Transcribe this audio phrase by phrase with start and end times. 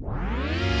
[0.00, 0.79] Då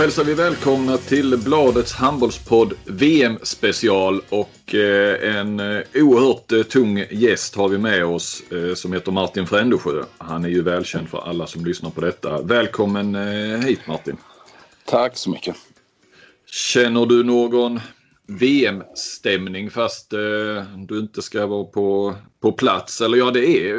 [0.00, 7.04] hälsar vi välkomna till Bladets handbollspodd VM special och eh, en eh, oerhört eh, tung
[7.10, 8.42] gäst har vi med oss
[8.74, 10.04] som heter Martin Frändesjö.
[10.18, 12.42] Han är ju välkänd för alla som lyssnar på detta.
[12.42, 13.14] Välkommen
[13.62, 14.16] hit Martin.
[14.84, 15.56] Tack så mycket.
[16.46, 17.80] Känner du någon
[18.30, 23.00] VM-stämning fast eh, du inte ska vara på, på plats.
[23.00, 23.74] Eller ja, det är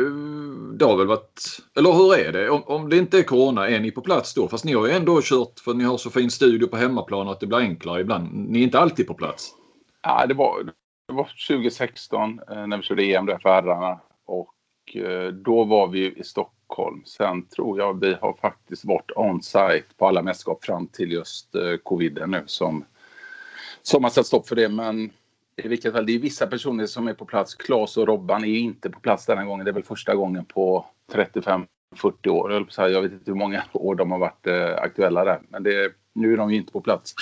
[0.81, 1.59] det har väl varit...
[1.75, 2.49] Eller hur är det?
[2.49, 4.47] Om, om det inte är corona, är ni på plats då?
[4.47, 7.39] Fast ni har ju ändå kört för ni har så fin studio på hemmaplan att
[7.39, 8.33] det blir enklare ibland.
[8.33, 9.51] Ni är inte alltid på plats.
[10.01, 10.63] Ja, det var,
[11.07, 13.99] det var 2016 eh, när vi körde EM där för herrarna.
[14.25, 17.01] Och eh, då var vi i Stockholm.
[17.05, 21.75] Sen tror jag vi har faktiskt varit on-site på alla mästerskap fram till just eh,
[21.83, 22.85] coviden nu som
[23.81, 24.69] som har satt stopp för det.
[24.69, 25.11] Men
[25.63, 27.55] i vilket fall, det är vissa personer som är på plats.
[27.55, 29.65] Klas och Robban är inte på plats denna gången.
[29.65, 32.67] Det är väl första gången på 35-40 år.
[32.77, 35.41] Jag vet inte hur många år de har varit eh, aktuella där.
[35.49, 37.13] Men det, nu är de ju inte på plats.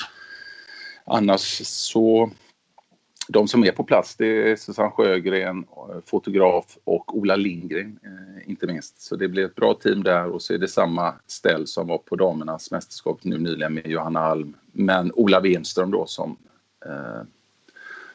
[1.06, 2.32] Annars så
[3.28, 8.50] de som är på plats det är Susanne Sjögren, eh, fotograf och Ola Lindgren eh,
[8.50, 9.02] inte minst.
[9.02, 11.98] Så det blir ett bra team där och så är det samma ställ som var
[11.98, 14.58] på damernas mästerskap nu nyligen med Johanna Alm.
[14.72, 16.38] Men Ola Wenström då som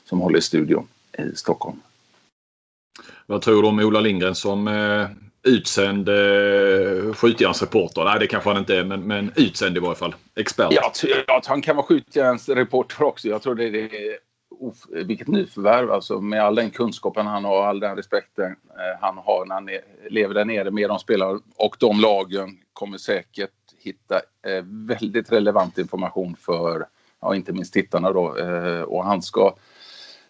[0.05, 1.81] som håller i studion i Stockholm.
[3.27, 5.09] Vad tror du om Ola Lindgren som eh,
[5.43, 8.05] utsänd eh, skjutjärnsreporter?
[8.05, 10.15] Nej, det kanske han inte är, men, men utsänd i varje fall.
[10.35, 10.73] Expert.
[10.73, 13.29] Jag att han kan vara skjutjärnsreporter också.
[13.29, 14.19] Jag tror det är
[14.61, 19.19] of, vilket nyförvärv alltså med all den kunskapen han har, all den respekten eh, han
[19.19, 19.69] har när han
[20.11, 25.79] lever där nere med de spelarna och de lagen kommer säkert hitta eh, väldigt relevant
[25.79, 26.87] information för
[27.25, 28.39] ja, inte minst tittarna då.
[28.39, 29.55] Eh, och han ska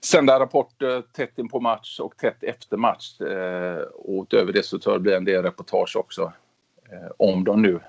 [0.01, 3.21] sända rapporter eh, tätt in på match och tätt efter match.
[3.21, 6.33] Eh, och utöver det så tror jag det blir en del reportage också.
[6.93, 7.81] Eh, om de nu,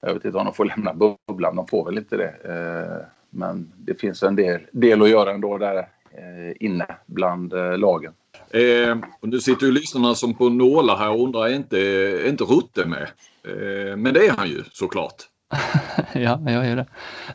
[0.00, 2.34] jag vet inte om de får lämna bubblan, de får väl inte det.
[2.44, 8.12] Eh, men det finns en del, del att göra ändå där eh, inne bland lagen.
[8.50, 12.28] Eh, och nu sitter ju lyssnarna som på nålar här och undrar, är inte, är
[12.28, 13.08] inte Rutte med?
[13.44, 15.22] Eh, men det är han ju såklart.
[16.12, 16.86] ja, jag gör det.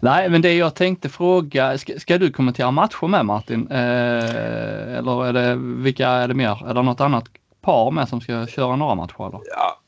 [0.01, 3.68] Nej, men det jag tänkte fråga, ska, ska du kommentera matcher med Martin?
[3.72, 6.68] Eh, eller är det, vilka är det mer?
[6.69, 7.25] Är det något annat
[7.62, 9.28] par med som ska köra några matcher?
[9.28, 9.41] Eller?
[9.56, 9.79] Ja,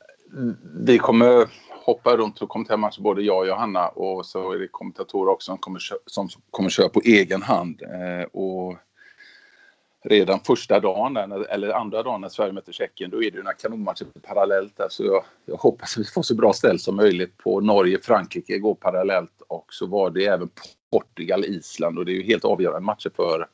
[0.80, 1.46] vi kommer
[1.84, 5.46] hoppa runt och kommentera matcher, både jag och Johanna och så är det kommentatorer också
[5.46, 7.82] som kommer, som kommer köra på egen hand.
[7.82, 8.76] Eh, och
[10.08, 11.16] redan första dagen,
[11.50, 14.86] eller andra dagen när Sverige möter Tjeckien, då är det ju några kanonmatcher parallellt där.
[14.90, 18.58] Så jag, jag hoppas att vi får så bra ställ som möjligt på Norge, Frankrike
[18.58, 20.50] går parallellt och så var det även
[20.92, 23.46] Portugal, Island och det är ju helt avgörande matcher för,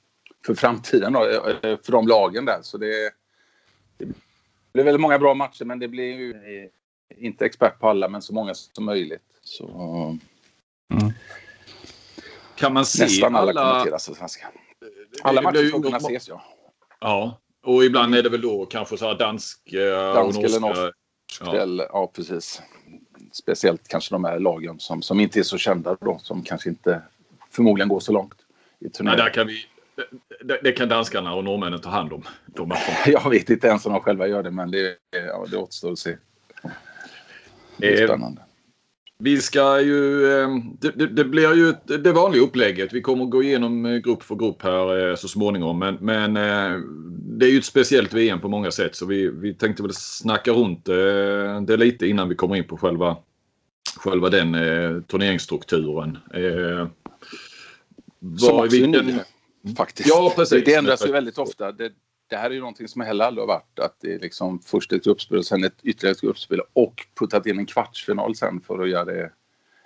[0.47, 2.59] för framtiden då, eh, för de lagen där.
[2.62, 3.11] Så det,
[3.99, 4.07] det
[4.73, 6.71] blir väldigt många bra matcher men det blir ju
[7.17, 9.23] inte expert på alla men så många som möjligt.
[9.43, 9.67] Så,
[10.93, 11.12] mm.
[12.55, 14.47] Kan man se Nästan alla, alla kommenteras på svenska.
[15.23, 16.45] Alla matcher ska kunna ses ja.
[17.00, 20.61] Ja, och ibland är det väl då kanske så här dansk, eh, dansk och eller
[20.61, 20.95] norsk.
[21.41, 21.56] Ja.
[21.56, 22.62] Eller, ja, precis.
[23.33, 27.03] Speciellt kanske de här lagen som, som inte är så kända då, som kanske inte
[27.50, 28.34] förmodligen går så långt
[28.81, 29.19] i turneringen.
[29.19, 29.67] Nej, där kan vi,
[30.45, 32.23] det, det, kan danskarna och norrmännen ta hand om.
[32.47, 32.73] De
[33.06, 35.99] Jag vet inte ens om de själva gör det, men det, ja, det återstår att
[35.99, 36.17] se.
[37.77, 38.43] Det är eh, spännande.
[39.22, 40.49] Vi ska ju, eh,
[40.81, 42.93] det, det, blir ju det vanliga upplägget.
[42.93, 45.78] Vi kommer gå igenom eh, grupp för grupp här eh, så småningom.
[45.78, 46.34] Men, men
[47.38, 50.53] det är ju ett speciellt VM på många sätt så vi, vi tänkte väl snacka
[50.53, 50.84] runt
[51.66, 53.16] det lite innan vi kommer in på själva,
[53.97, 54.53] själva den
[55.05, 56.19] turneringsstrukturen.
[58.38, 59.15] Som också är ny,
[59.77, 60.09] faktiskt.
[60.09, 60.65] Ja, precis.
[60.65, 61.72] Det ändras ju väldigt ofta.
[61.72, 61.93] Det,
[62.32, 63.78] det här är ju någonting som heller aldrig har varit.
[63.78, 67.47] Att det är liksom först ett gruppspel och sen ett ytterligare ett gruppspel och puttat
[67.47, 69.32] in en kvartsfinal sen för att göra det.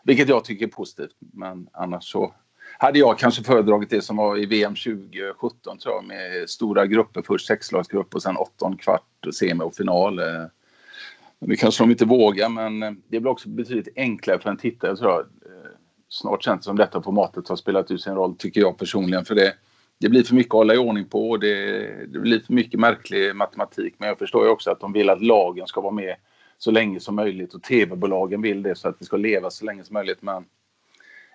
[0.05, 1.17] Vilket jag tycker är positivt.
[1.19, 2.35] Men annars så
[2.79, 7.23] hade jag kanske föredragit det som var i VM 2017 tror jag med stora grupper.
[7.23, 10.17] Först sexlagsgrupp och sen åtton, kvart, semi och final.
[11.39, 15.11] Det kanske de inte vågar men det blir också betydligt enklare för en tittare tror
[15.11, 15.27] jag.
[16.09, 19.25] Snart känns det som detta formatet har spelat ut sin roll tycker jag personligen.
[19.25, 19.55] För det
[19.99, 22.81] det blir för mycket att hålla i ordning på och det, det blir för mycket
[22.81, 23.95] märklig matematik.
[23.99, 26.17] Men jag förstår ju också att de vill att lagen ska vara med
[26.59, 29.85] så länge som möjligt och tv-bolagen vill det så att vi ska leva så länge
[29.85, 30.23] som möjligt.
[30.23, 30.45] Men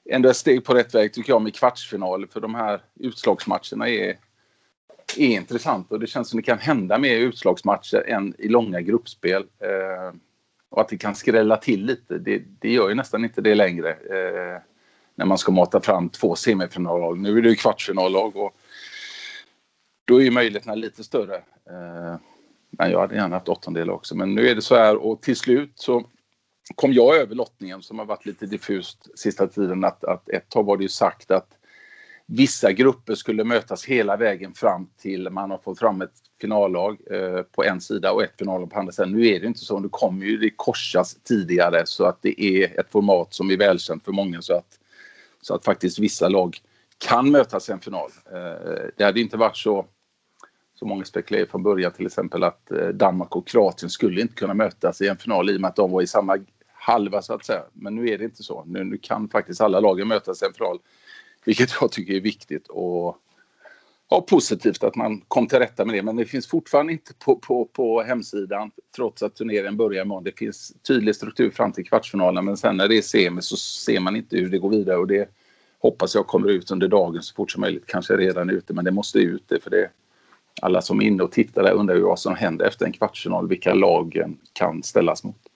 [0.06, 2.28] ändå ett steg på rätt väg tycker jag med kvartsfinaler.
[2.28, 4.18] för de här utslagsmatcherna är,
[5.18, 9.42] är intressanta och det känns som det kan hända mer utslagsmatcher än i långa gruppspel.
[9.42, 10.16] Eh,
[10.70, 12.18] och att det kan skrälla till lite.
[12.18, 13.90] Det, det gör ju nästan inte det längre.
[13.90, 14.62] Eh,
[15.16, 17.20] när man ska mata fram två semifinallag.
[17.20, 18.56] Nu är det ju kvartsfinallag och
[20.06, 21.36] då är ju möjligheterna lite större.
[21.70, 22.16] Eh,
[22.72, 24.16] men jag hade gärna haft åttondel också.
[24.16, 26.06] Men nu är det så här och till slut så
[26.76, 30.64] kom jag över lottningen som har varit lite diffust sista tiden att, att ett tag
[30.64, 31.58] var det ju sagt att
[32.26, 37.42] vissa grupper skulle mötas hela vägen fram till man har fått fram ett finallag eh,
[37.42, 39.12] på en sida och ett finallag på andra sidan.
[39.12, 39.80] Nu är det inte så.
[39.80, 44.06] Nu kommer ju det korsas tidigare så att det är ett format som är välkänt
[44.06, 44.80] för många så att,
[45.42, 46.58] så att faktiskt vissa lag
[46.98, 48.10] kan mötas i en final.
[48.34, 49.86] Eh, det hade inte varit så
[50.82, 54.54] så många spekulerade från början till exempel att eh, Danmark och Kroatien skulle inte kunna
[54.54, 56.38] mötas i en final i och med att de var i samma
[56.74, 57.64] halva så att säga.
[57.74, 58.64] Men nu är det inte så.
[58.68, 60.80] Nu, nu kan faktiskt alla lagen mötas i en final.
[61.46, 63.18] Vilket jag tycker är viktigt och
[64.12, 66.04] ja, positivt att man kom till rätta med det.
[66.04, 70.24] Men det finns fortfarande inte på, på, på hemsidan trots att turneringen börjar imorgon.
[70.24, 74.00] Det finns tydlig struktur fram till kvartsfinalen men sen när det är semi så ser
[74.00, 75.30] man inte hur det går vidare och det
[75.80, 77.84] hoppas jag kommer ut under dagen så fort som möjligt.
[77.88, 79.90] Kanske redan ute men det måste ut det för det
[80.62, 83.48] alla som är inne och tittar där undrar ju vad som händer efter en kvartsfinal,
[83.48, 85.51] vilka lagen kan ställas mot.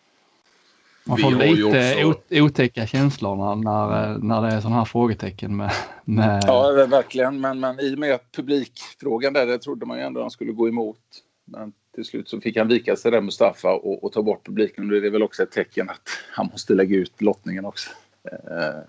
[1.08, 2.36] Man får lite också...
[2.36, 5.72] otäcka känslor när, när, när det är sådana här frågetecken med,
[6.06, 6.44] med...
[6.48, 7.42] Ja, verkligen.
[7.42, 10.52] Men, men i och med publikfrågan där, det trodde man ju ändå att han skulle
[10.52, 11.00] gå emot.
[11.46, 14.88] Men till slut så fick han vika sig där Mustafa och, och ta bort publiken.
[14.88, 17.90] Det är väl också ett tecken att han måste lägga ut lottningen också.
[18.32, 18.80] Eh,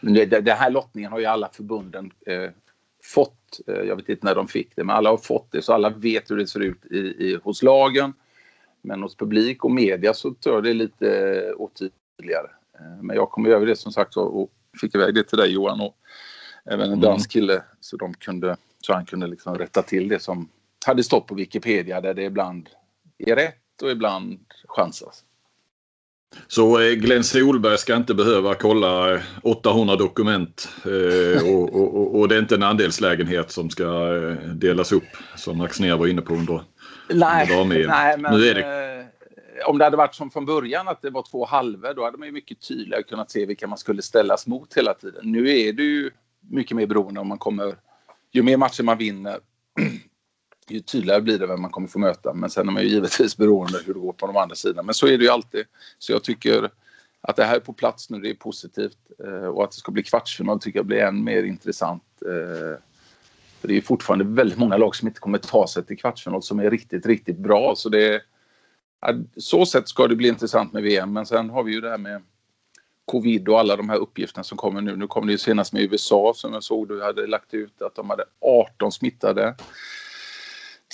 [0.00, 2.50] det, det här lottningen har ju alla förbunden eh,
[3.04, 3.60] fått.
[3.66, 5.90] Eh, jag vet inte när de fick det, men alla har fått det så alla
[5.90, 8.12] vet hur det ser ut i, i hos lagen.
[8.82, 12.50] Men hos publik och media så tror jag det är lite otydligare.
[12.78, 14.50] Eh, men jag kom över det som sagt och
[14.80, 15.96] fick iväg det till dig Johan och
[16.64, 17.00] även en mm.
[17.00, 20.48] dansk kille så de kunde så han kunde liksom rätta till det som
[20.86, 22.68] hade stått på Wikipedia där det ibland
[23.18, 24.38] är rätt och ibland
[24.68, 25.24] chansas.
[26.46, 32.34] Så eh, Glenn Solberg ska inte behöva kolla 800 dokument eh, och, och, och, det
[32.34, 33.84] är inte en andelslägenhet som ska
[34.16, 36.62] eh, delas upp som Axnér var inne på under,
[37.14, 39.08] nej, nej, men nu är det...
[39.66, 42.28] om det hade varit som från början att det var två halvor då hade man
[42.28, 45.20] ju mycket tydligare kunnat se vilka man skulle ställas mot hela tiden.
[45.22, 46.10] Nu är det ju
[46.40, 47.74] mycket mer beroende om man kommer...
[48.34, 49.38] Ju mer matcher man vinner
[50.68, 52.34] ju tydligare blir det vem man kommer få möta.
[52.34, 54.82] Men sen är man ju givetvis beroende hur det går på de andra sidorna.
[54.82, 55.64] Men så är det ju alltid.
[55.98, 56.70] Så jag tycker
[57.20, 58.98] att det här är på plats nu, det är positivt.
[59.24, 62.02] Eh, och att det ska bli kvartsfinal tycker jag blir än mer intressant.
[62.26, 62.78] Eh,
[63.62, 66.58] för det är fortfarande väldigt många lag som inte kommer ta sig till kvartsfinal som
[66.58, 67.74] är riktigt, riktigt bra.
[67.76, 68.22] Så det
[69.36, 71.12] så sätt ska det bli intressant med VM.
[71.12, 72.22] Men sen har vi ju det här med
[73.04, 74.96] covid och alla de här uppgifterna som kommer nu.
[74.96, 77.94] Nu kom det ju senast med USA som jag såg du hade lagt ut att
[77.94, 79.54] de hade 18 smittade.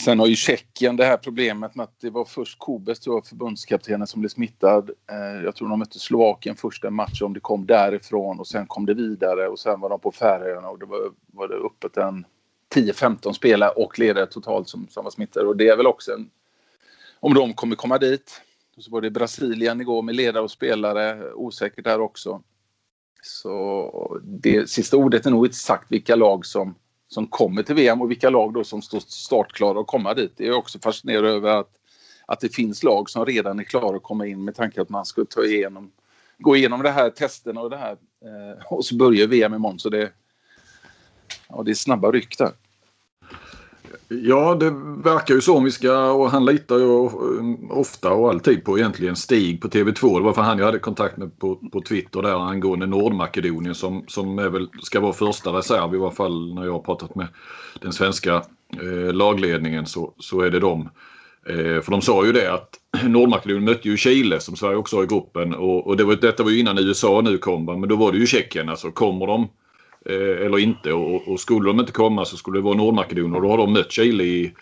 [0.04, 3.26] Sen har ju Tjeckien det här problemet med att det var först Kobes, tror jag,
[3.26, 4.90] förbundskaptenen som blev smittad.
[5.10, 8.86] Eh, jag tror de mötte Slovakien första matchen om det kom därifrån och sen kom
[8.86, 12.24] det vidare och sen var de på Färöarna och det var, var det öppet en
[12.74, 16.30] 10-15 spelare och ledare totalt som, som var smittade och det är väl också en...
[17.20, 18.40] Om de kommer komma dit.
[18.76, 22.42] Och så var det Brasilien igår med ledare och spelare, osäkert där också.
[23.22, 26.74] Så det sista ordet är nog inte sagt vilka lag som
[27.08, 30.32] som kommer till VM och vilka lag då som står startklara att komma dit.
[30.36, 31.70] Det är också fascinerande över att,
[32.26, 35.04] att det finns lag som redan är klara att komma in med tanke att man
[35.04, 35.92] ska ta igenom,
[36.38, 37.96] gå igenom det här testerna och det här.
[38.24, 40.12] Eh, och så börjar VM imorgon så det,
[41.48, 42.52] ja, det är snabba ryck där.
[44.08, 44.70] Ja, det
[45.04, 47.08] verkar ju så om vi ska och han litar ju
[47.70, 50.18] ofta och alltid på egentligen Stig på TV2.
[50.18, 54.04] Det var för han jag hade kontakt med på, på Twitter där angående Nordmakedonien som,
[54.06, 57.26] som är väl, ska vara första reserv i varje fall när jag har pratat med
[57.80, 58.34] den svenska
[58.82, 60.88] eh, lagledningen så, så är det dem.
[61.48, 65.04] Eh, för de sa ju det att Nordmakedonien mötte ju Chile som Sverige också har
[65.04, 67.96] i gruppen och, och det var, detta var ju innan USA nu kom men då
[67.96, 68.68] var det ju Tjeckien.
[68.68, 69.48] Alltså kommer de
[70.06, 70.92] Eh, eller inte.
[70.92, 73.72] Och, och, skulle de inte komma så skulle det vara Nordmakedonien och då har de
[73.72, 74.54] mött Chile i,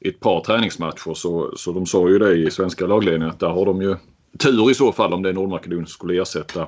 [0.00, 1.14] i ett par träningsmatcher.
[1.14, 3.96] Så, så de sa ju det i svenska lagledningen att där har de ju
[4.38, 6.66] tur i så fall om det är Nordmakedonien som skulle ersätta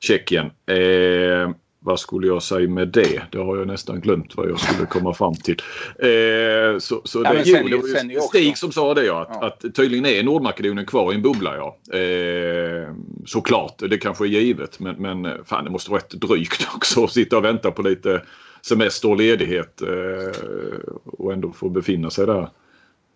[0.00, 0.46] Tjeckien.
[0.46, 1.50] Eh,
[1.84, 3.22] vad skulle jag säga med det?
[3.30, 5.56] Det har jag nästan glömt vad jag skulle komma fram till.
[5.98, 9.28] Eh, så, så ja, det, jo, det var ju Stig som sa det ja, att,
[9.40, 9.46] ja.
[9.46, 11.98] att tydligen är Nordmakedonien kvar i en bubbla ja.
[11.98, 12.94] Eh,
[13.26, 17.12] såklart, det kanske är givet men, men fan det måste vara rätt drygt också att
[17.12, 18.22] sitta och vänta på lite
[18.62, 20.40] semester och ledighet eh,
[21.04, 22.48] och ändå få befinna sig där.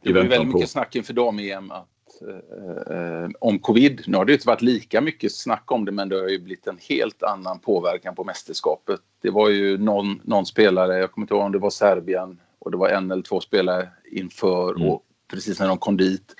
[0.02, 1.82] Det blir väldigt mycket snack inför dam-EM Eh,
[2.22, 4.02] eh, om covid.
[4.06, 6.66] Nu har det inte varit lika mycket snack om det men det har ju blivit
[6.66, 9.00] en helt annan påverkan på mästerskapet.
[9.22, 12.70] Det var ju någon, någon spelare, jag kommer inte ihåg om det var Serbien och
[12.70, 14.88] det var en eller två spelare inför mm.
[14.88, 16.34] och precis när de kom dit.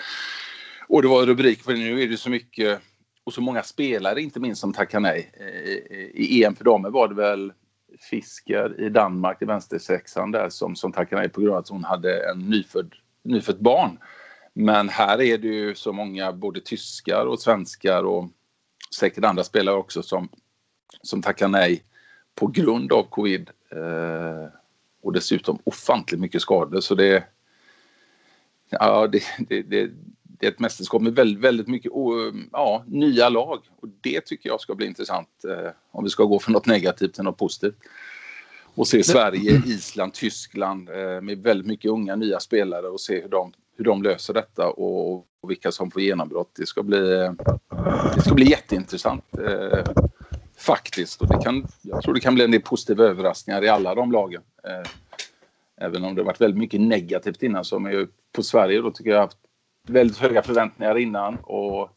[0.89, 2.81] Och det var rubrik för nu är det så mycket
[3.25, 5.33] och så många spelare inte minst som tackar nej.
[6.15, 7.53] I EM för damer var det väl
[8.11, 11.85] Fisker i Danmark i vänstersexan där som, som tackade nej på grund av att hon
[11.85, 13.99] hade en nyfödd, nyfött barn.
[14.61, 18.29] Men här är det ju så många både tyskar och svenskar och
[18.99, 20.29] säkert andra spelare också som,
[21.03, 21.83] som tackar nej
[22.35, 23.51] på grund av covid.
[23.71, 24.49] Eh,
[25.03, 27.25] och dessutom ofantligt mycket skador så det,
[28.71, 29.91] ja, det, det, det,
[30.23, 31.93] det är ett mästerskap med väldigt, väldigt mycket
[32.53, 33.61] ja, nya lag.
[33.81, 37.15] Och det tycker jag ska bli intressant eh, om vi ska gå från något negativt
[37.15, 37.79] till något positivt.
[38.75, 43.29] Och se Sverige, Island, Tyskland eh, med väldigt mycket unga nya spelare och se hur
[43.29, 46.51] de, hur de löser detta och, och vilka som får genombrott.
[46.57, 47.31] Det ska bli,
[48.15, 49.85] det ska bli jätteintressant eh,
[50.57, 51.23] faktiskt.
[51.23, 54.13] Och det kan, jag tror det kan bli en del positiva överraskningar i alla de
[54.13, 54.43] lagen.
[54.65, 54.91] Eh,
[55.81, 59.21] även om det varit väldigt mycket negativt innan så är på Sverige då tycker jag
[59.21, 59.39] haft
[59.89, 61.91] väldigt höga förväntningar innan och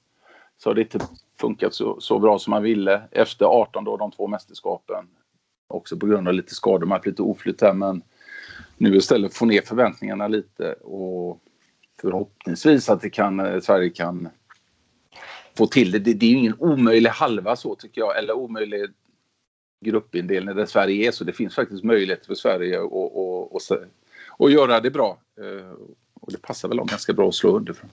[0.57, 0.99] så har det inte
[1.39, 3.01] funkat så, så bra som man ville.
[3.11, 5.07] Efter 18 då, de två mästerskapen.
[5.67, 8.03] Också på grund av lite skador, man har lite oflytt här men
[8.77, 11.41] nu istället få ner förväntningarna lite och
[12.01, 14.29] förhoppningsvis att det kan, eh, Sverige kan
[15.57, 15.99] få till det.
[15.99, 16.13] det.
[16.13, 18.89] Det är ju ingen omöjlig halva så tycker jag, eller omöjlig
[19.85, 21.23] gruppindelning där Sverige är så.
[21.23, 23.61] Det finns faktiskt möjlighet för Sverige att och, och,
[24.37, 25.17] och, göra det bra.
[25.41, 25.71] Eh,
[26.13, 27.89] och det passar väl dem ganska bra att slå underifrån.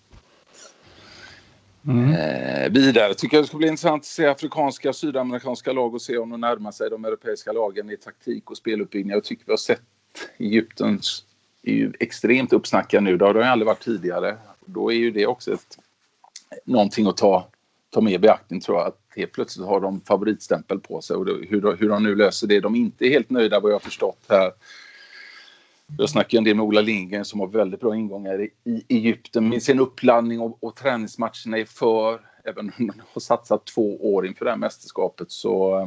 [1.87, 2.13] Mm.
[2.13, 6.03] Eh, vidare tycker jag det ska bli intressant att se afrikanska och sydamerikanska lag och
[6.03, 9.17] se om de närmar sig de europeiska lagen i taktik och speluppbyggnad.
[9.17, 9.83] Jag tycker vi har sett
[10.39, 11.25] Egyptens
[11.63, 13.17] är ju extremt uppsnackad nu.
[13.17, 14.37] Det har de aldrig varit tidigare.
[14.65, 15.79] Då är ju det också ett,
[16.65, 17.49] någonting att ta,
[17.91, 18.87] ta med i beaktning tror jag.
[18.87, 22.47] Att helt plötsligt har de favoritstämpel på sig och det, hur, hur de nu löser
[22.47, 22.61] det.
[22.61, 24.53] De är inte helt nöjda vad jag har förstått här
[25.97, 29.49] jag snackar en del med Ola Lindgren som har väldigt bra ingångar i, i Egypten
[29.49, 32.21] med sin uppladdning och, och träningsmatcherna är för.
[32.45, 35.87] Även om de har satsat två år inför det här mästerskapet så eh,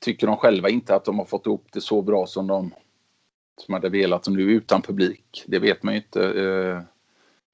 [0.00, 2.74] tycker de själva inte att de har fått ihop det så bra som de
[3.60, 5.44] som hade velat som nu utan publik.
[5.46, 6.80] Det vet man ju inte eh,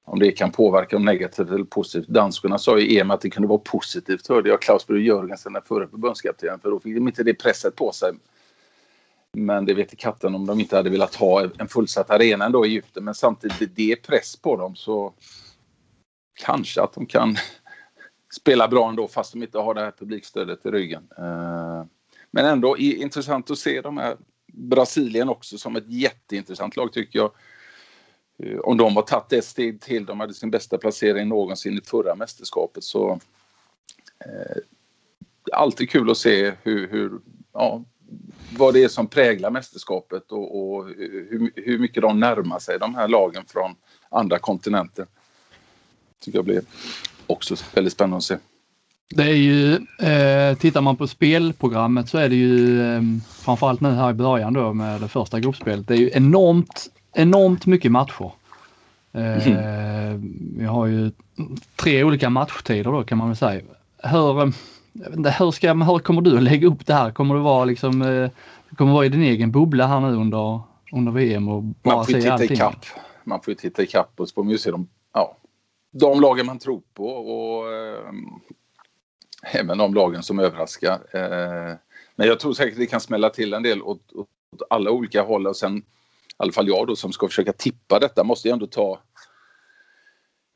[0.05, 2.07] om det kan påverka dem negativt eller positivt.
[2.07, 5.61] Danskarna sa i EM att det kunde vara positivt hörde jag Klaus Brü Jörgensen, den
[5.61, 8.11] förre förbundskaptenen, för då fick de inte det presset på sig
[9.33, 12.69] men det vet katten om de inte hade velat ha en fullsatt arena ändå i
[12.69, 13.03] Egypten.
[13.03, 15.13] Men samtidigt, det är press på dem så
[16.45, 17.35] kanske att de kan
[18.35, 21.07] spela bra ändå fast de inte har det här publikstödet i ryggen.
[21.17, 21.85] Eh,
[22.31, 24.17] men ändå intressant att se de här
[24.59, 27.31] Brasilien också som ett jätteintressant lag tycker jag.
[28.43, 31.81] Eh, om de har tagit ett steg till, de hade sin bästa placering någonsin i
[31.81, 33.19] förra mästerskapet så
[34.25, 34.61] eh,
[35.53, 37.19] alltid kul att se hur, hur
[37.53, 37.83] ja,
[38.57, 42.95] vad det är som präglar mästerskapet och, och hur, hur, mycket de närmar sig de
[42.95, 43.75] här lagen från
[44.09, 45.07] andra kontinenter.
[46.19, 46.61] tycker jag blir
[47.27, 48.37] också väldigt spännande att se.
[49.15, 53.89] Det är ju, eh, tittar man på spelprogrammet så är det ju eh, framförallt nu
[53.89, 55.87] här i början då med det första gruppspelet.
[55.87, 58.31] Det är ju enormt, enormt mycket matcher.
[59.13, 60.55] Eh, mm.
[60.57, 61.11] Vi har ju
[61.75, 63.61] tre olika matchtider då kan man väl säga.
[64.03, 64.53] Hur,
[65.39, 67.11] hur, ska, hur kommer du att lägga upp det här?
[67.11, 68.29] Kommer du vara liksom, eh,
[68.75, 70.59] kommer vara i din egen bubbla här nu under,
[70.91, 72.51] under VM och bara man får se allting?
[72.51, 72.85] Ikapp.
[73.23, 75.37] Man får ju titta ikapp och så får man ju se de, ja,
[75.91, 78.13] de lagen man tror på och eh,
[79.43, 80.99] Eh, även de lagen som överraskar.
[81.11, 81.75] Eh,
[82.15, 84.27] men jag tror säkert det kan smälla till en del åt, åt
[84.69, 85.47] alla olika håll.
[85.47, 85.83] Och sen i
[86.37, 88.99] alla fall jag då som ska försöka tippa detta måste ju ändå ta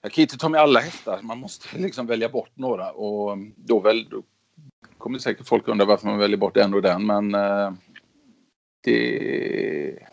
[0.04, 2.92] jag kan inte ta med alla hästar, man måste liksom välja bort några.
[2.92, 4.24] Och då, väl, då
[4.98, 7.06] kommer säkert folk undra varför man väljer bort en och den.
[7.06, 7.74] Men eh,
[8.84, 10.08] det...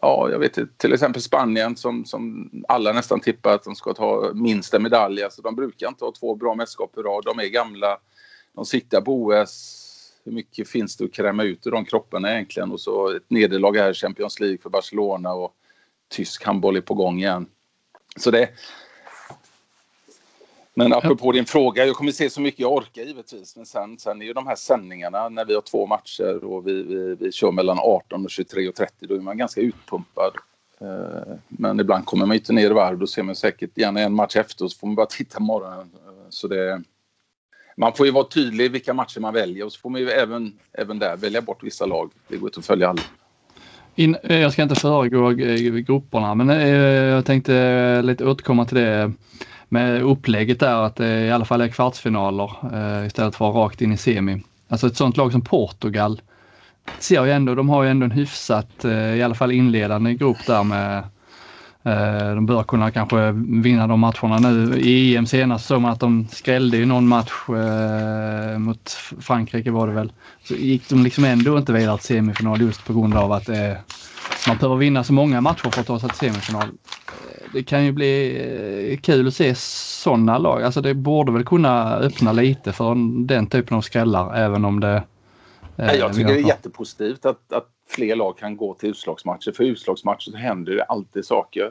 [0.00, 4.30] Ja, jag vet till exempel Spanien som, som alla nästan tippar att de ska ta
[4.34, 5.22] minsta medalj.
[5.22, 7.24] Alltså, de brukar inte ha två bra mästerskap i rad.
[7.24, 7.98] De är gamla,
[8.54, 9.86] de siktar på OS.
[10.24, 12.72] Hur mycket finns det att kräma ut ur de kropparna egentligen?
[12.72, 15.54] Och så ett nederlag här i Champions League för Barcelona och
[16.08, 17.46] tysk handboll är på gång igen.
[18.16, 18.48] Så det,
[20.80, 23.56] men apropå din fråga, jag kommer se så mycket jag orkar givetvis.
[23.56, 26.82] Men sen, sen är ju de här sändningarna när vi har två matcher och vi,
[26.82, 30.32] vi, vi kör mellan 18 och 23 och 30, då är man ganska utpumpad.
[30.80, 34.14] Eh, men ibland kommer man inte ner i varv, då ser man säkert gärna en
[34.14, 35.90] match efter och så får man bara titta morgonen.
[36.06, 36.82] Eh, så det,
[37.76, 40.10] man får ju vara tydlig i vilka matcher man väljer och så får man ju
[40.10, 42.10] även, även där välja bort vissa lag.
[42.28, 43.02] Det går inte att följa alla.
[43.94, 45.30] In, eh, jag ska inte föregå
[45.80, 49.12] grupperna men jag tänkte lite återkomma till det
[49.72, 53.92] med upplägget där att det i alla fall är kvartsfinaler eh, istället för rakt in
[53.92, 54.42] i semi.
[54.68, 56.20] Alltså ett sånt lag som Portugal
[56.98, 60.46] ser jag ändå, de har ju ändå en hyfsat, eh, i alla fall inledande grupp
[60.46, 61.04] där med
[61.82, 64.80] Eh, de bör kunna kanske vinna de matcherna nu.
[64.80, 69.86] I EM senast såg man att de skrällde ju någon match eh, mot Frankrike var
[69.86, 70.12] det väl.
[70.44, 73.72] Så gick de liksom ändå inte vidare till semifinal just på grund av att eh,
[74.48, 76.62] man behöver vinna så många matcher för att ta sig till semifinal.
[76.62, 80.62] Eh, det kan ju bli eh, kul att se sådana lag.
[80.62, 82.94] Alltså det borde väl kunna öppna lite för
[83.26, 85.02] den typen av skrällar även om det...
[85.76, 89.52] Eh, jag tycker det är jättepositivt att, att fler lag kan gå till utslagsmatcher.
[89.52, 91.70] För utslagsmatcher så händer det alltid saker.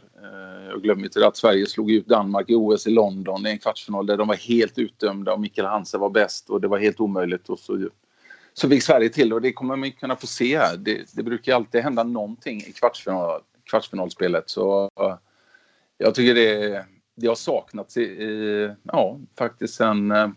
[0.70, 4.06] Jag glömmer inte att Sverige slog ut Danmark i OS i London i en kvartsfinal
[4.06, 7.50] där de var helt utdömda och Mikael Hansen var bäst och det var helt omöjligt.
[7.50, 7.90] Och så
[8.54, 10.78] så fick Sverige till och det kommer man kunna få se här.
[10.78, 14.50] Det, det brukar alltid hända någonting i kvartsfinal, kvartsfinalspelet.
[14.50, 15.16] Så eh,
[15.98, 20.30] jag tycker det, det har saknats i, i ja, faktiskt sen eh,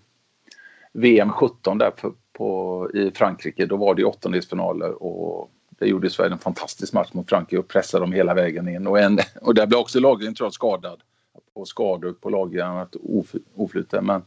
[0.93, 3.67] VM 17 där på, på, i Frankrike.
[3.67, 8.03] Då var det åttondelsfinaler och det gjorde Sverige en fantastisk match mot Frankrike och pressade
[8.03, 8.87] dem hela vägen in.
[8.87, 11.01] Och, en, och där blev också Lagergren tror jag skadad.
[11.55, 12.87] Och skador på Lagergren,
[13.55, 14.23] oflyt Men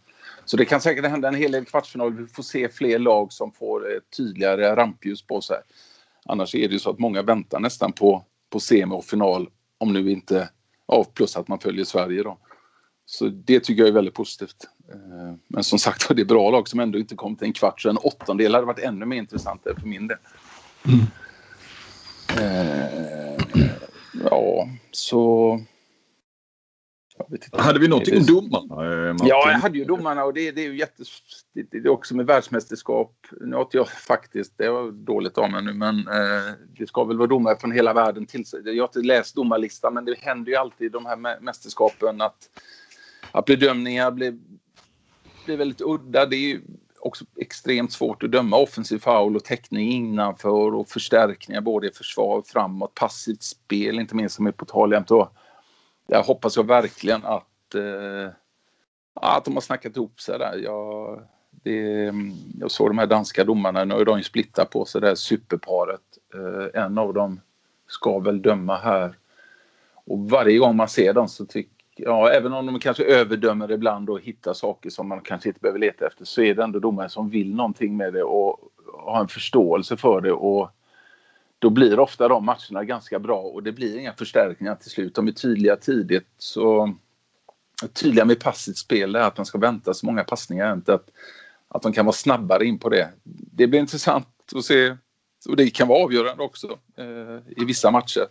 [0.45, 2.13] så det kan säkert hända en hel del kvartsfinal.
[2.13, 5.57] Vi får se fler lag som får ett tydligare rampljus på sig.
[6.25, 9.49] Annars är det ju så att många väntar nästan på, på semi och final.
[9.77, 10.49] Om nu inte,
[10.87, 12.37] ja, plus att man följer Sverige då.
[13.05, 14.67] Så det tycker jag är väldigt positivt.
[14.93, 17.81] Eh, men som sagt det är bra lag som ändå inte kom till en kvart.
[17.81, 20.17] Så en åttondel hade varit ännu mer intressant för min del.
[20.87, 21.05] Mm.
[22.39, 23.39] Eh,
[24.23, 25.59] ja, så
[27.51, 29.09] hade vi någonting om domarna?
[29.09, 31.07] Eh, ja, jag hade ju domarna och det, det är ju jättes...
[31.53, 33.27] Det, det, är också med världsmästerskap.
[33.41, 37.17] Nu har jag faktiskt, det var dåligt av mig nu, men eh, det ska väl
[37.17, 38.61] vara domare från hela världen till sig.
[38.65, 42.49] Jag har inte läst domarlistan, men det händer ju alltid i de här mästerskapen att,
[43.31, 44.37] att bedömningar blir,
[45.45, 46.25] blir väldigt udda.
[46.25, 46.61] Det är ju
[46.99, 52.43] också extremt svårt att döma offensiv foul och täckning innanför och förstärkningar både i försvar,
[52.45, 55.11] framåt, passivt spel, inte minst som är på tal jämt
[56.07, 58.29] där hoppas jag verkligen att, eh,
[59.13, 60.57] att de har snackat ihop sig där.
[60.57, 61.21] Jag,
[61.51, 62.11] det,
[62.59, 65.15] jag såg de här danska domarna, nu har de ju splittat på sig det här
[65.15, 66.01] superparet.
[66.33, 67.41] Eh, en av dem
[67.87, 69.13] ska väl döma här.
[70.05, 74.09] Och varje gång man ser dem så tycker ja, även om de kanske överdömer ibland
[74.09, 77.09] och hittar saker som man kanske inte behöver leta efter så är det ändå domare
[77.09, 78.59] som vill någonting med det och
[78.93, 80.69] har en förståelse för det och
[81.65, 85.15] då blir ofta de matcherna ganska bra och det blir inga förstärkningar till slut.
[85.15, 86.27] De är tydliga tidigt.
[86.37, 86.95] Så
[87.93, 90.73] tydliga med passivt spel är att man ska vänta så många passningar.
[90.73, 91.09] Inte att,
[91.67, 93.09] att de kan vara snabbare in på det.
[93.23, 94.95] Det blir intressant att se
[95.49, 98.27] och det kan vara avgörande också eh, i vissa matcher.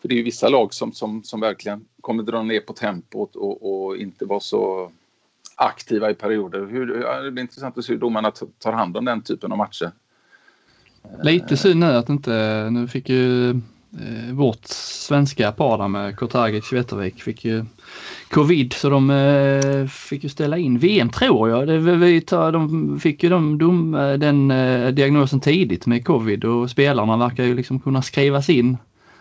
[0.00, 3.86] För det är vissa lag som, som, som verkligen kommer dra ner på tempot och,
[3.86, 4.92] och inte vara så
[5.56, 6.66] aktiva i perioder.
[6.66, 6.86] Hur,
[7.24, 9.92] det blir intressant att se hur domarna tar hand om den typen av matcher.
[11.04, 16.18] Eh, lite synd nu att inte, nu fick ju eh, vårt svenska par där med
[16.18, 17.64] Kurtagic Wettervik fick ju
[18.30, 21.66] covid så de eh, fick ju ställa in VM tror jag.
[21.66, 26.70] Det, vi de fick ju de, de, eh, den eh, diagnosen tidigt med covid och
[26.70, 28.76] spelarna verkar ju liksom kunna skrivas in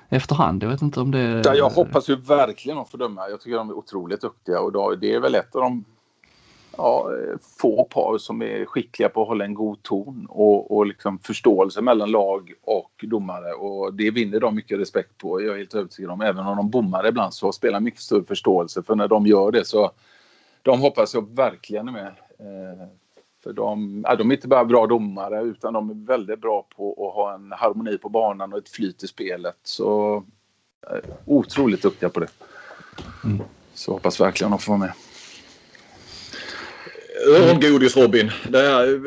[0.09, 0.63] efterhand.
[0.63, 1.41] Jag vet inte om det...
[1.45, 3.29] Ja, jag hoppas ju verkligen att fördöma.
[3.29, 5.83] Jag tycker de är otroligt duktiga och då, det är väl ett av de
[6.77, 7.09] ja,
[7.59, 11.81] få par som är skickliga på att hålla en god ton och, och liksom förståelse
[11.81, 13.53] mellan lag och domare.
[13.53, 16.21] Och det vinner de mycket respekt på, jag är helt övertygad om.
[16.21, 18.83] Även om de bommar ibland så spelar mycket större förståelse.
[18.83, 19.91] För när de gör det så
[20.61, 22.07] de hoppas jag verkligen är med.
[22.39, 22.87] Eh,
[23.43, 26.91] för de, ja, de är inte bara bra domare utan de är väldigt bra på
[26.91, 29.57] att ha en harmoni på banan och ett flyt i spelet.
[29.63, 30.15] Så
[30.89, 32.27] eh, otroligt duktiga på det.
[33.23, 33.41] Mm.
[33.73, 34.91] Så hoppas verkligen de får vara med.
[37.27, 38.31] Örongodis Robin.
[38.53, 38.99] Här,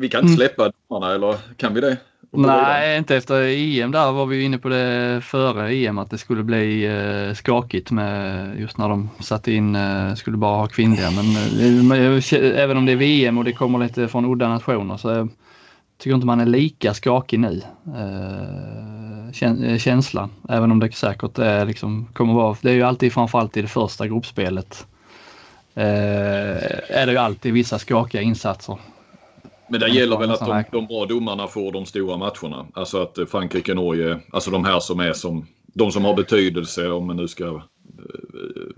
[0.00, 0.36] vi kan inte mm.
[0.36, 1.96] släppa domarna eller kan vi det?
[2.34, 6.42] Nej, inte efter EM där var vi inne på det före EM att det skulle
[6.42, 11.10] bli eh, skakigt med just när de satte in, eh, skulle bara ha kvinnliga.
[11.10, 15.08] Men eh, även om det är VM och det kommer lite från udda nationer så
[15.08, 15.28] jag
[15.98, 17.62] tycker inte man är lika skakig nu.
[17.96, 23.12] Eh, eh, känslan, även om det säkert är liksom, kommer vara, det är ju alltid
[23.12, 24.91] framförallt i det första gruppspelet eh,
[25.74, 28.78] är det ju alltid vissa skakiga insatser.
[29.68, 32.66] Men det gäller väl att de, de bra domarna får de stora matcherna.
[32.74, 37.06] Alltså att Frankrike, Norge, alltså de här som är som de som har betydelse om
[37.06, 37.62] man nu ska eh,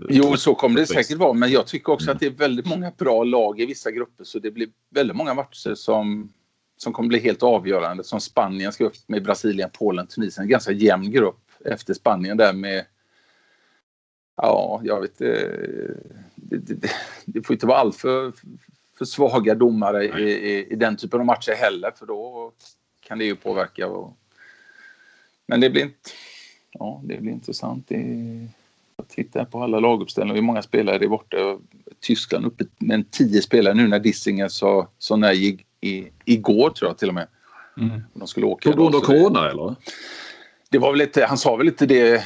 [0.09, 1.33] Jo, så kommer det säkert vara.
[1.33, 4.23] Men jag tycker också att det är väldigt många bra lag i vissa grupper.
[4.23, 6.33] Så det blir väldigt många matcher som,
[6.77, 8.03] som kommer bli helt avgörande.
[8.03, 10.43] Som Spanien ska upp med Brasilien, Polen, Tunisien.
[10.43, 12.85] En ganska jämn grupp efter Spanien där med
[14.37, 15.51] Ja, jag vet det,
[16.49, 16.91] det,
[17.25, 18.33] det får inte vara alltför
[18.97, 22.51] för svaga domare i, i, i, den typen av matcher heller för då
[23.07, 23.87] kan det ju påverka.
[23.87, 24.17] Och,
[25.47, 26.09] men det blir inte...
[26.71, 27.85] ja, det blir intressant.
[27.87, 27.97] Det,
[28.97, 30.35] jag tittar på alla laguppställningar.
[30.35, 31.37] Hur många spelare är borta?
[31.99, 36.97] Tyskland uppe med tio spelare nu när Dissinger sa, sa nej i, igår tror jag
[36.97, 37.27] till och med.
[37.77, 38.01] Mm.
[38.13, 38.71] De skulle åka.
[38.71, 39.75] På grund av corona eller?
[40.69, 42.23] Det var väl lite, han sa väl inte det.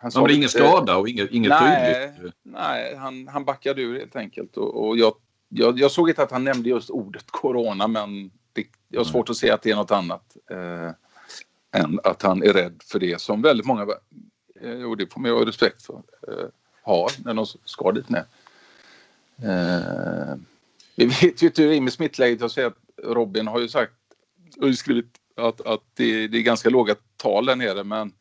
[0.00, 2.34] Han sa ja, men ingen skada och inget, inget nej, tydligt?
[2.42, 4.56] Nej, han, han backade ur helt enkelt.
[4.56, 5.14] Och, och jag,
[5.48, 9.30] jag, jag, såg inte att han nämnde just ordet corona men det, jag har svårt
[9.30, 10.36] att se att det är något annat.
[10.50, 10.90] Eh,
[11.72, 13.86] än att han är rädd för det som väldigt många,
[14.60, 16.48] eh, och det får man ju ha respekt för, eh,
[16.82, 18.24] har när de ska dit ner.
[19.42, 20.36] Eh,
[20.96, 22.40] vi vet ju inte hur det är med smittläget.
[22.40, 23.92] Jag säger att Robin har ju sagt
[24.60, 28.12] och skrivit att, att det, det, är ganska låga tal där nere men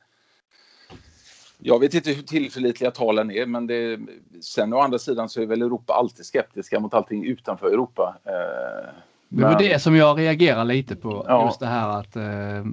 [1.59, 3.99] jag vet inte hur tillförlitliga talen är men det,
[4.41, 8.15] sen å andra sidan så är väl Europa alltid skeptiska mot allting utanför Europa.
[8.25, 8.93] Eh,
[9.29, 11.25] det var det som jag reagerar lite på.
[11.27, 11.45] Ja.
[11.45, 12.65] Just det här att eh,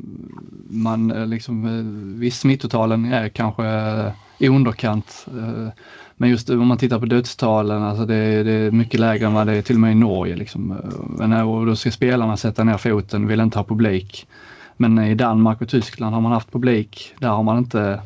[0.70, 5.26] man eh, liksom, eh, visst smittotalen är kanske eh, i underkant.
[5.28, 5.68] Eh,
[6.16, 9.46] men just om man tittar på dödstalen, alltså det, det, är mycket lägre än vad
[9.46, 10.36] det är till och med i Norge.
[10.36, 10.70] Liksom.
[11.46, 14.26] Och då ska spelarna sätta ner foten, vill inte ha publik.
[14.76, 17.14] Men i Danmark och Tyskland har man haft publik.
[17.18, 18.00] Där har man inte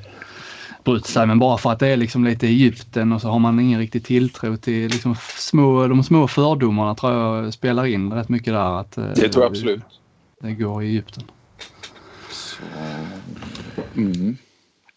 [0.84, 1.26] brytt sig.
[1.26, 4.04] Men bara för att det är liksom lite Egypten och så har man ingen riktig
[4.04, 8.80] tilltro till liksom små, de små fördomarna tror jag spelar in rätt mycket där.
[8.80, 9.80] Att, eh, det tror jag absolut.
[10.40, 11.24] Det, det går i Egypten.
[12.30, 12.62] Så,
[13.96, 14.36] mm.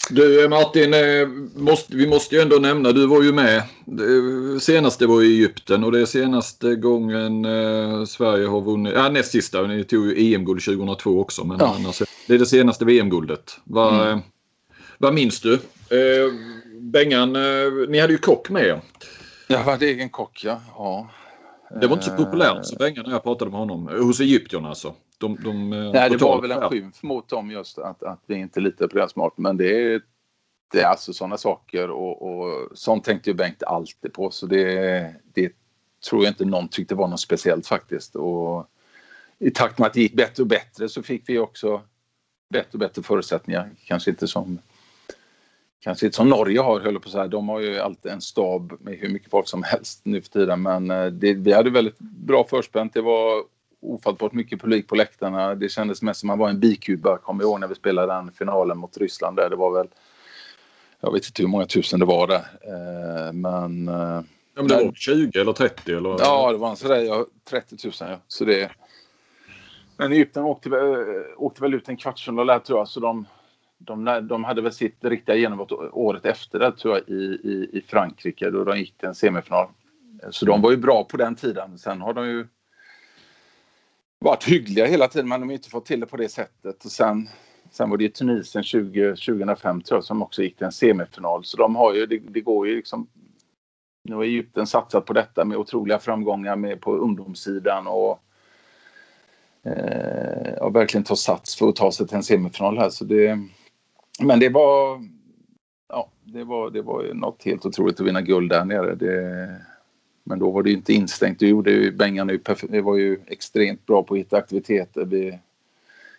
[0.10, 3.64] Du Martin, eh, måste, vi måste ju ändå nämna, du var ju med.
[3.86, 9.10] Det senaste var i Egypten och det är senaste gången eh, Sverige har vunnit, ja
[9.10, 11.44] näst sista, ni tog ju EM-guld 2002 också.
[11.44, 11.76] Men ja.
[11.80, 13.60] annars, det är det senaste VM-guldet.
[13.64, 14.20] Vad, mm.
[15.02, 15.54] Vad minns du?
[15.54, 16.34] Eh,
[16.80, 18.82] Bengan, eh, ni hade ju kock med er.
[19.48, 20.62] Jag hade egen kock ja.
[20.76, 21.10] ja.
[21.82, 23.88] Det var inte så populärt så Bengan när jag pratade med honom.
[23.88, 24.94] Hos egyptierna alltså.
[25.18, 28.60] De, de, Nej, det var väl en skymf mot dem just att, att vi inte
[28.60, 29.34] litar på deras mat.
[29.38, 30.02] Men det är,
[30.72, 34.32] det är alltså sådana saker och, och sånt tänkte ju Bengt alltid på.
[34.32, 35.52] Så det, det
[36.10, 38.16] tror jag inte någon tyckte var något speciellt faktiskt.
[38.16, 38.68] Och
[39.40, 41.82] I takt med att det gick bättre och bättre så fick vi också
[42.50, 43.70] bättre och bättre förutsättningar.
[43.86, 44.60] Kanske inte som
[45.84, 47.28] kanske inte som Norge har, höll på så här.
[47.28, 50.62] De har ju alltid en stab med hur mycket folk som helst nu för tiden.
[50.62, 52.94] Men eh, det, vi hade väldigt bra förspänt.
[52.94, 53.44] Det var
[53.82, 55.56] ofattbart mycket publik på läktarna.
[55.56, 57.18] Det kändes mest som man var en bikuba.
[57.18, 59.50] Kommer ihåg när vi spelade den finalen mot Ryssland där.
[59.50, 59.88] Det var väl,
[61.00, 62.46] jag vet inte hur många tusen det var där.
[62.62, 63.88] Eh, men...
[63.88, 64.24] Eh,
[64.56, 66.10] ja, men det var 20 eller 30 eller?
[66.20, 68.18] Ja, det var sådär, ja, 30 000 ja.
[68.28, 68.72] Så det...
[69.98, 70.70] Men Egypten åkte,
[71.38, 72.88] åkte väl ut en kvartsfinal där tror jag.
[72.88, 73.26] Så de,
[73.86, 77.84] de, de hade väl sitt riktiga genombrott året efter det tror jag i, i, i
[77.88, 79.68] Frankrike då de gick till en semifinal.
[80.30, 81.78] Så de var ju bra på den tiden.
[81.78, 82.48] Sen har de ju
[84.20, 86.86] varit hyggliga hela tiden men de har inte fått till det på det sättet.
[86.86, 87.30] Och sen,
[87.72, 91.44] sen var det Tunisien 20, 2005 tror jag som också gick till en semifinal.
[91.44, 93.08] Så de har ju, det, det går ju liksom
[94.04, 98.24] nu har Egypten satsat på detta med otroliga framgångar med på ungdomssidan och
[99.64, 102.90] eh, och verkligen ta sats för att ta sig till en semifinal här.
[102.90, 103.40] Så det,
[104.22, 105.02] men det var,
[105.90, 108.96] ja, det var, det var ju något helt otroligt att vinna guld där nere.
[108.96, 109.62] Det,
[110.24, 111.40] men då var det ju inte instängt.
[111.40, 115.38] Du gjorde ju, Bengan det var ju extremt bra på att hitta aktiviteter vid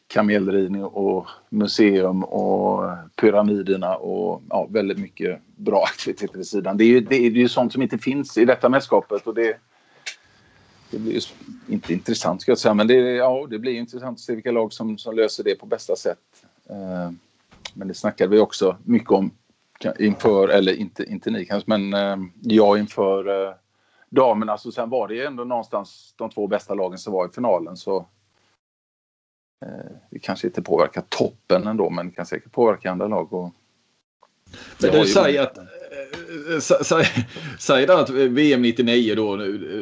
[0.06, 6.76] kamelridning och museum och pyramiderna och ja, väldigt mycket bra aktiviteter vid sidan.
[6.76, 9.56] Det är ju, det är ju sånt som inte finns i detta mästerskapet och det,
[10.90, 11.20] det blir ju
[11.66, 14.72] inte intressant ska jag säga men det, ja, det blir intressant att se vilka lag
[14.72, 16.18] som, som löser det på bästa sätt.
[16.70, 17.12] Uh,
[17.74, 19.30] men det snackade vi också mycket om
[19.98, 23.54] inför, eller inte, inte ni kanske, men uh, jag inför uh,
[24.08, 24.58] damerna.
[24.58, 27.76] Så sen var det ju ändå någonstans de två bästa lagen som var i finalen.
[27.76, 28.06] Så
[30.10, 33.32] det kanske inte påverkar toppen ändå, men det kan säkert påverka andra lag.
[33.32, 33.50] Och
[34.80, 35.58] men du säger att
[37.58, 39.36] Säg, där att VM 99 då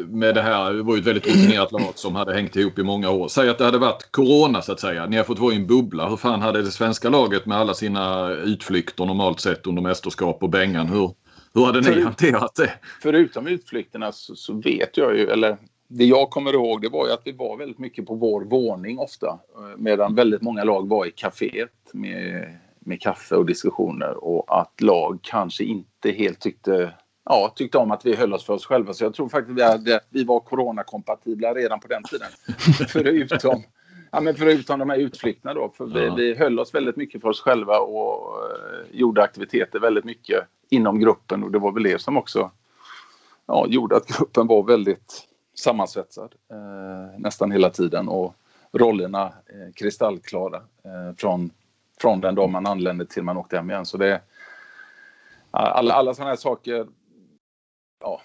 [0.08, 2.82] med det här, det var ju ett väldigt rutinerat lag som hade hängt ihop i
[2.82, 3.28] många år.
[3.28, 5.06] Säg att det hade varit Corona så att säga.
[5.06, 6.08] Ni har fått vara i en bubbla.
[6.08, 10.50] Hur fan hade det svenska laget med alla sina utflykter normalt sett under mästerskap och
[10.50, 11.10] Bengan, hur,
[11.54, 12.72] hur hade ni hanterat det?
[13.02, 15.56] Förutom utflykterna så, så, vet jag ju, eller
[15.88, 18.98] det jag kommer ihåg det var ju att vi var väldigt mycket på vår våning
[18.98, 19.38] ofta.
[19.76, 22.48] Medan väldigt många lag var i kaféet med
[22.80, 26.92] med kaffe och diskussioner och att lag kanske inte helt tyckte,
[27.24, 28.92] ja, tyckte om att vi höll oss för oss själva.
[28.92, 32.28] Så jag tror faktiskt vi, hade, vi var coronakompatibla redan på den tiden.
[32.88, 33.62] förutom,
[34.10, 35.72] ja, men förutom de här utflykterna då.
[35.76, 36.14] För vi, ja.
[36.14, 41.00] vi höll oss väldigt mycket för oss själva och uh, gjorde aktiviteter väldigt mycket inom
[41.00, 42.50] gruppen och det var väl det som också
[43.46, 45.26] ja, gjorde att gruppen var väldigt
[45.58, 48.34] sammansvetsad uh, nästan hela tiden och
[48.72, 50.62] rollerna uh, kristallklara
[51.16, 51.50] från
[52.00, 53.86] från den dag man anlände till man åkte hem igen.
[53.86, 54.20] Så det,
[55.50, 56.86] alla, alla sådana här saker,
[58.00, 58.20] ja,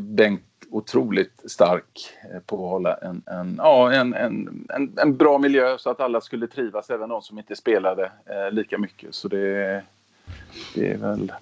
[0.00, 5.38] Bengt otroligt stark eh, på att hålla en, en, ja, en, en, en, en, bra
[5.38, 9.14] miljö så att alla skulle trivas, även de som inte spelade eh, lika mycket.
[9.14, 9.82] Så det,
[10.74, 11.32] det är väl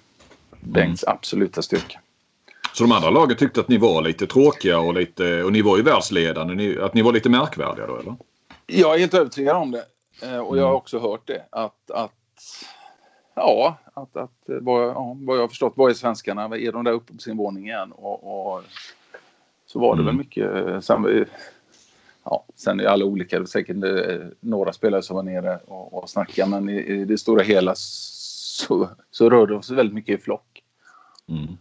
[0.59, 1.99] Bengts absoluta styrka.
[2.73, 5.77] Så de andra lagen tyckte att ni var lite tråkiga och, lite, och ni var
[5.77, 6.55] ju världsledande.
[6.55, 8.15] Ni, att ni var lite märkvärdiga då eller?
[8.65, 9.83] Jag är helt övertygad om det.
[10.21, 10.77] Eh, och jag har mm.
[10.77, 11.45] också hört det.
[11.49, 12.13] Att, att
[13.35, 16.43] ja, att, att vad, ja, vad jag har förstått, vad är svenskarna?
[16.43, 17.91] Är de där uppe på sin våning igen?
[17.91, 18.63] Och, och
[19.65, 20.05] så var det mm.
[20.05, 20.85] väl mycket.
[20.85, 21.25] Sen,
[22.23, 23.35] ja, sen är alla olika.
[23.35, 26.49] Det var säkert eh, några spelare som var nere och, och snackade.
[26.49, 30.63] Men i, i det stora hela så, så rörde det oss väldigt mycket i flock.
[31.27, 31.57] Mm.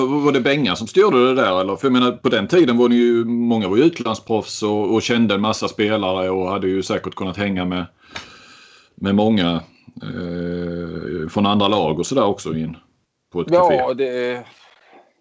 [0.00, 1.60] Var det Benga som styrde det där?
[1.60, 1.76] Eller?
[1.76, 5.02] För jag menar, på den tiden var ni ju, många var ju utlandsproffs och, och
[5.02, 7.86] kände en massa spelare och hade ju säkert kunnat hänga med,
[8.94, 9.62] med många
[10.02, 12.76] eh, från andra lag och sådär också in
[13.32, 13.74] på ett café.
[13.74, 14.44] Ja, det,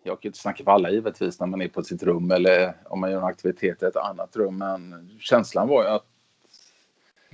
[0.04, 3.00] jag kan inte snacka för alla givetvis när man är på sitt rum eller om
[3.00, 4.58] man gör en aktivitet i ett annat rum.
[4.58, 6.06] Men känslan var ju att...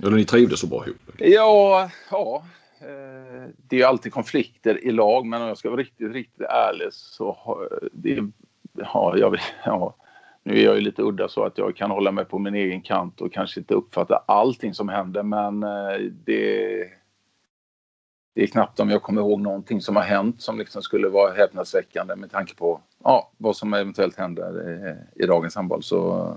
[0.02, 0.96] Eller ni trivdes så bra ihop?
[1.18, 2.44] Ja, ja.
[2.80, 6.92] Eh, det är alltid konflikter i lag men om jag ska vara riktigt, riktigt ärlig
[6.92, 8.30] så har det...
[8.72, 9.94] Ja, jag, ja,
[10.42, 12.82] nu är jag ju lite udda så att jag kan hålla mig på min egen
[12.82, 16.84] kant och kanske inte uppfatta allting som händer men eh, det
[18.38, 21.34] det är knappt om jag kommer ihåg någonting som har hänt som liksom skulle vara
[21.34, 24.70] häpnadsväckande med tanke på ja, vad som eventuellt händer
[25.16, 25.82] i, i dagens handboll.
[25.82, 26.36] Så,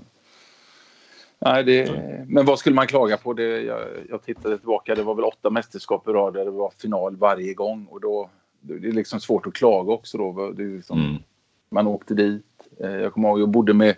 [1.44, 1.92] nej, det,
[2.28, 3.32] men vad skulle man klaga på?
[3.32, 6.72] Det, jag, jag tittade tillbaka, det var väl åtta mästerskap i rad där det var
[6.78, 8.30] final varje gång och då
[8.62, 10.52] det är liksom svårt att klaga också då.
[10.52, 11.22] Det är liksom, mm.
[11.70, 12.44] Man åkte dit.
[12.80, 13.96] Eh, jag kommer ihåg jag bodde med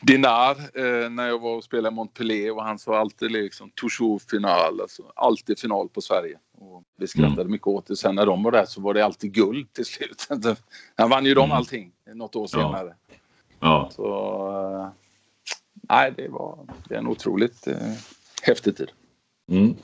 [0.00, 4.30] Dinar eh, när jag var och spelade i Montpellier och han sa alltid liksom toujours
[4.30, 6.38] final, alltså alltid final på Sverige.
[6.58, 7.52] Och vi skrattade mm.
[7.52, 7.96] mycket åt det.
[7.96, 10.28] Sen när de var där så var det alltid guld till slut.
[10.96, 11.56] Han vann ju dem mm.
[11.56, 12.94] allting något år senare.
[13.10, 13.16] Ja.
[13.60, 13.90] ja.
[13.92, 14.04] Så
[14.48, 14.88] eh,
[15.92, 17.92] nej, det var det är en otroligt eh,
[18.42, 18.90] häftig tid.
[19.50, 19.76] Mm.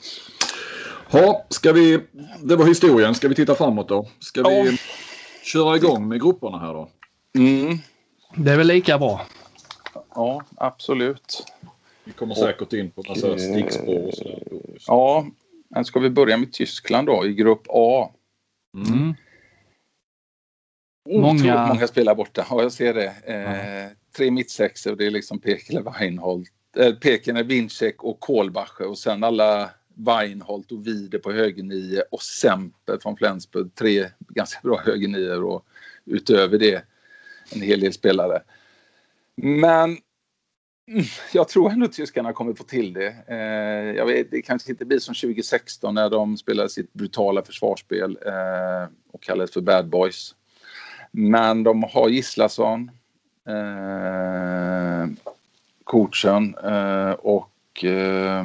[1.10, 2.00] Ha, ska vi,
[2.42, 3.14] det var historien.
[3.14, 4.08] Ska vi titta framåt då?
[4.18, 4.72] Ska vi ja.
[5.42, 6.88] köra igång med grupperna här då?
[7.38, 7.78] Mm.
[8.36, 9.26] Det är väl lika bra.
[10.14, 11.46] Ja, absolut.
[12.04, 14.42] Vi kommer säkert in på massa och, stickspår och sådär.
[14.86, 15.26] Ja,
[15.68, 18.10] men ska vi börja med Tyskland då i grupp A?
[18.76, 19.14] Mm.
[21.10, 21.66] Många...
[21.66, 23.14] många spelar borta, ja jag ser det.
[23.24, 23.90] Eh, ja.
[24.16, 28.86] Tre mittsexor, det är liksom Pekele, Weinholt, eh, äh, Pekene, Winczek och Kolbacher.
[28.86, 33.74] och sen alla Weinholt och Vide på högernio och Semper från Flensburg.
[33.74, 35.66] Tre ganska bra högernior och
[36.04, 36.84] utöver det
[37.54, 38.42] en hel del spelare.
[39.36, 39.96] Men
[40.88, 43.14] mm, jag tror ändå tyskarna kommer få till det.
[43.28, 48.18] Eh, jag vet, det kanske inte blir som 2016 när de spelade sitt brutala försvarsspel
[48.26, 50.34] eh, och kallades för Bad Boys.
[51.10, 52.90] Men de har Gislason,
[53.48, 55.06] eh,
[55.84, 58.44] coachen eh, och eh,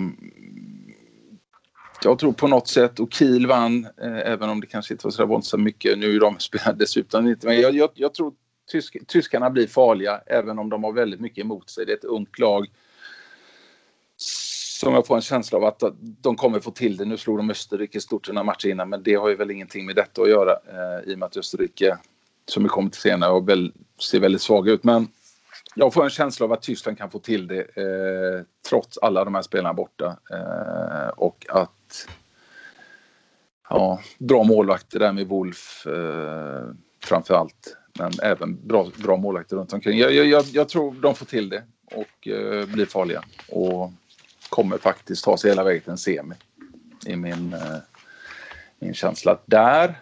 [2.04, 5.12] jag tror på något sätt, och Kiel vann, eh, även om det kanske inte var
[5.12, 6.00] så våldsamt mycket.
[6.00, 8.34] Nu är de spelade dessutom inte, men jag, jag, jag tror
[8.72, 11.86] tysk, tyskarna blir farliga även om de har väldigt mycket emot sig.
[11.86, 12.68] Det är ett ungt lag
[14.84, 17.06] som jag får en känsla av att de kommer få till det.
[17.06, 19.96] Nu slog de Österrike stort några matcher innan men det har ju väl ingenting med
[19.96, 21.98] detta att göra eh, i och med att Österrike,
[22.46, 23.74] som vi kommer till senare, och väl,
[24.10, 24.84] ser väldigt svaga ut.
[24.84, 25.08] Men
[25.76, 29.36] jag får en känsla av att Tyskland kan få till det eh, trots alla de
[29.36, 30.18] här spelarna borta.
[30.32, 32.08] Eh, och att
[33.70, 36.68] ja, bra målvakter där med Wolf eh,
[37.04, 37.78] framför allt.
[38.00, 40.00] Men även bra, bra målvakter runt omkring.
[40.00, 43.24] Jag, jag, jag tror de får till det och eh, blir farliga.
[43.50, 43.92] Och
[44.50, 46.36] kommer faktiskt ta sig hela vägen till en semi.
[47.06, 47.78] I min, eh,
[48.80, 49.40] min känsla.
[49.46, 50.00] Där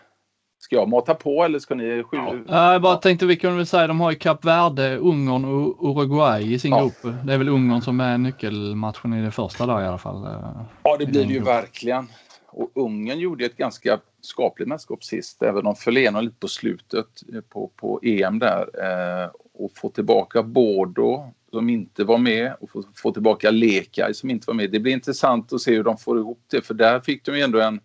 [0.71, 2.03] Ska jag mata på eller ska ni?
[2.11, 2.73] Ja.
[2.73, 6.53] Jag bara tänkte vi kunde väl säga de har ju Kap Verde, Ungern och Uruguay
[6.53, 6.81] i sin ja.
[6.81, 7.15] grupp.
[7.25, 10.25] Det är väl Ungern som är nyckelmatchen i det första där i alla fall.
[10.25, 12.07] Eh, ja det blir det ju verkligen.
[12.47, 17.07] Och Ungern gjorde ett ganska skapligt mästerskap sist, även om föll igenom lite på slutet
[17.49, 18.61] på, på EM där.
[18.61, 24.29] Eh, och få tillbaka Bordo som inte var med och få, få tillbaka Lekaj som
[24.29, 24.71] inte var med.
[24.71, 27.41] Det blir intressant att se hur de får ihop det för där fick de ju
[27.41, 27.79] ändå en,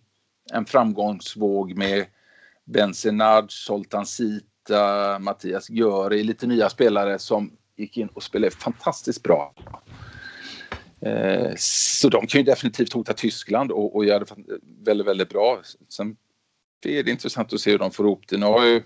[0.53, 2.05] en framgångsvåg med
[2.67, 9.53] Benzenard, Soltan Sita, Mattias Göri, lite nya spelare som gick in och spelade fantastiskt bra.
[11.01, 14.35] Eh, så de kan ju definitivt hota Tyskland och, och göra det
[14.83, 15.61] väldigt, väldigt bra.
[15.89, 16.17] Sen
[16.85, 18.37] är det intressant att se hur de får ihop det.
[18.37, 18.83] Nu har ju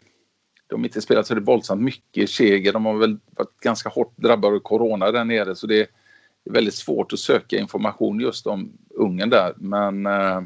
[0.68, 2.30] de inte spelat så det våldsamt mycket.
[2.30, 5.88] Seger, de har väl varit ganska hårt drabbade av corona där nere så det är
[6.50, 9.54] väldigt svårt att söka information just om Ungern där.
[9.58, 10.42] Men eh,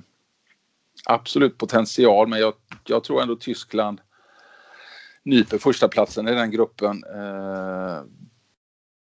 [1.05, 4.01] absolut potential, men jag, jag tror ändå Tyskland
[5.23, 7.03] nyper förstaplatsen i den gruppen.
[7.15, 8.03] Eh,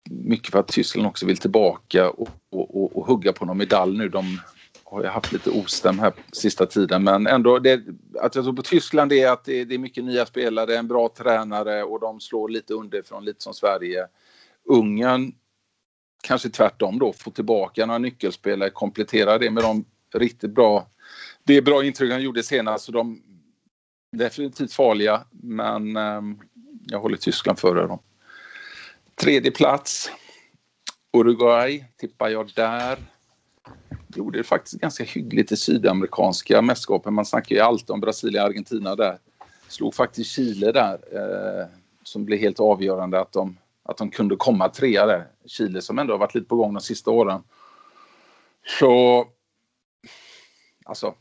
[0.10, 3.98] mycket för att Tyskland också vill tillbaka och, och, och, och hugga på någon medalj
[3.98, 4.10] nu.
[4.10, 4.40] De
[4.84, 7.82] har ju haft lite ostäm här sista tiden men ändå det,
[8.20, 11.10] att jag tror på Tyskland är att det, det, är mycket nya spelare, en bra
[11.18, 14.08] tränare och de slår lite underifrån lite som Sverige.
[14.66, 15.34] Ungern
[16.24, 20.88] kanske tvärtom då, få tillbaka några nyckelspelare, komplettera det med de riktigt bra,
[21.44, 22.86] det är bra intryck han gjorde senast.
[22.86, 23.22] Så de
[24.12, 26.22] definitivt farliga men eh,
[26.86, 28.00] jag håller Tyskland före dem.
[29.16, 30.12] Tredje plats.
[31.18, 32.98] Uruguay tippar jag där.
[34.16, 37.14] Gjorde det faktiskt ganska hyggligt i sydamerikanska mästerskapen.
[37.14, 39.18] Man snackar ju alltid om Brasilien och Argentina där.
[39.68, 41.68] Slog faktiskt Chile där eh,
[42.04, 45.28] som blev helt avgörande att de, att de kunde komma trea där.
[45.46, 47.44] Chile som ändå har varit lite på gång de sista åren.
[48.80, 49.26] Så
[50.90, 51.14] alltså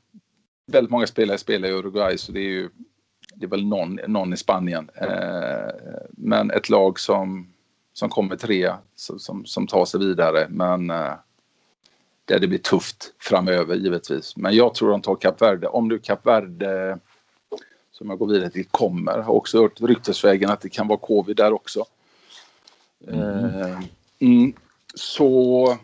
[0.66, 2.68] väldigt många spelare spelar i Uruguay så det är ju
[3.34, 4.90] det är väl någon, någon i Spanien.
[4.94, 5.70] Eh,
[6.10, 7.52] men ett lag som
[7.92, 10.46] som kommer trea som, som tar sig vidare.
[10.50, 11.12] Men eh,
[12.24, 14.36] det blir tufft framöver givetvis.
[14.36, 15.68] Men jag tror de tar Kap Verde.
[15.68, 16.98] Om nu Kap Verde
[17.92, 19.18] som jag går vidare till kommer.
[19.18, 21.84] Har också hört ryktesvägen att det kan vara covid där också.
[23.08, 23.44] Mm.
[23.44, 23.80] Eh,
[24.18, 24.52] mm,
[24.94, 25.78] så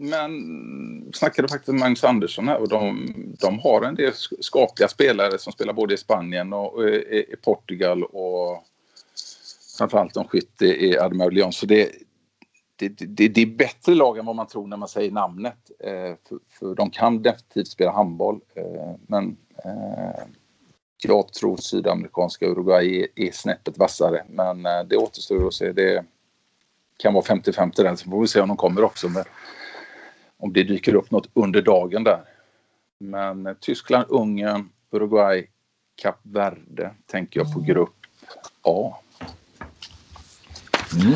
[0.00, 5.38] men snackade faktiskt med Magnus Andersson här och de, de har en del skapliga spelare
[5.38, 8.64] som spelar både i Spanien och eh, i, i Portugal och
[9.78, 11.52] framförallt de skytte i Admir Lyon.
[11.52, 11.90] Så det,
[12.76, 15.70] det, det, det, är bättre lag än vad man tror när man säger namnet.
[15.84, 18.40] Eh, för, för, de kan definitivt spela handboll.
[18.54, 20.24] Eh, men eh,
[21.02, 24.24] jag tror sydamerikanska Uruguay är, är snäppet vassare.
[24.28, 25.72] Men eh, det återstår att se.
[25.72, 26.04] Det
[26.96, 27.96] kan vara 50-50 där.
[27.96, 29.08] Så får vi se om de kommer också.
[29.08, 29.24] Men
[30.40, 32.20] om det dyker upp något under dagen där.
[32.98, 35.46] Men eh, Tyskland, Ungern, Uruguay,
[36.02, 37.96] Kap Verde tänker jag på grupp
[38.62, 38.94] A.
[41.02, 41.14] Mm.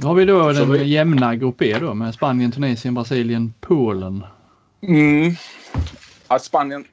[0.00, 0.84] Då har vi då den vi...
[0.84, 4.24] jämna grupp E då med Spanien, Tunisien, Brasilien, Polen.
[4.80, 5.32] Mm.
[6.28, 6.84] Ja, Spanien,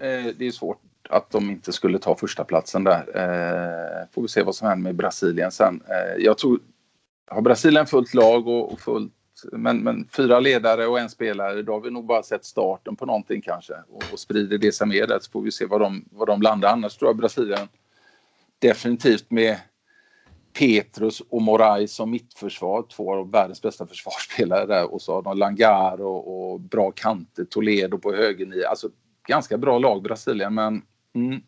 [0.00, 3.00] eh, det är svårt att de inte skulle ta första platsen där.
[3.14, 5.82] Eh, får vi se vad som händer med Brasilien sen.
[5.88, 6.60] Eh, jag tror,
[7.26, 9.12] har Brasilien fullt lag och, och fullt
[9.52, 13.06] men, men, fyra ledare och en spelare, då har vi nog bara sett starten på
[13.06, 13.74] någonting kanske.
[13.88, 16.42] Och, och sprider det sig mer där så får vi se var de, var de
[16.42, 16.72] landar.
[16.72, 17.68] Annars tror jag Brasilien
[18.58, 19.58] definitivt med
[20.58, 25.38] Petrus och Moraes som mittförsvar, två av världens bästa försvarsspelare där och så har de
[25.38, 28.68] Langar och, och bra kanter, Toledo på högernia.
[28.68, 28.88] Alltså
[29.28, 30.82] ganska bra lag Brasilien men
[31.14, 31.40] mm,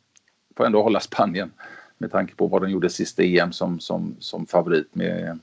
[0.57, 1.53] får ändå hålla Spanien
[1.99, 5.39] med tanke på vad de gjorde sista EM som, som, som favorit med,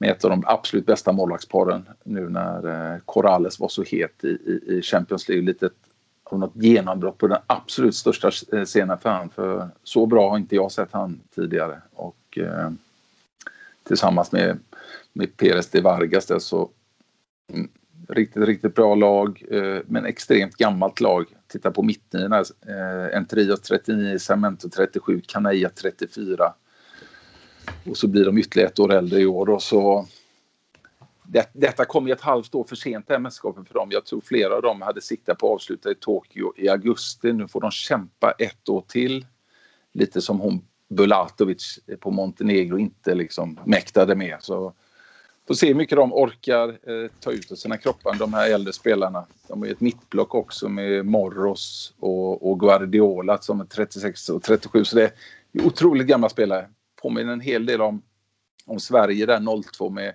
[0.00, 4.28] med ett av de absolut bästa målvaktsparen nu när eh, Corrales var så het i,
[4.28, 5.46] i, i Champions League.
[5.46, 5.72] Litet
[6.24, 9.30] av något genombrott på den absolut största eh, scenen för han.
[9.30, 11.80] För så bra har inte jag sett han tidigare.
[11.94, 12.70] Och eh,
[13.82, 14.58] tillsammans med,
[15.12, 16.70] med Perez de Vargas där så
[17.52, 17.68] mm,
[18.08, 19.42] riktigt, riktigt bra lag.
[19.50, 21.26] Eh, men extremt gammalt lag.
[21.46, 22.38] Titta på mittniorna.
[22.38, 26.52] Eh, Entrias 39, Cemento 37, Canella 34.
[27.90, 29.50] Och så blir de ytterligare ett år äldre i år.
[29.50, 30.06] Och så
[31.22, 33.88] det, detta kom ju ett halvt år för sent det här mästerskapet för dem.
[33.92, 37.32] Jag tror flera av dem hade siktat på att avsluta i Tokyo i augusti.
[37.32, 39.26] Nu får de kämpa ett år till.
[39.92, 44.36] Lite som hon Bulatovic på Montenegro inte liksom mäktade med.
[44.40, 44.72] Så
[45.46, 48.72] får se hur mycket de orkar eh, ta ut av sina kroppar, de här äldre
[48.72, 49.24] spelarna.
[49.48, 54.42] De har ju ett mittblock också med Morros och, och Guardiola som är 36 och
[54.42, 54.84] 37.
[54.84, 55.12] Så det är
[55.66, 56.68] otroligt gamla spelare.
[57.02, 58.02] Påminner en hel del om,
[58.66, 60.14] om Sverige där 02 med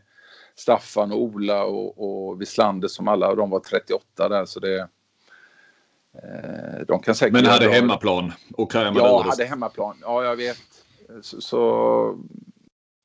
[0.56, 4.80] Staffan och Ola och, och Wislander som alla de var 38 där så det
[6.24, 8.34] eh, de kan säkert Men hade hemmaplan?
[8.54, 9.98] Och ja, hade hemmaplan.
[10.02, 10.58] Ja, jag vet.
[11.22, 12.20] Så, så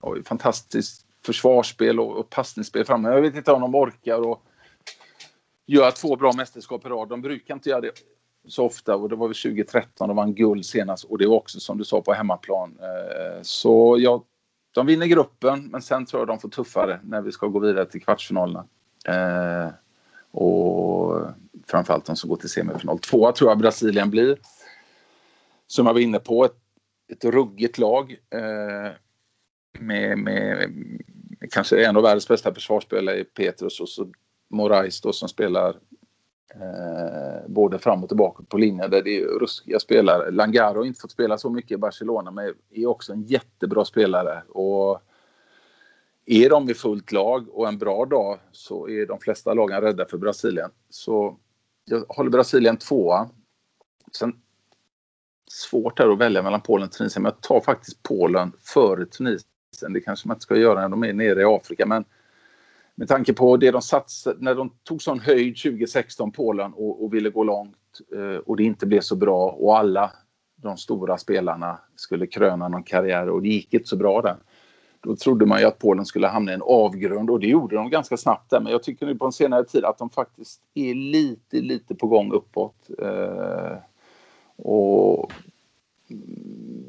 [0.01, 3.09] oj, fantastiskt försvarsspel och, och passningsspel framme.
[3.09, 4.43] Jag vet inte om de orkar och
[5.67, 7.09] göra två bra mästerskap i rad.
[7.09, 7.93] De brukar inte göra det
[8.49, 11.61] så ofta och det var väl 2013 de vann guld senast och det var också
[11.61, 12.79] som du sa på hemmaplan.
[12.81, 14.25] Eh, så jag
[14.75, 17.87] de vinner gruppen, men sen tror jag de får tuffare när vi ska gå vidare
[17.87, 18.67] till kvartsfinalerna.
[19.07, 19.69] Eh,
[20.31, 21.21] och
[21.67, 22.99] framförallt de som går till semifinal.
[22.99, 24.39] Tvåa tror jag Brasilien blir.
[25.67, 26.57] Som jag var inne på, ett,
[27.13, 28.17] ett ruggigt lag.
[28.31, 28.93] Eh,
[29.79, 30.71] med, med,
[31.39, 34.13] med, kanske en av världens bästa försvarsspelare i Petrus och så
[34.51, 35.77] Moraes då som spelar
[36.55, 40.31] Eh, både fram och tillbaka på linjen där det är ruskiga spelare.
[40.31, 44.43] Langaro har inte fått spela så mycket i Barcelona men är också en jättebra spelare.
[44.49, 45.03] Och
[46.27, 50.07] är de i fullt lag och en bra dag så är de flesta lagen rädda
[50.07, 50.71] för Brasilien.
[50.91, 51.37] Så
[51.85, 53.31] jag håller Brasilien tvåa.
[54.13, 54.41] Sen
[55.51, 59.93] svårt här att välja mellan Polen och Tunisien, men jag tar faktiskt Polen före Tunisien.
[59.93, 62.05] Det kanske man inte ska göra när de är nere i Afrika, men
[63.01, 67.15] med tanke på det de satsade, när de tog sån höjd 2016, Polen, och, och
[67.15, 70.13] ville gå långt eh, och det inte blev så bra och alla
[70.57, 74.37] de stora spelarna skulle kröna någon karriär och det gick inte så bra där.
[75.01, 77.91] Då trodde man ju att Polen skulle hamna i en avgrund och det gjorde de
[77.91, 78.61] ganska snabbt där.
[78.61, 82.07] Men jag tycker nu på en senare tid att de faktiskt är lite, lite på
[82.07, 82.91] gång uppåt.
[83.03, 83.77] Eh,
[84.57, 85.33] och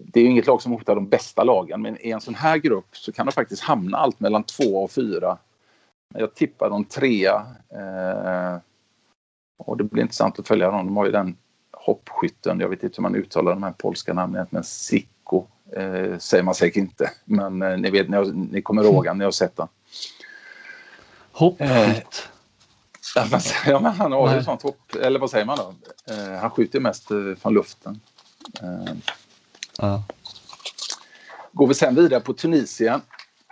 [0.06, 2.58] det är ju inget lag som hotar de bästa lagen men i en sån här
[2.58, 5.38] grupp så kan de faktiskt hamna allt mellan två och fyra.
[6.14, 7.46] Jag tippar dem trea.
[7.70, 8.60] Eh,
[9.58, 10.86] och det blir intressant att följa dem.
[10.86, 11.38] De har ju den
[11.72, 15.46] hoppskytten, jag vet inte hur man uttalar de här polska namnen, men Sikko
[15.76, 17.12] eh, säger man säkert inte.
[17.26, 19.68] Men eh, ni vet, ni, har, ni kommer ihåg han, ni har sett den.
[21.32, 22.30] Hoppskytt?
[23.18, 25.74] Eh, ja, men han har ju sånt hopp, eller vad säger man då?
[26.14, 28.00] Eh, han skjuter mest eh, från luften.
[28.62, 28.94] Eh,
[29.78, 30.04] ja.
[31.52, 33.02] Går vi sen vidare på Tunisien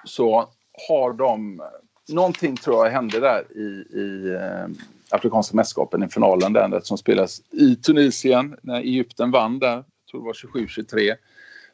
[0.05, 0.49] så
[0.88, 1.62] har de
[2.10, 4.68] någonting tror jag hände där i, i eh,
[5.10, 9.76] Afrikanska mästerskapen i finalen där som spelas i Tunisien när Egypten vann där.
[9.76, 11.16] Jag tror det var 27-23.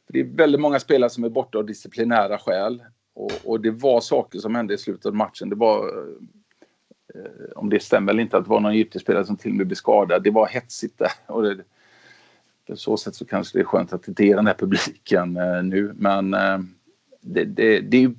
[0.08, 2.84] Det är väldigt många spelare som är borta av disciplinära skäl
[3.16, 5.50] och, och, det var saker som hände i slutet av matchen.
[5.50, 5.88] Det var
[7.16, 9.58] eh, om det stämmer eller inte, att det var någon egyptisk spelare som till och
[9.58, 10.24] med blev skadad.
[10.24, 11.12] Det var hetsigt där.
[11.26, 11.64] Och det,
[12.68, 15.38] på så sätt så kanske det är skönt att det inte är den här publiken
[15.38, 15.94] eh, nu.
[15.96, 16.60] Men eh,
[17.22, 18.14] det, det, det, är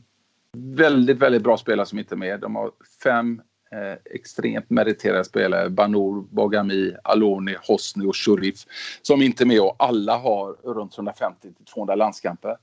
[0.56, 2.40] väldigt, väldigt bra spelare som inte är med.
[2.40, 3.42] De har fem
[3.72, 5.70] eh, extremt meriterade spelare.
[5.70, 8.64] Banor, Bogami, Aloni, Hosni och Shurif
[9.02, 12.56] som inte är med och alla har runt 150-200 landskamper.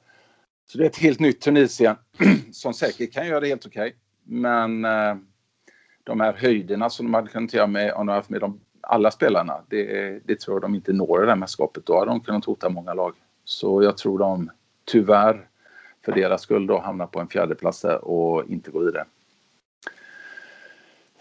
[0.72, 1.96] Så det är ett helt nytt Tunisien
[2.52, 3.82] som säkert kan göra det helt okej.
[3.82, 3.94] Okay.
[4.24, 5.16] Men eh,
[6.04, 9.12] de här höjderna som de hade kunnat göra med om de haft med de, alla
[9.12, 11.86] spelarna, det, det tror jag de inte når i det här mästerskapet.
[11.86, 13.16] Då hade de kunnat hota många lag.
[13.44, 14.50] Så jag tror de
[14.86, 15.48] tyvärr
[16.06, 19.06] för deras skull då hamna på en fjärde plats och inte gå vidare.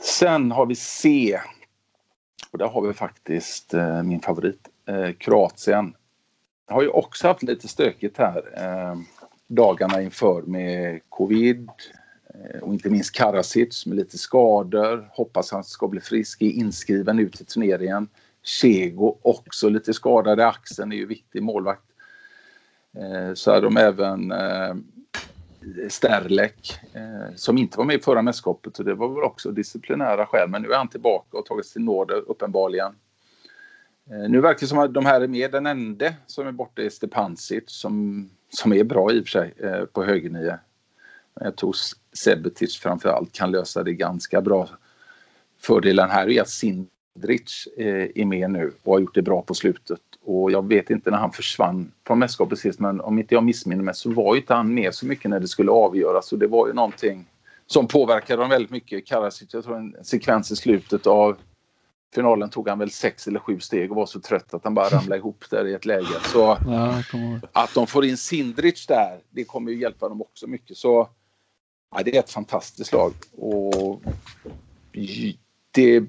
[0.00, 1.38] Sen har vi C.
[2.50, 5.94] Och där har vi faktiskt eh, min favorit, eh, Kroatien.
[6.66, 8.98] Har ju också haft lite stökigt här eh,
[9.46, 11.70] dagarna inför med covid
[12.34, 15.08] eh, och inte minst Karasic med lite skador.
[15.12, 18.08] Hoppas han ska bli frisk, är inskriven ut i turneringen.
[18.42, 21.91] Chego också lite skadad i axeln, är ju viktig målvakt.
[22.96, 24.74] Eh, så hade de även eh,
[25.88, 30.26] Sterlek eh, som inte var med i förra mästerskapet och det var väl också disciplinära
[30.26, 32.94] skäl men nu är han tillbaka och tagit till nåder uppenbarligen.
[34.10, 35.52] Eh, nu verkar det som att de här är med.
[35.52, 39.54] Den enda som är borta är Stepancic som, som är bra i och för sig
[39.56, 40.58] eh, på högernio.
[41.34, 41.74] Men jag tror
[42.12, 44.68] Sebetic framför allt kan lösa det ganska bra.
[45.60, 46.48] Fördelen här är att
[47.14, 51.10] Sindrich är med nu och har gjort det bra på slutet och jag vet inte
[51.10, 54.54] när han försvann från mästerskapet sist men om inte jag missminner mig så var inte
[54.54, 57.26] han med så mycket när det skulle avgöras och det var ju någonting
[57.66, 59.06] som påverkade dem väldigt mycket.
[59.06, 61.36] Karasic, jag tror en sekvens i slutet av
[62.14, 64.88] finalen tog han väl sex eller sju steg och var så trött att han bara
[64.88, 66.20] ramlade ihop där i ett läge.
[66.22, 67.02] Så ja,
[67.52, 70.76] att de får in Sindrich där, det kommer ju hjälpa dem också mycket.
[70.76, 71.08] Så
[71.94, 73.12] ja, det är ett fantastiskt lag.
[73.32, 74.02] Och
[75.72, 76.04] det,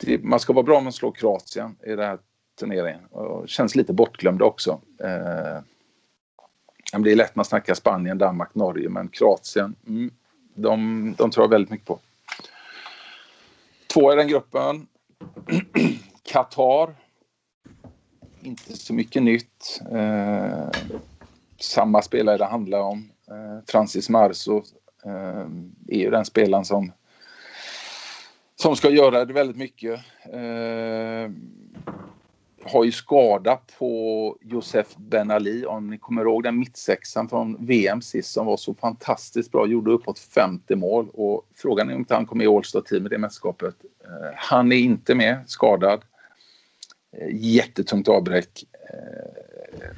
[0.00, 2.18] det, man ska vara bra om man slår Kroatien i den här
[2.60, 4.80] turneringen och känns lite bortglömda också.
[5.00, 5.62] Eh,
[7.02, 10.10] det är lätt man snackar Spanien, Danmark, Norge men Kroatien, mm,
[10.54, 11.98] de, de tror jag väldigt mycket på.
[13.94, 14.86] Två i den gruppen.
[16.22, 16.94] Qatar.
[18.42, 19.80] Inte så mycket nytt.
[19.92, 20.68] Eh,
[21.60, 23.10] samma spelare det handlar om.
[23.28, 24.62] Eh, Francis Marso
[25.04, 25.46] eh,
[25.88, 26.92] är ju den spelaren som
[28.60, 30.00] som ska göra det väldigt mycket.
[30.24, 31.30] Eh,
[32.64, 38.02] har ju skada på Josef Ben Ali, om ni kommer ihåg den mittsexan från VM
[38.02, 42.14] sist som var så fantastiskt bra, gjorde uppåt 50 mål och frågan är om inte
[42.14, 43.74] han kommer i All-Star-team i det mästerskapet.
[44.04, 46.00] Eh, han är inte med, skadad.
[47.16, 48.64] Eh, jättetungt avbräck.
[48.92, 49.90] Eh,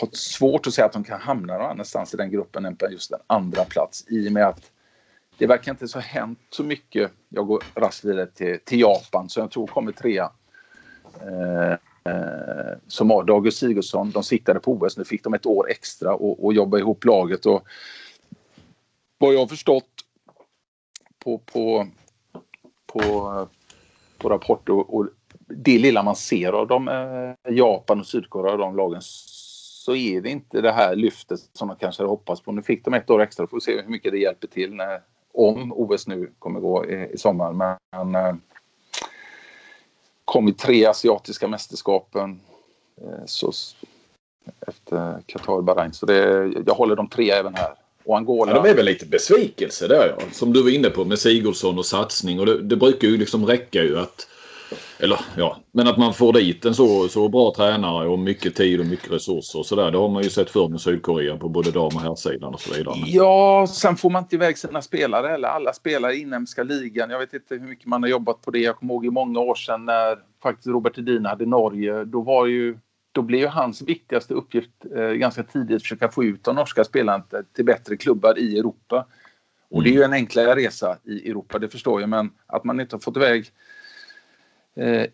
[0.00, 2.90] har svårt att säga att de kan hamna någon annanstans i den gruppen än på
[2.90, 4.70] just den andra plats i och med att
[5.40, 7.10] det verkar inte så hänt så mycket.
[7.28, 10.30] Jag går raskt vidare till, till Japan som jag tror kommer trea.
[11.20, 11.72] Eh,
[12.12, 14.10] eh, som har och Sigurdsson.
[14.10, 14.96] De siktade på OS.
[14.96, 17.46] Nu fick de ett år extra och, och jobba ihop laget.
[17.46, 17.62] Och
[19.18, 19.90] vad jag har förstått
[21.24, 21.86] på, på,
[22.86, 23.48] på,
[24.18, 25.08] på rapporter och, och
[25.46, 30.30] det lilla man ser av de eh, Japan och Sydkorea, de lagen så är det
[30.30, 32.52] inte det här lyftet som de kanske hade hoppats på.
[32.52, 35.00] Nu fick de ett år extra, får se hur mycket det hjälper till när,
[35.32, 37.52] om OS nu kommer gå i, i sommar.
[37.52, 38.34] Men eh,
[40.24, 42.40] kom i tre asiatiska mästerskapen
[43.00, 43.52] eh, så,
[44.66, 45.92] efter Qatar Bahrain.
[45.92, 47.74] Så det, jag håller de tre även här.
[48.04, 48.52] Och Angola.
[48.52, 50.24] Ja, de är väl lite besvikelse där ja.
[50.32, 52.40] Som du var inne på med Sigurdsson och satsning.
[52.40, 54.26] Och det, det brukar ju liksom räcka ju att
[55.02, 58.80] eller ja, men att man får dit en så, så bra tränare och mycket tid
[58.80, 59.90] och mycket resurser och sådär.
[59.90, 62.74] Det har man ju sett förr med Sydkorea på både dam och herrsidan och så
[62.74, 62.94] vidare.
[63.06, 67.10] Ja, sen får man inte iväg sina spelare eller alla spelare i inhemska ligan.
[67.10, 68.58] Jag vet inte hur mycket man har jobbat på det.
[68.58, 72.04] Jag kommer ihåg i många år sedan när faktiskt Robert Edin hade Norge.
[72.04, 72.78] Då var ju
[73.12, 76.84] då blev ju hans viktigaste uppgift eh, ganska tidigt att försöka få ut de norska
[76.84, 77.24] spelarna
[77.56, 79.06] till bättre klubbar i Europa.
[79.70, 82.80] Och det är ju en enklare resa i Europa, det förstår jag, men att man
[82.80, 83.46] inte har fått iväg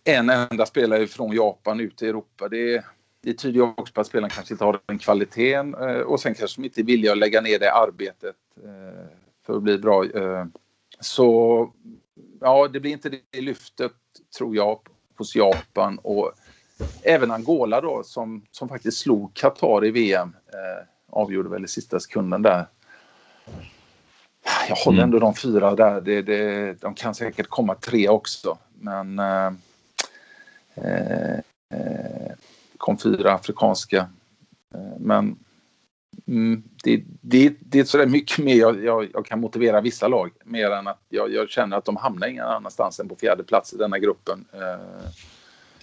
[0.04, 2.48] en enda spelare från Japan ut i Europa.
[2.48, 2.84] Det,
[3.22, 6.34] det tyder ju också på att spelaren kanske inte har den kvaliteten eh, och sen
[6.34, 9.06] kanske de inte är villiga att lägga ner det arbetet eh,
[9.46, 10.04] för att bli bra.
[11.00, 11.70] Så
[12.40, 13.92] ja, det blir inte det lyftet
[14.38, 14.80] tror jag
[15.18, 16.32] hos Japan och
[17.02, 20.36] även Angola då som, som faktiskt slog Qatar i VM.
[20.52, 22.66] Eh, avgjorde väl i sista sekunden där.
[24.68, 25.04] Jag håller mm.
[25.04, 26.00] ändå de fyra där.
[26.00, 28.58] Det, det, de kan säkert komma tre också.
[28.78, 29.52] Men eh,
[30.74, 31.40] eh,
[32.78, 34.08] kom fyra afrikanska.
[34.74, 35.38] Eh, men
[36.26, 40.30] mm, det, det, det är sådär mycket mer jag, jag, jag, kan motivera vissa lag.
[40.44, 43.74] Mer än att jag, jag, känner att de hamnar ingen annanstans än på fjärde plats
[43.74, 44.44] i denna gruppen.
[44.52, 45.10] Eh,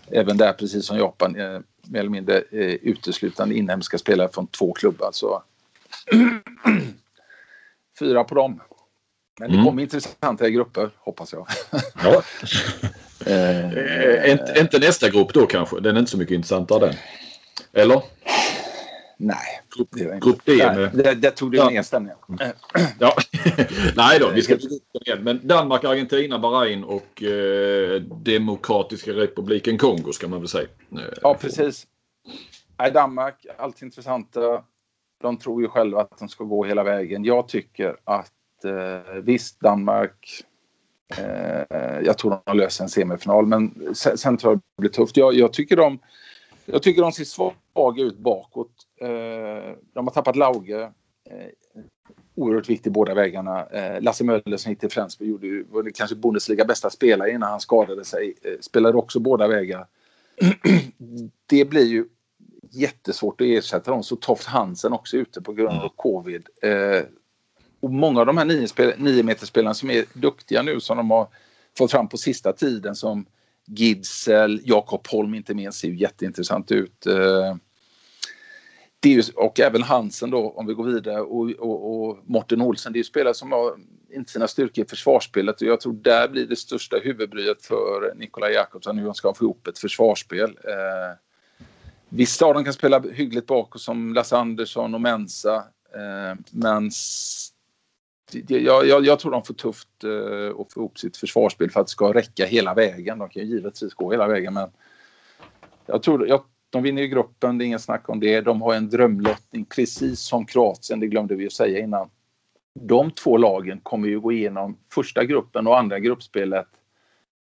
[0.07, 4.73] även där, precis som Japan, eh, mer eller mindre eh, uteslutande inhemska spelare från två
[4.73, 5.09] klubbar.
[5.11, 5.43] Så
[7.99, 8.59] fyra på dem.
[9.39, 9.65] Men det mm.
[9.65, 11.47] kommer intressanta grupper, hoppas jag.
[12.03, 12.23] Ja.
[13.31, 15.79] eh, inte, inte nästa grupp då kanske?
[15.79, 16.95] Den är inte så mycket intressantare den.
[17.73, 18.01] Eller?
[19.17, 19.61] Nej.
[19.77, 20.91] Grupp, grupp D med...
[20.93, 21.69] Det, det tog du ja.
[21.69, 22.17] ner stämningen.
[22.99, 23.15] ja.
[23.95, 24.67] Nej då, vi ska inte
[25.05, 25.23] igen.
[25.23, 30.67] Men Danmark, Argentina, Bahrain och eh, Demokratiska republiken Kongo ska man väl säga.
[31.21, 31.87] Ja, precis.
[32.79, 34.63] Nej, Danmark, allt intressanta.
[35.21, 37.25] De tror ju själva att de ska gå hela vägen.
[37.25, 38.31] Jag tycker att
[38.65, 40.43] eh, visst, Danmark.
[41.17, 45.17] Eh, jag tror de löser en semifinal, men sen, sen tror jag det blir tufft.
[45.17, 45.99] Jag, jag, tycker de,
[46.65, 48.71] jag tycker de ser svaga ut bakåt.
[49.01, 50.81] Eh, de har tappat Lauge.
[51.29, 51.47] Eh,
[52.35, 53.65] oerhört viktig båda vägarna.
[53.65, 57.49] Eh, Lasse Möller som gick till Flensburg gjorde ju, var kanske Bundesliga bästa spelare innan
[57.49, 58.33] han skadade sig.
[58.41, 59.87] Eh, spelade också båda vägar.
[61.45, 62.05] det blir ju
[62.71, 64.03] jättesvårt att ersätta dem.
[64.03, 65.89] Så Toft Hansen också ute på grund av mm.
[65.95, 66.47] covid.
[66.61, 67.01] Eh,
[67.83, 71.27] och många av de här nio, spel, nio som är duktiga nu som de har
[71.77, 73.25] fått fram på sista tiden som
[73.65, 77.05] Gidsel, Jakob Holm inte minst ser ju jätteintressant ut.
[77.05, 77.55] Eh,
[78.99, 82.61] det är ju, och även Hansen då om vi går vidare och, och, och Morten
[82.61, 82.93] Olsen.
[82.93, 83.75] Det är ju spelare som har
[84.13, 88.49] inte sina styrkor i försvarsspelet och jag tror där blir det största huvudbryet för Nikola
[88.49, 90.57] Jakobsson hur han ska få ihop ett försvarsspel.
[90.63, 91.17] Eh,
[92.09, 95.55] vissa av dem kan spela hyggligt bakåt som Lasse Andersson och Mensa
[95.95, 96.91] eh, men
[98.31, 101.87] jag, jag, jag, tror de får tufft eh, att få ihop sitt försvarsspel för att
[101.87, 103.19] det ska räcka hela vägen.
[103.19, 104.69] De kan ju givetvis gå hela vägen men
[105.85, 108.41] jag tror jag, de vinner ju gruppen, det är ingen snack om det.
[108.41, 112.09] De har en drömlottning precis som Kroatien, det glömde vi ju säga innan.
[112.79, 116.67] De två lagen kommer ju gå igenom första gruppen och andra gruppspelet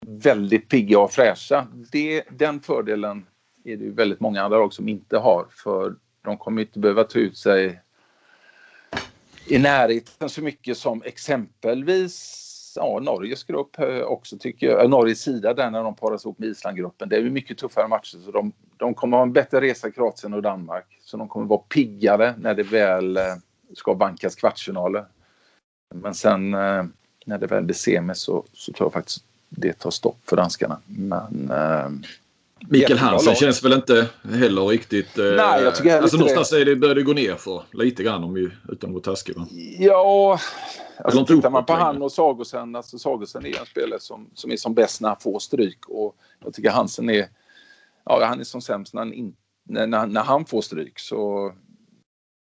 [0.07, 1.67] väldigt pigga och fräscha.
[1.91, 3.25] Det, den fördelen
[3.63, 7.03] är det ju väldigt många andra lag som inte har för de kommer inte behöva
[7.03, 7.81] ta ut sig
[9.47, 12.39] i närheten så mycket som exempelvis
[12.75, 16.39] ja, Norges grupp eh, också tycker jag, eh, Norges sida där när de paras ihop
[16.39, 17.09] med Islandgruppen.
[17.09, 20.33] Det är ju mycket tuffare matcher så de, de kommer ha en bättre resa Kroatien
[20.33, 20.85] och Danmark.
[21.01, 23.23] Så de kommer vara piggare när det väl eh,
[23.73, 25.05] ska bankas kvartsfinaler.
[25.95, 26.51] Men sen
[27.25, 30.79] när det väl blir semi så, så tror jag faktiskt det tar stopp för danskarna.
[30.85, 31.51] Men
[32.69, 35.17] Mikael Hansen känns väl inte heller riktigt...
[35.17, 36.61] Eh, Nej, jag tycker alltså någonstans det.
[36.61, 39.35] Är det, börjar det gå ner för lite grann om vi, utan att vara taskig.
[39.79, 40.39] Ja,
[40.97, 42.75] alltså, tittar man på han och Sagosen.
[42.75, 46.15] Alltså Sagosen är en spelare som, som är som bäst när han får stryk och
[46.43, 47.27] jag tycker Hansen är...
[48.05, 49.35] Ja, han är som sämst när han, in,
[49.69, 51.51] när, när han får stryk så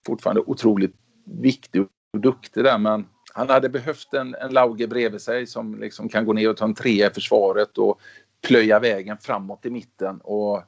[0.07, 0.95] fortfarande otroligt
[1.25, 6.09] viktig och duktig där men han hade behövt en, en Lauge bredvid sig som liksom
[6.09, 8.01] kan gå ner och ta en trea i försvaret och
[8.47, 10.21] plöja vägen framåt i mitten.
[10.21, 10.63] Och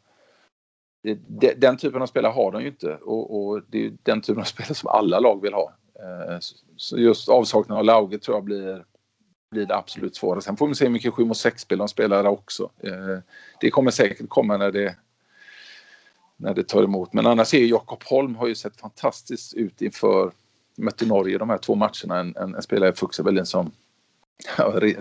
[1.03, 4.41] det, den typen av spelare har de ju inte och, och, det är den typen
[4.41, 5.73] av spelare som alla lag vill ha.
[5.95, 6.39] Eh,
[6.77, 8.85] Så just avsaknaden av Lauge tror jag blir,
[9.51, 10.41] blir det absolut svåra.
[10.41, 12.71] Sen får vi se hur mycket 7 mot 6-spel de spelar också.
[12.83, 13.19] Eh,
[13.61, 14.97] det kommer säkert komma när det
[16.41, 17.13] när det tar emot.
[17.13, 20.33] Men annars är Jakob Holm har ju sett fantastiskt ut inför
[20.77, 22.19] mötte Norge de här två matcherna.
[22.21, 23.73] En, en, en spelare i Fuxabellin som,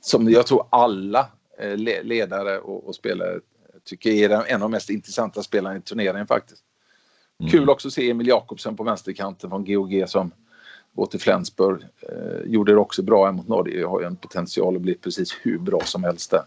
[0.00, 1.28] som jag tror alla
[2.02, 3.40] ledare och, och spelare
[3.84, 6.62] tycker är en av de mest intressanta spelarna i turneringen faktiskt.
[7.40, 7.50] Mm.
[7.50, 10.30] Kul också att se Emil Jakobsen på vänsterkanten från GOG som
[10.92, 11.82] går till Flensburg.
[12.02, 13.80] Eh, gjorde det också bra mot Norge.
[13.80, 16.44] Jag har ju en potential att bli precis hur bra som helst där.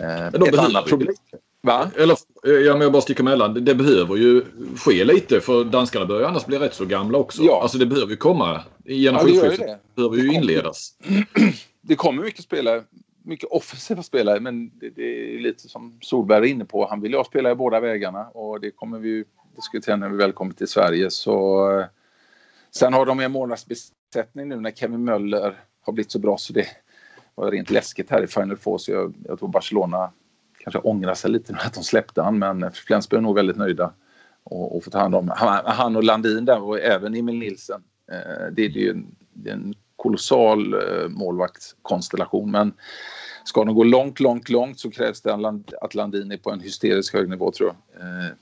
[0.00, 1.14] Eh, ett annat problem.
[1.60, 1.90] Va?
[1.96, 3.54] Eller, eh, ja, men jag bara sticker emellan.
[3.54, 4.44] Det, det behöver ju
[4.76, 7.42] ske lite för danskarna börjar annars bli rätt så gamla också.
[7.42, 7.62] Ja.
[7.62, 8.62] Alltså det behöver ju komma.
[8.84, 10.94] Generationsskiftet ja, det behöver ju inledas.
[11.88, 12.84] Det kommer mycket spelare,
[13.26, 16.86] mycket offensiva spelare men det, det, är lite som Solberg är inne på.
[16.86, 19.24] Han vill ju ha spelare i båda vägarna och det kommer vi ju
[19.56, 21.10] diskutera när vi väl kommer till Sverige.
[21.10, 21.86] Så, eh,
[22.70, 26.66] sen har de en månadsbesättning nu när Kevin Möller har blivit så bra så det
[27.34, 30.10] var rent läskigt här i Final Four så jag, jag tror Barcelona
[30.58, 33.92] kanske ångrar sig lite nu att de släppte han men Flensburg är nog väldigt nöjda
[34.44, 37.82] och, och få ta hand om han, han och Landin där och även Emil Nilsen.
[38.12, 42.72] Eh, det, är ju en, det är en kolossal eh, målvaktskonstellation men
[43.48, 45.34] ska de gå långt, långt, långt så krävs det
[45.80, 48.02] att Landin är på en hysteriskt hög nivå tror jag.
[48.02, 48.32] Eh,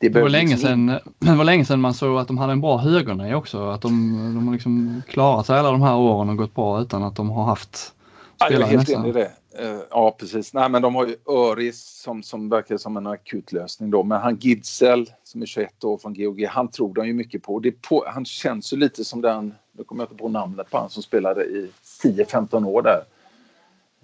[0.00, 0.86] det, det, var länge liksom sedan,
[1.18, 3.68] det var länge sedan man såg att de hade en bra högernej också.
[3.68, 3.90] Att de,
[4.34, 7.30] de har liksom klarat sig alla de här åren och gått bra utan att de
[7.30, 7.94] har haft spelare
[8.38, 9.30] ja, Jag är helt enig i det.
[9.58, 10.54] Eh, ja, precis.
[10.54, 14.02] Nej, men de har ju Öris som, som verkar som en akut lösning då.
[14.02, 17.58] Men han Gidsel som är 21 år från GOG, han tror de ju mycket på.
[17.58, 20.78] Det på han känns ju lite som den, nu kommer jag inte på namnet på
[20.78, 21.70] han som spelade i
[22.02, 23.00] 10-15 år där.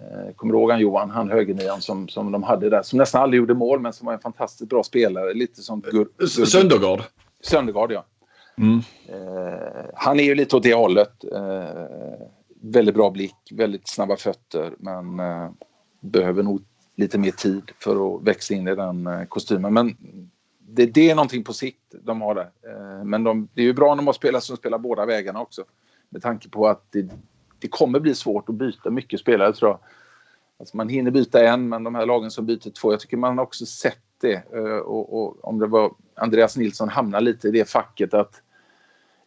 [0.01, 3.21] Eh, kommer du ihåg han Johan, han högernian som, som de hade där, som nästan
[3.21, 5.33] aldrig gjorde mål men som var en fantastiskt bra spelare.
[5.33, 7.01] Lite som Gur Gur Söndergaard.
[7.43, 8.05] Söndergaard, ja.
[8.57, 8.79] Mm.
[9.07, 11.23] Eh, han är ju lite åt det hållet.
[11.23, 12.27] Eh,
[12.61, 15.49] väldigt bra blick, väldigt snabba fötter men eh,
[15.99, 16.63] behöver nog
[16.95, 19.73] lite mer tid för att växa in i den eh, kostymen.
[19.73, 19.97] Men
[20.59, 22.49] det, det, är någonting på sikt de har där.
[22.67, 25.41] Eh, men de, det är ju bra när de har spelare som spelar båda vägarna
[25.41, 25.63] också.
[26.09, 27.09] Med tanke på att det,
[27.61, 29.79] det kommer bli svårt att byta mycket spelare tror jag.
[30.59, 33.37] Alltså man hinner byta en, men de här lagen som byter två, jag tycker man
[33.37, 34.43] har också sett det.
[34.53, 38.41] Eh, och, och om det var Andreas Nilsson hamnar lite i det facket att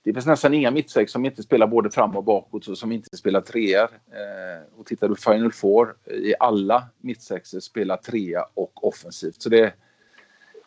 [0.02, 3.16] det finns nästan inga mittsex som inte spelar både fram och bakåt och som inte
[3.16, 3.88] spelar treor.
[3.90, 9.42] Eh, och tittar du Final Four i alla mittsexer spelar trea och offensivt.
[9.42, 9.74] Så det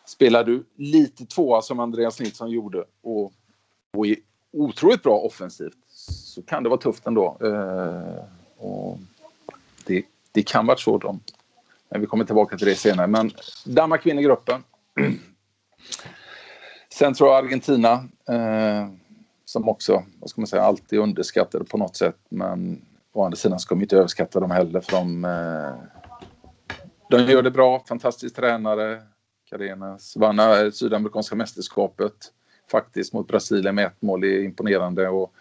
[0.06, 3.32] spelar du lite tvåa som Andreas Nilsson gjorde och,
[3.92, 4.16] och är
[4.52, 5.76] otroligt bra offensivt
[6.08, 7.36] så kan det vara tufft ändå.
[7.40, 8.24] Eh,
[8.56, 8.98] och
[9.84, 11.20] det, det kan vara svårt om
[11.88, 13.06] men vi kommer tillbaka till det senare.
[13.06, 13.30] Men
[13.64, 14.62] Danmark vinner gruppen.
[16.92, 17.92] Sen tror jag Argentina
[18.28, 18.88] eh,
[19.44, 22.18] som också, vad ska man säga, alltid underskattade på något sätt.
[22.28, 22.82] Men
[23.12, 25.74] å andra sidan ska man inte överskatta dem heller för de, eh,
[27.10, 29.02] de gör det bra, fantastisk tränare.
[29.50, 32.32] Carenas vann eh, Sydamerikanska mästerskapet
[32.70, 35.08] faktiskt mot Brasilien med ett mål, det är imponerande.
[35.08, 35.32] Och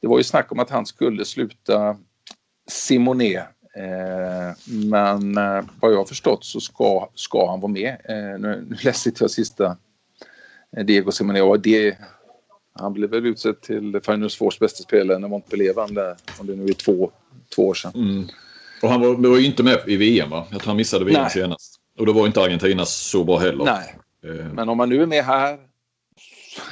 [0.00, 1.96] det var ju snack om att han skulle sluta
[2.68, 3.36] Simone.
[3.76, 7.96] Eh, men eh, vad jag har förstått så ska, ska han vara med.
[8.04, 9.76] Eh, nu, nu läste jag sista
[10.84, 11.98] Diego Simone och det
[12.78, 16.56] han blev väl utsedd till Finals Fours bästa spelare när Montpellier vann där, om det
[16.56, 17.10] nu är två,
[17.54, 17.92] två år sedan.
[17.94, 18.26] Mm.
[18.82, 20.46] Och han var, var ju inte med i VM va?
[20.50, 21.30] Jag tror han missade VM Nej.
[21.30, 21.80] senast.
[21.98, 23.64] Och då var inte Argentina så bra heller.
[23.64, 23.96] Nej.
[24.52, 25.58] Men om man nu är med här,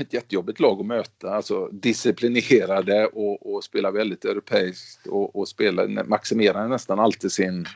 [0.01, 1.35] ett jättejobbigt lag att möta.
[1.35, 7.67] Alltså disciplinerade och, och spelar väldigt europeiskt och, och spelar, maximerar nästan alltid sin,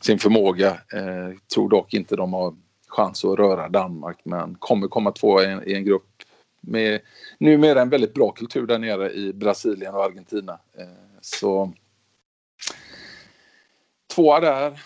[0.00, 0.70] sin förmåga.
[0.70, 2.54] Eh, tror dock inte de har
[2.88, 6.22] chans att röra Danmark men kommer komma två i en, i en grupp
[6.60, 7.00] med
[7.38, 10.58] numera en väldigt bra kultur där nere i Brasilien och Argentina.
[10.78, 10.86] Eh,
[11.20, 11.72] så
[14.14, 14.82] tvåa där.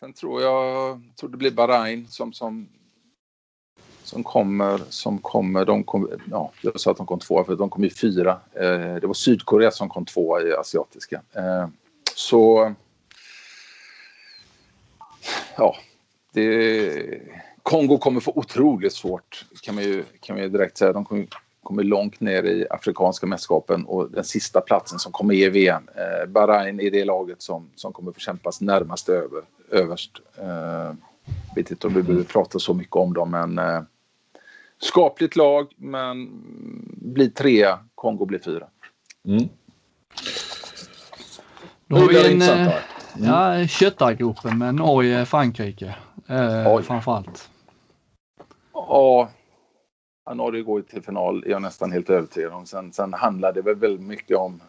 [0.00, 2.68] Sen tror jag tror det blir Bahrain som, som,
[4.10, 4.80] som kommer.
[4.88, 7.90] Som kommer de kom, ja, jag sa att de kom tvåa för de kom ju
[7.90, 8.40] fyra.
[8.54, 11.22] Eh, det var Sydkorea som kom tvåa i asiatiska.
[11.32, 11.68] Eh,
[12.14, 12.74] så
[15.56, 15.76] ja,
[16.32, 17.20] det
[17.62, 20.92] Kongo kommer få otroligt svårt kan man ju, kan man ju direkt säga.
[20.92, 21.26] De kommer,
[21.62, 25.88] kommer långt ner i Afrikanska mästerskapen och den sista platsen som kommer i VM.
[25.94, 30.12] Eh, Bahrain är det laget som, som kommer få kämpas närmast över, överst.
[30.38, 30.94] Eh,
[31.56, 33.82] vet inte om vi behöver prata så mycket om dem men eh,
[34.82, 36.30] skapligt lag men
[36.96, 38.66] blir trea, Kongo blir fyra.
[39.24, 39.48] Mm.
[41.86, 42.72] Då har vi en mm.
[43.18, 45.96] ja, köttargropen med Norge-Frankrike
[46.28, 47.50] eh, framförallt.
[48.72, 49.28] Ja,
[50.34, 52.66] Norge går ju till final, är jag nästan helt övertygad om.
[52.66, 54.62] Sen, sen handlar det väl väldigt mycket om,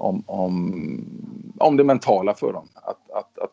[0.00, 2.68] om, om, om det mentala för dem.
[2.74, 3.52] Att, att, att,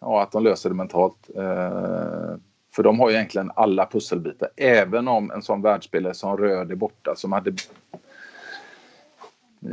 [0.00, 1.30] ja, att de löser det mentalt.
[1.36, 2.34] Eh,
[2.74, 4.48] för de har ju egentligen alla pusselbitar.
[4.56, 7.54] Även om en sån världsspelare som Röd är borta som hade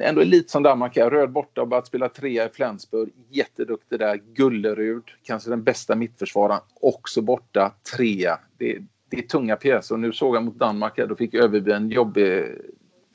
[0.02, 1.10] ändå lite som Danmark är.
[1.10, 3.10] Röd borta och börjat spela trea i Flensburg.
[3.30, 4.22] Jätteduktig där.
[4.34, 7.74] Gullerud, kanske den bästa mittförsvararen, också borta.
[7.96, 8.40] Trea.
[8.58, 8.78] Det,
[9.10, 11.90] det är tunga pjäser och nu såg jag mot Danmark här, då fick Överby en
[11.90, 12.46] jobbig...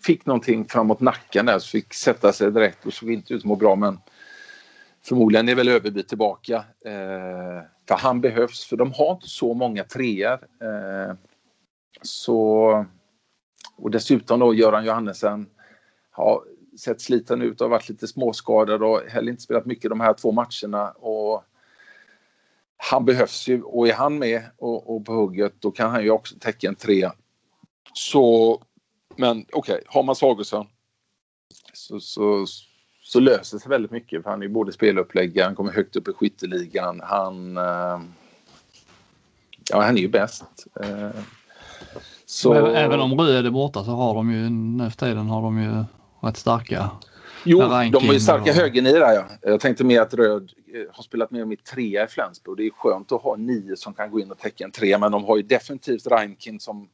[0.07, 3.45] Fick någonting framåt nacken där så fick sätta sig direkt och såg inte ut att
[3.45, 3.99] må bra men
[5.07, 6.65] förmodligen är väl Överby tillbaka.
[6.85, 10.39] Eh, för han behövs, för de har inte så många treor.
[10.63, 11.15] Eh,
[12.03, 12.87] så...
[13.77, 15.47] Och dessutom då Göran Johannesen
[16.11, 16.45] har
[16.79, 20.33] sett sliten ut och varit lite småskadad och heller inte spelat mycket de här två
[20.33, 20.91] matcherna.
[20.91, 21.45] Och
[22.77, 26.11] han behövs ju och är han med och, och på hugget då kan han ju
[26.11, 27.13] också täcka en trea.
[27.93, 28.63] Så,
[29.17, 30.67] men okej, okay, har man Sagosen
[31.73, 32.47] så, så,
[33.15, 36.13] så löser sig väldigt mycket för han är både speluppläggare, han kommer högt upp i
[36.13, 37.57] skytteligan, han...
[37.57, 38.01] Eh,
[39.71, 40.67] ja, han är ju bäst.
[40.81, 41.11] Eh,
[42.27, 42.55] så...
[42.55, 45.85] Även om Röd är borta så har de ju nu för tiden har de ju
[46.29, 46.91] rätt starka
[47.45, 48.57] Jo, de har ju starka och...
[48.57, 49.25] högernior ja.
[49.43, 52.57] Jag tänkte mer att Röd eh, har spelat med i trea i Flensburg.
[52.57, 55.13] Det är skönt att ha nio som kan gå in och täcka en trea men
[55.13, 56.89] de har ju definitivt Reinkin som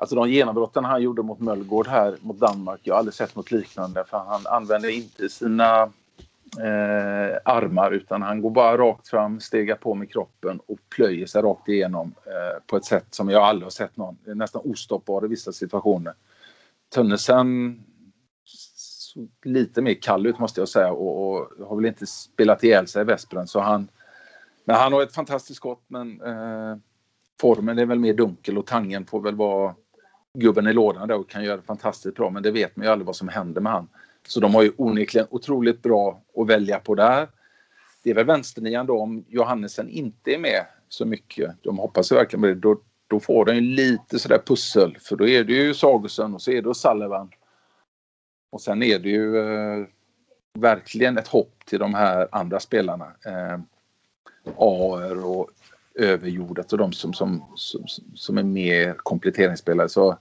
[0.00, 3.50] Alltså de genombrotten han gjorde mot Möllgård här mot Danmark, jag har aldrig sett något
[3.50, 5.82] liknande för han använder inte sina
[6.58, 11.42] eh, armar utan han går bara rakt fram, stegar på med kroppen och plöjer sig
[11.42, 14.16] rakt igenom eh, på ett sätt som jag aldrig har sett någon.
[14.24, 16.14] Nästan ostoppbar i vissa situationer.
[16.94, 17.80] Tönnesen
[18.44, 22.86] såg lite mer kall ut måste jag säga och, och har väl inte spelat ihjäl
[22.86, 23.88] sig i Vespren så han
[24.64, 26.76] men han har ett fantastiskt skott men eh,
[27.40, 29.74] formen är väl mer dunkel och Tangen får väl vara
[30.38, 32.92] gubben i lådan där och kan göra det fantastiskt bra men det vet man ju
[32.92, 33.88] aldrig vad som händer med han.
[34.28, 37.28] Så de har ju onekligen otroligt bra att välja på där.
[38.02, 41.54] Det är väl vänsternian då om Johannesen inte är med så mycket.
[41.62, 42.54] De hoppas ju verkligen på det.
[42.54, 46.42] Då, då får de ju lite sådär pussel för då är det ju Sagosen och
[46.42, 47.30] så är det Sullivan
[48.50, 49.86] och sen är det ju eh,
[50.54, 53.12] verkligen ett hopp till de här andra spelarna.
[53.24, 53.58] Eh,
[54.56, 55.50] AR och
[55.94, 57.84] överjordat och de som, som, som,
[58.14, 59.88] som är mer kompletteringsspelare.
[59.88, 60.18] Så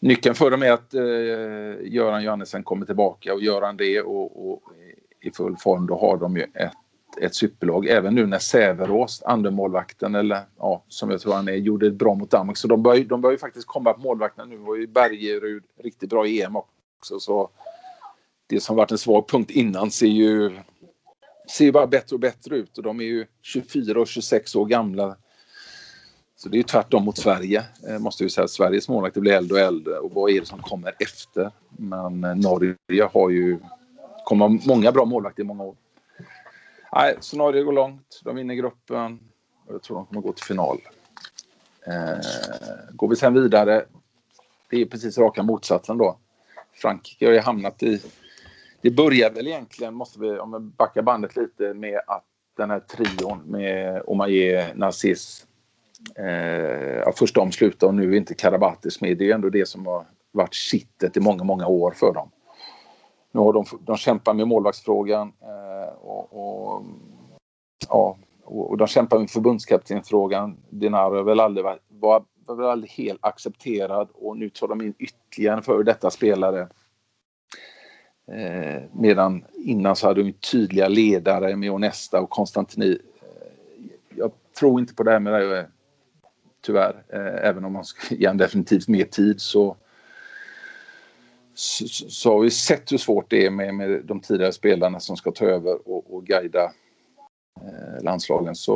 [0.00, 4.50] nyckeln för dem är att eh, Göran Johannesen kommer tillbaka och gör han det och,
[4.50, 6.72] och, eh, i full form då har de ju ett,
[7.20, 7.86] ett superlag.
[7.86, 12.14] Även nu när Säverås, andremålvakten eller ja, som jag tror han är, gjorde ett bra
[12.14, 12.56] mot Danmark.
[12.56, 14.56] Så de börjar de börjar ju faktiskt komma på målvakterna nu.
[14.56, 17.20] var ju Bergerud riktigt bra i EM också.
[17.20, 17.50] Så
[18.46, 20.50] det som varit en svag punkt innan ser ju,
[21.50, 25.16] ser bara bättre och bättre ut och de är ju 24 och 26 år gamla.
[26.36, 28.48] Så det är ju tvärtom mot Sverige, eh, måste vi säga.
[28.48, 31.50] Sveriges målvakter blir äldre och äldre och vad är det som kommer efter?
[31.68, 33.58] Men eh, Norge har ju,
[34.24, 35.76] kommer många bra målvakter i många år.
[36.92, 38.20] Nej, så Norge går långt.
[38.24, 39.20] De vinner gruppen
[39.66, 40.78] och jag tror de kommer gå till final.
[41.86, 42.18] Eh,
[42.90, 43.84] går vi sen vidare,
[44.70, 46.18] det är precis raka motsatsen då.
[46.74, 48.02] Frankrike har ju hamnat i...
[48.80, 52.24] Det började väl egentligen, måste vi, om vi backar bandet lite, med att
[52.56, 55.45] den här trion med Omaye, Narciss,
[56.16, 59.18] eh, först de slutade och nu är inte Karabatis med.
[59.18, 62.30] Det är ändå det som har varit kittet i många, många år för dem.
[63.32, 66.84] Nu har de, de kämpar med målvaktsfrågan eh, och, och,
[67.88, 70.56] ja, och, de kämpar med förbundskaptensfrågan.
[70.70, 74.82] Dinar har väl aldrig varit, var, var väl aldrig helt accepterad och nu tar de
[74.82, 76.68] in ytterligare en före detta spelare.
[78.32, 82.98] Eh, medan innan så hade de tydliga ledare med Onesta och Konstantini.
[83.22, 83.86] Eh,
[84.16, 85.64] jag tror inte på det här med det, här eh,
[86.66, 87.02] tyvärr.
[87.08, 89.76] Eh, även om man ska ge honom definitivt mer tid så,
[91.54, 95.16] så, så, har vi sett hur svårt det är med, med de tidigare spelarna som
[95.16, 96.72] ska ta över och, och guida
[97.60, 98.54] Eh, landslagen.
[98.54, 98.74] Så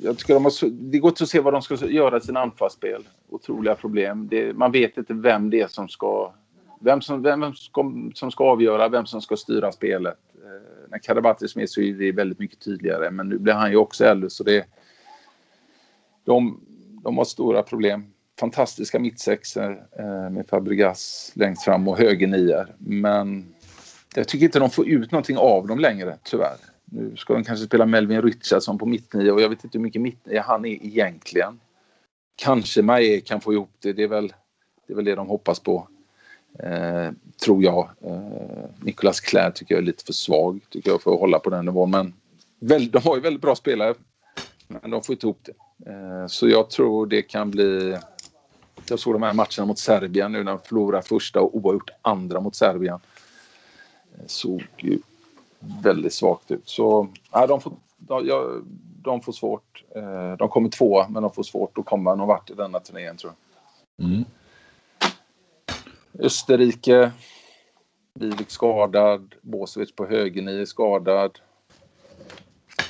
[0.00, 2.40] jag tycker de har, det går inte att se vad de ska göra i sina
[2.40, 3.08] anfallsspel.
[3.28, 4.28] Otroliga problem.
[4.30, 6.34] Det, man vet inte vem det är som ska
[6.80, 10.18] vem som, vem ska, som ska avgöra, vem som ska styra spelet.
[10.34, 13.70] Eh, när Karabatis är med så är det väldigt mycket tydligare men nu blir han
[13.70, 14.66] ju också äldre så det...
[16.24, 16.60] De,
[17.06, 18.04] de har stora problem.
[18.40, 23.54] Fantastiska mittsexor eh, med Fabregas längst fram och högernior men
[24.14, 26.56] jag tycker inte de får ut någonting av dem längre tyvärr.
[26.84, 30.02] Nu ska de kanske spela Melvin Richardson på mittnia och jag vet inte hur mycket
[30.02, 31.60] mittnia han är egentligen.
[32.36, 33.92] Kanske Maje kan få ihop det.
[33.92, 34.32] Det är väl
[34.86, 35.88] det, är väl det de hoppas på.
[36.58, 37.10] Eh,
[37.44, 37.90] tror jag.
[38.00, 41.50] Eh, Nicolas Clair tycker jag är lite för svag tycker jag för att hålla på
[41.50, 41.90] den nivån.
[41.90, 42.14] Men
[42.60, 43.94] väl, de har ju väldigt bra spelare.
[44.68, 45.52] Men de får inte ihop det.
[45.86, 47.98] Eh, så jag tror det kan bli...
[48.88, 52.40] Jag såg de här matcherna mot Serbien nu när de förlorade första och oavgjort andra
[52.40, 52.98] mot Serbien.
[54.26, 54.98] Såg ju
[55.82, 56.68] väldigt svagt ut.
[56.68, 58.64] Så ja, de, får, de, jag,
[59.02, 59.84] de får svårt.
[59.96, 63.16] Eh, de kommer tvåa, men de får svårt att komma någon vart i denna turnén
[63.16, 63.32] tror
[63.96, 64.06] jag.
[64.06, 64.24] Mm.
[66.18, 67.12] Österrike.
[68.14, 69.34] Livik skadad.
[69.42, 71.38] Bosevic på högernio skadad.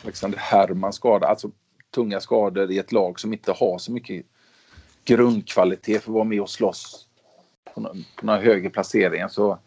[0.05, 1.31] Alexander Herman skadad.
[1.31, 1.51] Alltså
[1.97, 4.27] tunga skador i ett lag som inte har så mycket
[5.05, 7.07] grundkvalitet för att vara med och slåss
[7.75, 9.29] på, några, på några högre placeringar.
[9.29, 9.59] Så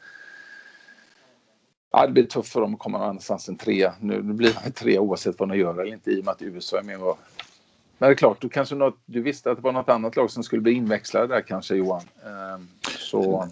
[1.92, 3.94] Ja, det blir tufft för dem att komma någonstans än trea.
[4.00, 6.80] Nu, blir de tre oavsett vad de gör eller inte i och med att USA
[6.80, 7.02] är med.
[7.02, 7.20] Och...
[7.98, 10.32] Men det är klart, du, kanske något, du visste att det var något annat lag
[10.32, 12.02] som skulle bli inväxlade där kanske Johan.
[12.26, 12.68] Ehm,
[12.98, 13.48] så...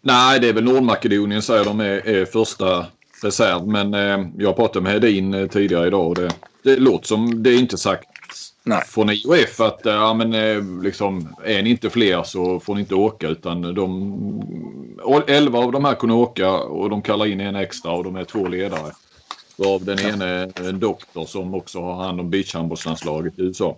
[0.00, 2.86] Nej, det är väl Nordmakedonien säger de är, är första
[3.24, 3.66] reserv.
[3.66, 6.30] Men eh, jag pratade med Hedin eh, tidigare idag och det,
[6.62, 8.08] det låter som det är inte sagt
[8.64, 8.82] Nej.
[8.86, 12.80] från IOF att eh, ja, men, eh, liksom, är ni inte fler så får ni
[12.80, 17.56] inte åka utan de 11 av de här kunde åka och de kallar in en
[17.56, 18.92] extra och de är två ledare.
[19.66, 23.76] Av den ene en doktor som också har hand om beachhandbollslandslaget i USA.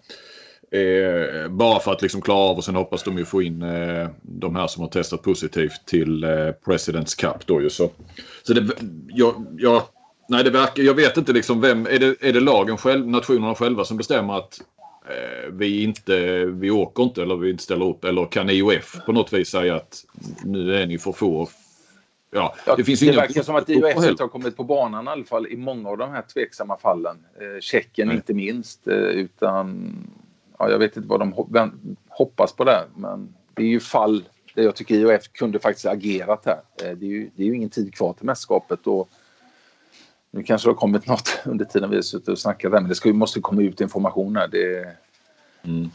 [0.75, 4.09] Eh, bara för att liksom klara av och sen hoppas de ju få in eh,
[4.23, 7.91] de här som har testat positivt till eh, Presidents Cup då ju så.
[8.43, 8.75] Så det,
[9.09, 9.83] jag, jag,
[10.29, 13.55] nej det verkar, jag vet inte liksom vem, är det, är det lagen själv, nationerna
[13.55, 14.61] själva som bestämmer att
[15.09, 19.13] eh, vi inte, vi åker inte eller vi inte ställer upp eller kan IOF på
[19.13, 20.05] något vis säga att
[20.45, 21.49] nu är ni för få
[22.31, 25.25] Ja, det, finns det verkar som att IOF inte har kommit på banan i alla
[25.25, 27.17] fall i många av de här tveksamma fallen.
[27.41, 28.87] Eh, Tjeckien inte minst.
[28.89, 29.97] Eh, utan
[30.59, 32.85] ja, jag vet inte vad de hoppas på där.
[32.97, 34.25] Men det är ju fall
[34.55, 36.61] där jag tycker IOF kunde faktiskt agerat här.
[36.83, 38.87] Eh, det är ju, det är ju ingen tid kvar till mästerskapet.
[38.87, 39.09] Och
[40.31, 42.89] nu kanske det har kommit något under tiden vi har suttit och snackat där, men
[42.89, 44.49] det ska, måste komma ut information här.
[44.49, 44.97] Det,
[45.63, 45.91] mm.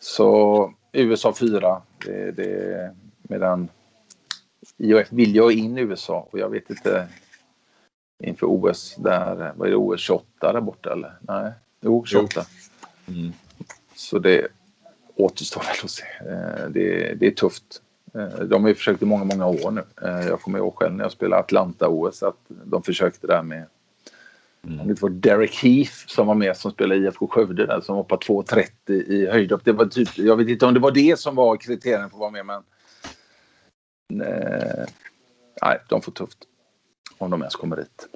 [0.00, 1.82] Så USA 4.
[2.04, 3.68] Det, det, medan
[4.76, 7.08] IOF vill ju ha in USA och jag vet inte
[8.18, 11.18] inför OS där, vad är det, OS 28 där borta eller?
[11.20, 12.40] Nej, jo 28.
[13.08, 13.32] Mm.
[13.96, 14.48] Så det
[15.16, 16.04] återstår väl att se.
[16.20, 17.82] Eh, det, det är tufft.
[18.14, 19.84] Eh, de har ju försökt i många, många år nu.
[20.02, 23.64] Eh, jag kommer ihåg själv när jag spelade Atlanta-OS att de försökte där med
[24.66, 24.88] Mm.
[24.88, 28.92] Det var Derek Heath som var med som spelade IFK Skövde där som hoppade 2,30
[28.92, 29.64] i höjdhopp.
[29.64, 32.20] Det var typ, jag vet inte om det var det som var kriterien för att
[32.20, 32.62] vara med men
[34.08, 34.86] nej,
[35.62, 36.38] nej de får tufft
[37.18, 38.08] om de ens kommer dit.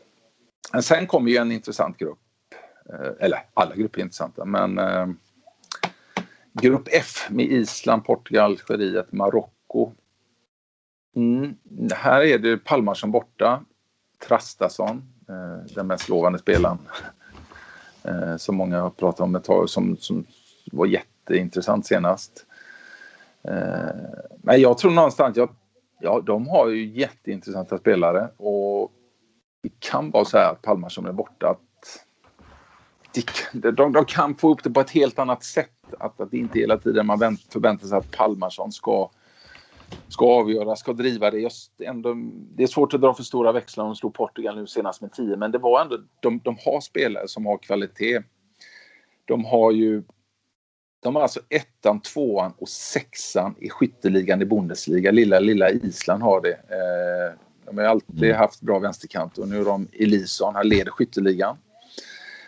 [0.72, 2.18] Men sen kommer ju en intressant grupp.
[3.18, 4.78] Eller alla grupper är intressanta men
[6.52, 9.92] Grupp F med Island, Portugal, Algeriet, Marocko.
[11.16, 11.54] Mm.
[11.94, 13.64] Här är det Palmarsson borta.
[14.28, 16.78] Trastason, eh, den mest lovande spelaren.
[18.04, 20.24] Eh, som många har pratat om ett tag, som, som
[20.72, 22.46] var jätteintressant senast.
[23.42, 23.88] Eh,
[24.42, 25.48] men jag tror någonstans, jag,
[26.00, 28.92] ja, de har ju jätteintressanta spelare och
[29.62, 31.48] det kan vara så här att Palmarsson är borta.
[31.48, 32.06] Att
[33.52, 36.36] de, de, de kan få upp det på ett helt annat sätt att, att det
[36.36, 37.18] inte hela tiden man
[37.50, 39.10] förväntar sig att Palmarsson ska,
[40.08, 41.38] ska avgöra, ska driva det.
[41.38, 42.14] Just ändå,
[42.54, 45.12] det är svårt att dra för stora växlar om de slog Portugal nu senast med
[45.12, 48.22] 10 men det var ändå, de, de har spelare som har kvalitet.
[49.24, 50.02] De har ju
[51.02, 55.10] de har alltså ettan, tvåan och sexan i skytteligan i Bundesliga.
[55.10, 56.52] Lilla, lilla Island har det.
[56.52, 58.36] Eh, de har alltid mm.
[58.36, 61.56] haft bra vänsterkant och nu är de Elison, här leder skytteligan.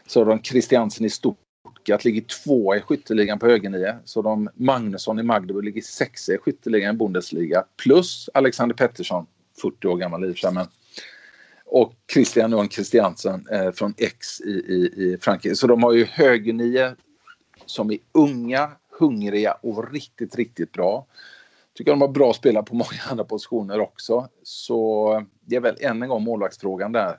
[0.07, 1.39] Så har de Christiansen i stort
[1.83, 3.95] Stuttgart ligger tvåa i skytteligan på högernio.
[4.05, 7.65] Så de Magnusson i Magdeburg ligger sexa i skytteligan i Bundesliga.
[7.77, 9.27] Plus Alexander Pettersson,
[9.63, 10.67] 40 år gammal i och men
[11.67, 15.57] och Christian Johan Christiansen eh, från X i, i, i Frankrike.
[15.57, 16.91] Så de har ju högernio
[17.67, 21.07] som är unga, hungriga och riktigt, riktigt bra.
[21.75, 24.29] Tycker de har bra spelare på många andra positioner också.
[24.43, 27.19] Så det är väl än en gång målvaktsfrågan där.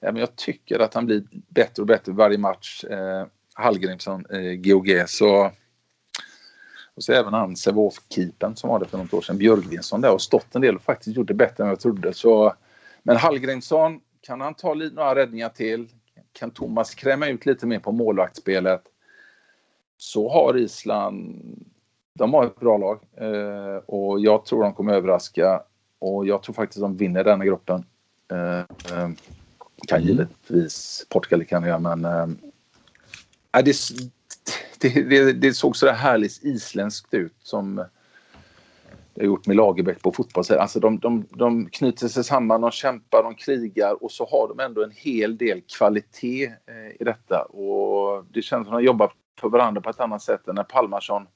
[0.00, 2.84] Men jag tycker att han blir bättre och bättre varje match.
[2.84, 3.26] Eh,
[3.58, 5.04] Hallgrimsson, eh, GOG.
[5.06, 5.50] Så,
[6.94, 10.22] och så även han Sävehof-keepern som var det för något år sedan, Björgvinsson där och
[10.22, 12.12] stått en del och faktiskt gjort det bättre än jag trodde.
[12.12, 12.54] Så,
[13.02, 15.88] men Hallgrimsson, kan han ta några räddningar till?
[16.32, 18.82] Kan Thomas kräma ut lite mer på målvaktsspelet?
[19.96, 21.42] Så har Island,
[22.14, 25.62] de har ett bra lag eh, och jag tror de kommer överraska
[25.98, 27.84] och jag tror faktiskt de vinner denna gruppen.
[28.32, 29.10] Eh, eh
[29.88, 32.26] kan givetvis Portugal kan göra men eh,
[33.52, 33.76] Ja, det,
[34.80, 37.84] det, det, det såg så där härligt isländskt ut som
[39.14, 40.62] det har gjort med Lagerbäck på fotbollssidan.
[40.62, 44.60] Alltså de, de, de knyter sig samman, de kämpar, de krigar och så har de
[44.60, 47.42] ändå en hel del kvalitet eh, i detta.
[47.42, 50.62] Och det känns som att de jobbar för varandra på ett annat sätt än när
[50.62, 51.26] Palmarsson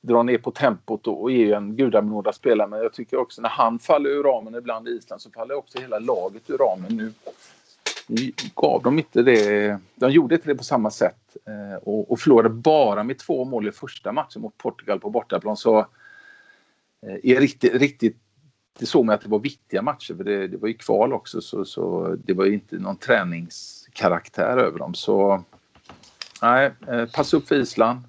[0.00, 2.68] drar ner på tempot och, och är en gudabenådad spelare.
[2.68, 5.78] Men jag tycker också när han faller ur ramen ibland i Island så faller också
[5.78, 6.96] hela laget ur ramen.
[6.96, 7.12] Nu
[8.54, 9.78] gav de inte det.
[9.94, 13.68] De gjorde inte det på samma sätt eh, och, och förlorade bara med två mål
[13.68, 15.56] i första matchen mot Portugal på bortaplan.
[15.56, 15.78] Så
[17.06, 18.16] eh, är riktigt, riktigt
[18.78, 21.40] det såg man att det var viktiga matcher för det, det var ju kval också
[21.40, 24.94] så, så det var ju inte någon träningskaraktär över dem.
[24.94, 25.44] Så
[26.42, 28.00] nej, eh, pass upp för Island.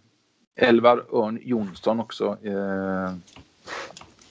[0.56, 2.38] Elvar Örn Jonsson också.
[2.44, 3.14] Eh,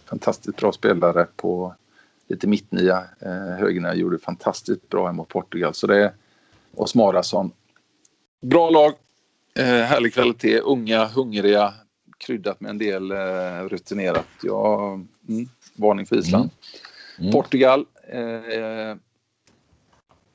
[0.05, 1.75] fantastiskt bra spelare på
[2.29, 3.05] lite mittnia.
[3.21, 5.75] Eh, högernia gjorde fantastiskt bra mot Portugal.
[5.75, 6.13] Så det är
[6.75, 7.51] Osmarason.
[8.41, 8.93] Bra lag.
[9.59, 10.61] Eh, härlig kvalitet.
[10.61, 11.75] Unga, hungriga.
[12.19, 14.27] Kryddat med en del eh, rutinerat.
[14.43, 14.93] Ja,
[15.29, 16.51] mm, varning för Island.
[17.19, 17.29] Mm.
[17.29, 17.33] Mm.
[17.33, 17.87] Portugal.
[18.09, 18.97] Eh,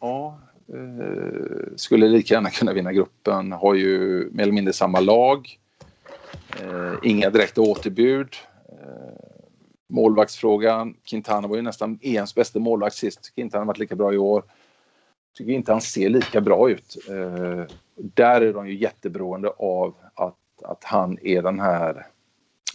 [0.01, 0.39] ja,
[0.73, 3.51] eh, skulle lika gärna kunna vinna gruppen.
[3.51, 5.59] Har ju mer eller mindre samma lag.
[6.61, 8.27] Eh, inga direkta återbud.
[9.93, 10.95] Målvaktsfrågan.
[11.03, 13.35] Quintana var ju nästan EMs bästa målvakt sist.
[13.35, 14.43] Quintana har varit lika bra i år.
[15.37, 16.97] Tycker inte han ser lika bra ut.
[17.09, 22.07] Eh, där är de ju jätteberoende av att, att han är den här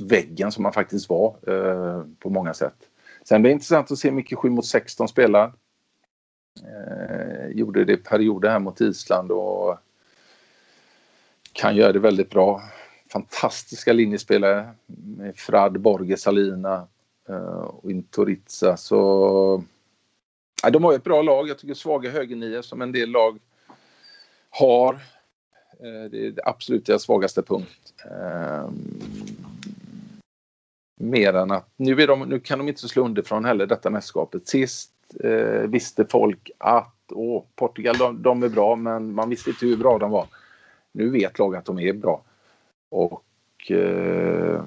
[0.01, 2.77] väggen som han faktiskt var eh, på många sätt.
[3.25, 5.53] Sen blir det intressant att se mycket 7 mot 16 spelar.
[6.63, 9.79] Eh, gjorde det perioder här mot Island och
[11.53, 12.63] kan göra det väldigt bra.
[13.13, 16.87] Fantastiska linjespelare med Frad, Borge, Salina,
[17.29, 18.77] Eh, och Intoriza.
[18.77, 19.63] Så
[20.63, 21.49] ja, de har ett bra lag.
[21.49, 23.39] Jag tycker svaga högernior som en del lag
[24.51, 24.95] har.
[25.81, 27.95] Eh, det är absolut deras svagaste punkt.
[28.05, 28.71] Eh,
[31.01, 34.49] mer än att nu, är de, nu kan de inte slå underifrån heller detta mästerskapet.
[34.49, 34.93] Sist
[35.25, 39.77] eh, visste folk att åh, Portugal de, de, är bra men man visste inte hur
[39.77, 40.27] bra de var.
[40.93, 42.23] Nu vet lag att de är bra.
[42.91, 44.63] Och eh,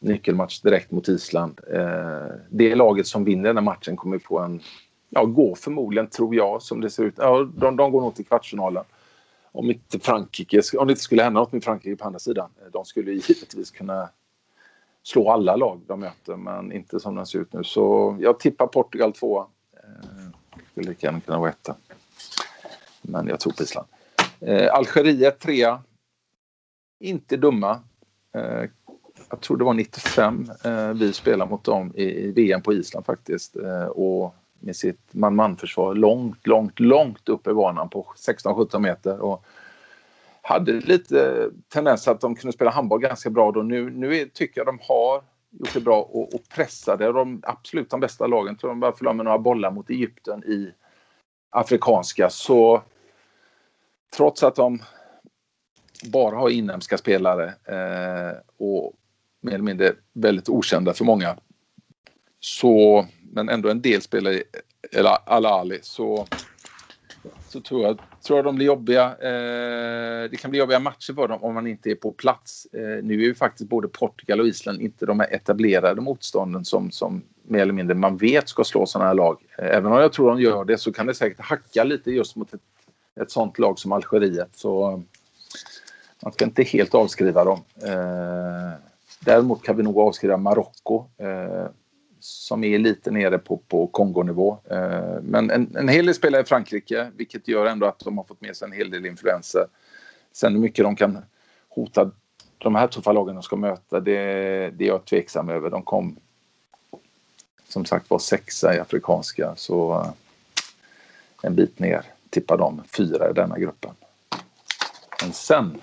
[0.00, 1.60] nyckelmatch direkt mot Island.
[1.72, 4.60] Eh, det laget som vinner den här matchen kommer få en,
[5.08, 7.14] ja, går förmodligen tror jag som det ser ut.
[7.16, 8.84] Ja, de, de går nog till kvartsfinalen.
[9.52, 12.50] Om inte Frankrike, om det inte skulle hända något med Frankrike på andra sidan.
[12.62, 14.08] Eh, de skulle givetvis kunna
[15.02, 17.64] slå alla lag de möter men inte som den ser ut nu.
[17.64, 19.46] Så jag tippar Portugal tvåa.
[19.76, 20.38] Eh,
[20.70, 21.76] skulle lika gärna kunna vara etta.
[23.02, 23.88] Men jag tror på Island.
[24.40, 25.82] Eh, Algeriet trea.
[27.00, 27.80] Inte dumma.
[28.34, 28.70] Eh,
[29.30, 33.06] jag tror det var 95 eh, vi spelade mot dem i, i VM på Island
[33.06, 33.56] faktiskt.
[33.56, 39.20] Eh, och med sitt man-man-försvar långt, långt, långt upp i banan på 16-17 meter.
[39.20, 39.44] Och
[40.42, 43.62] hade lite tendens att de kunde spela handboll ganska bra då.
[43.62, 47.90] Nu, nu är, tycker jag de har gjort det bra och, och pressade de absolut
[47.90, 48.56] de bästa lagen.
[48.56, 50.72] Tror de bara förlorade med några bollar mot Egypten i
[51.50, 52.30] afrikanska.
[52.30, 52.82] Så
[54.16, 54.82] trots att de
[56.12, 58.94] bara har inhemska spelare eh, och
[59.40, 61.36] mer eller mindre väldigt okända för många.
[62.40, 64.44] Så, men ändå en del spelare i
[65.26, 66.26] Al-Ali så,
[67.48, 69.04] så tror jag, tror jag de blir jobbiga.
[69.04, 72.66] Eh, det kan bli jobbiga matcher för dem om man inte är på plats.
[72.72, 76.90] Eh, nu är ju faktiskt både Portugal och Island inte de här etablerade motstånden som,
[76.90, 79.42] som mer eller mindre man vet ska slå sådana här lag.
[79.58, 82.36] Eh, även om jag tror de gör det så kan det säkert hacka lite just
[82.36, 82.60] mot ett,
[83.20, 84.50] ett sånt lag som Algeriet.
[84.52, 85.00] Så eh,
[86.22, 87.60] man ska inte helt avskriva dem.
[87.82, 88.89] Eh,
[89.24, 91.66] Däremot kan vi nog avskriva Marocko eh,
[92.20, 94.58] som är lite nere på, på Kongonivå.
[94.70, 98.24] Eh, men en, en hel del spelar i Frankrike vilket gör ändå att de har
[98.24, 99.66] fått med sig en hel del influenser.
[100.32, 101.18] Sen hur mycket de kan
[101.68, 102.10] hota
[102.58, 104.20] de här tuffa lagen de ska möta det,
[104.70, 105.70] det är jag tveksam över.
[105.70, 106.16] De kom
[107.68, 110.10] som sagt var sexa i afrikanska så eh,
[111.42, 113.90] en bit ner tippar de fyra i denna gruppen.
[115.22, 115.80] Men sen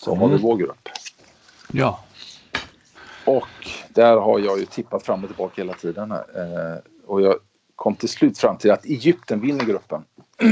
[0.00, 0.42] så har vi mm.
[0.42, 0.88] vår grupp.
[1.72, 2.04] Ja.
[3.26, 6.10] Och där har jag ju tippat fram och tillbaka hela tiden.
[6.12, 7.34] Eh, och jag
[7.76, 10.04] kom till slut fram till att Egypten vinner gruppen.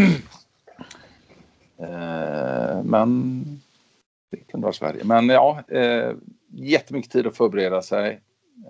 [1.79, 3.43] eh, men
[4.31, 5.05] det kunde vara Sverige.
[5.05, 6.13] Men ja, eh,
[6.49, 8.21] jättemycket tid att förbereda sig.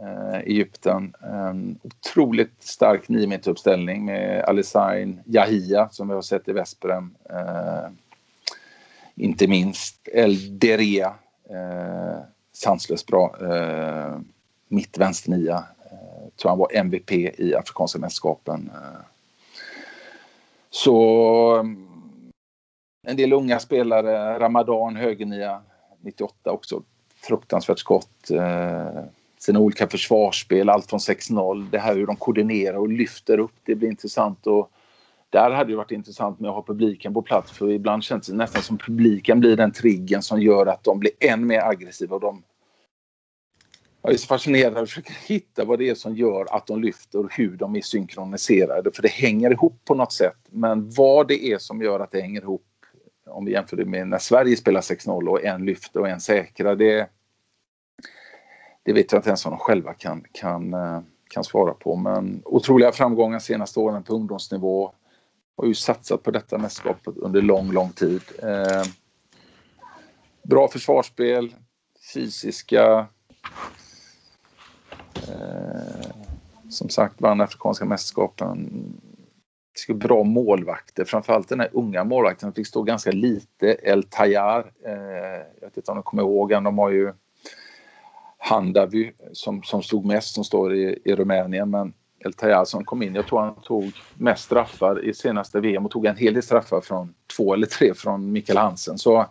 [0.00, 1.14] Eh, Egypten.
[1.20, 7.90] En otroligt stark niometeruppställning med Alisain Yahia som vi har sett i Vesperen, Eh,
[9.14, 11.14] inte minst El Derea.
[11.50, 12.18] Eh,
[12.53, 13.36] sanslöst bra.
[13.40, 14.18] Eh,
[14.68, 15.64] mitt vänsternia.
[15.90, 18.70] Eh, tror han var MVP i Afrikanska mästerskapen.
[18.74, 19.00] Eh.
[20.70, 21.88] Så mm,
[23.07, 24.38] en del unga spelare.
[24.38, 25.62] Ramadan högernia
[26.00, 26.82] 98 också.
[27.14, 28.30] Fruktansvärt skott.
[28.30, 29.05] Eh,
[29.38, 31.70] sina olika försvarsspel, allt från 6-0.
[31.70, 33.55] Det här hur de koordinerar och lyfter upp.
[33.64, 34.46] Det blir intressant.
[34.46, 34.70] Och
[35.32, 38.34] där hade det varit intressant med att ha publiken på plats för ibland känns det
[38.34, 42.20] nästan som publiken blir den triggen som gör att de blir än mer aggressiva och
[42.20, 42.42] de
[44.02, 46.82] jag är så fascinerad av att försöka hitta vad det är som gör att de
[46.82, 48.90] lyfter och hur de är synkroniserade.
[48.92, 50.38] För det hänger ihop på något sätt.
[50.50, 52.66] Men vad det är som gör att det hänger ihop
[53.26, 56.76] om vi jämför det med när Sverige spelar 6-0 och en lyfter och en säkrar.
[56.76, 57.08] Det,
[58.82, 61.96] det vet jag inte ens om de själva kan, kan, eh, kan svara på.
[61.96, 64.92] Men otroliga framgångar senaste åren på ungdomsnivå.
[65.57, 68.22] Har ju satsat på detta mästerskapet under lång, lång tid.
[68.42, 68.82] Eh,
[70.42, 71.55] bra försvarsspel,
[72.14, 73.07] fysiska.
[75.28, 76.11] Eh,
[76.70, 78.68] som sagt vann Afrikanska mästerskapen.
[79.88, 83.66] Bra målvakter, framförallt den här unga målvakten fick stå ganska lite.
[83.82, 84.92] El Tayar, eh,
[85.61, 87.12] jag vet inte om de kommer ihåg De har ju
[88.38, 91.94] Handavy som, som stod mest som står i, i Rumänien men
[92.24, 95.90] El Tayar som kom in, jag tror han tog mest straffar i senaste VM och
[95.90, 98.98] tog en hel del straffar från två eller tre från Mikael Hansen.
[98.98, 99.26] Så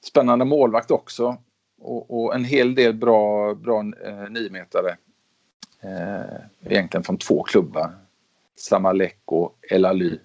[0.00, 1.36] Spännande målvakt också.
[1.80, 4.96] Och, och en hel del bra, bra eh, niometare.
[5.80, 7.90] Eh, egentligen från två klubbar.
[8.56, 10.20] Samalek och El Ali.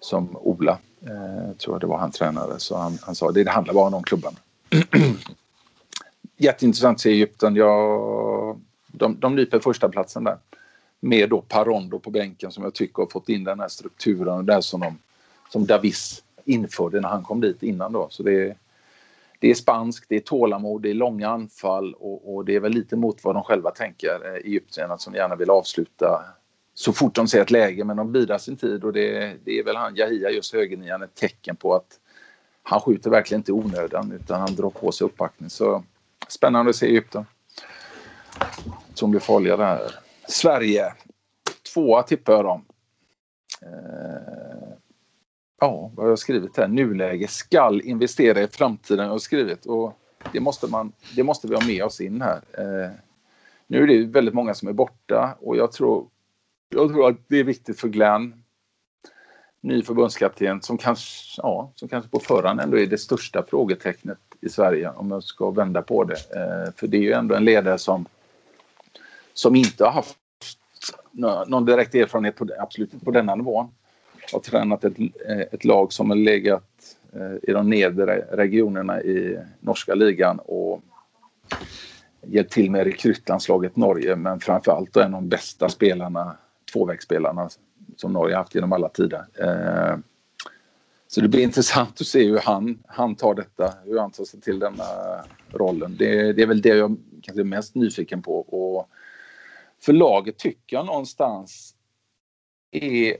[0.00, 3.50] Som Ola, eh, tror jag det var han tränade, Så han, han sa det, det
[3.50, 4.36] handlar bara om de klubbarna.
[6.36, 7.56] Jätteintressant att se Egypten.
[7.56, 8.00] Jag,
[8.98, 10.38] de, de nyper första platsen där.
[11.00, 14.60] Med då Parondo på bänken som jag tycker har fått in den här strukturen där
[14.60, 14.98] som, de,
[15.48, 18.06] som Davis införde när han kom dit innan då.
[18.10, 18.56] Så det,
[19.38, 22.72] det är spanskt, det är tålamod, det är långa anfall och, och det är väl
[22.72, 26.24] lite mot vad de själva tänker, eh, Egypten, egyptierna som gärna vill avsluta
[26.74, 29.64] så fort de ser ett läge men de bidrar sin tid och det, det är
[29.64, 32.00] väl han Jahia, just högernian, ett tecken på att
[32.62, 35.50] han skjuter verkligen inte i onödan utan han drar på sig uppbackning.
[35.50, 35.84] Så
[36.28, 37.24] spännande att se Egypten.
[38.94, 39.80] Som blir farliga där.
[40.28, 40.92] Sverige,
[41.74, 42.64] tvåa tippar jag dem.
[43.62, 44.68] Eh,
[45.60, 46.68] ja, vad har jag skrivit här?
[46.68, 49.04] Nuläge skall investera i framtiden.
[49.04, 49.98] Jag har skrivit och
[50.32, 52.40] det måste, man, det måste vi ha med oss in här.
[52.52, 52.90] Eh,
[53.66, 56.06] nu är det väldigt många som är borta och jag tror,
[56.68, 58.44] jag tror att det är viktigt för Glenn,
[59.60, 64.48] ny förbundskapten som kanske, ja, som kanske på förhand ändå är det största frågetecknet i
[64.48, 66.14] Sverige om jag ska vända på det.
[66.14, 68.06] Eh, för det är ju ändå en ledare som,
[69.34, 70.18] som inte har haft
[71.46, 73.68] någon direkt erfarenhet, på, absolut inte på denna nivån
[74.32, 79.38] har tränat ett, eh, ett lag som har legat eh, i de nedre regionerna i
[79.60, 80.82] norska ligan och
[82.22, 86.36] hjälpt till med rekrytlandslaget Norge men framförallt en av de bästa spelarna,
[86.72, 87.48] tvåvägsspelarna
[87.96, 89.24] som Norge haft genom alla tider.
[89.34, 89.98] Eh,
[91.08, 94.40] så det blir intressant att se hur han, han tar detta, hur han tar sig
[94.40, 94.84] till denna
[95.52, 95.96] rollen.
[95.98, 98.38] Det, det är väl det jag kanske är mest nyfiken på.
[98.38, 98.88] Och
[99.84, 101.74] för laget tycker jag någonstans
[102.70, 103.16] är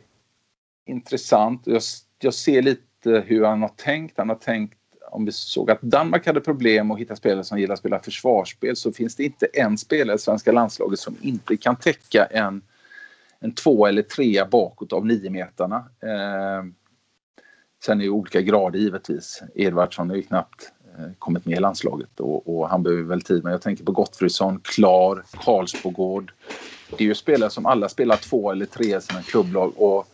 [0.87, 1.62] intressant.
[1.65, 1.83] Jag,
[2.19, 4.19] jag ser lite hur han har tänkt.
[4.19, 4.79] Han har tänkt
[5.11, 8.77] om vi såg att Danmark hade problem att hitta spelare som gillar att spela försvarsspel
[8.77, 12.62] så finns det inte en spelare i svenska landslaget som inte kan täcka en,
[13.41, 15.77] en två eller trea bakåt av niometarna.
[16.03, 16.65] Eh,
[17.85, 19.43] sen är det olika grader givetvis.
[19.55, 23.45] Edvardsson är ju knappt Eh, kommit med i landslaget och, och, han behöver väl tid.
[23.45, 26.33] Men jag tänker på Gottfridsson, Klar, Karlsbogård.
[26.91, 30.07] Det är ju spelare som alla spelar två eller tre i sina klubblag och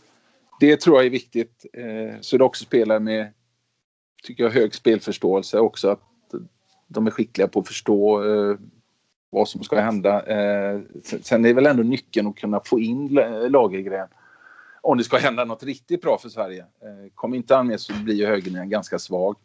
[0.61, 1.66] det tror jag är viktigt.
[1.72, 3.33] Eh, så det också spelare med,
[4.22, 5.89] tycker jag, hög spelförståelse också.
[5.89, 6.01] Att
[6.89, 8.57] de är skickliga på att förstå eh,
[9.31, 10.26] vad som ska hända.
[10.26, 13.09] Eh, sen är det väl ändå nyckeln att kunna få in
[13.49, 14.09] Lagergren.
[14.83, 16.61] Om det ska hända något riktigt bra för Sverige.
[16.61, 19.37] Eh, Kommer inte han med så blir ju högern ganska svag.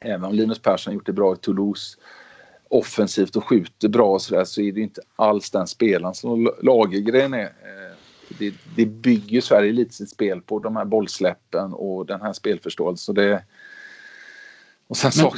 [0.00, 1.98] Även om Linus Persson gjort det bra i Toulouse
[2.70, 6.50] offensivt och skjuter bra och så, där, så är det inte alls den spelaren som
[6.62, 7.52] Lagergren är
[8.38, 13.14] det, det bygger Sverige lite sitt spel på, de här bollsläppen och den här spelförståelsen.
[13.14, 13.42] Det,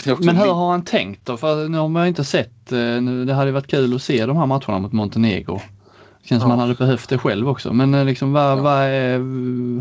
[0.06, 1.36] men, men hur har han tänkt då?
[1.36, 4.36] För nu har man inte sett, eh, nu, det hade varit kul att se de
[4.36, 5.60] här matcherna mot Montenegro.
[6.22, 6.40] Känns ja.
[6.40, 7.72] som han hade behövt det själv också.
[7.72, 8.62] Men eh, liksom, vad, ja.
[8.62, 9.18] vad är,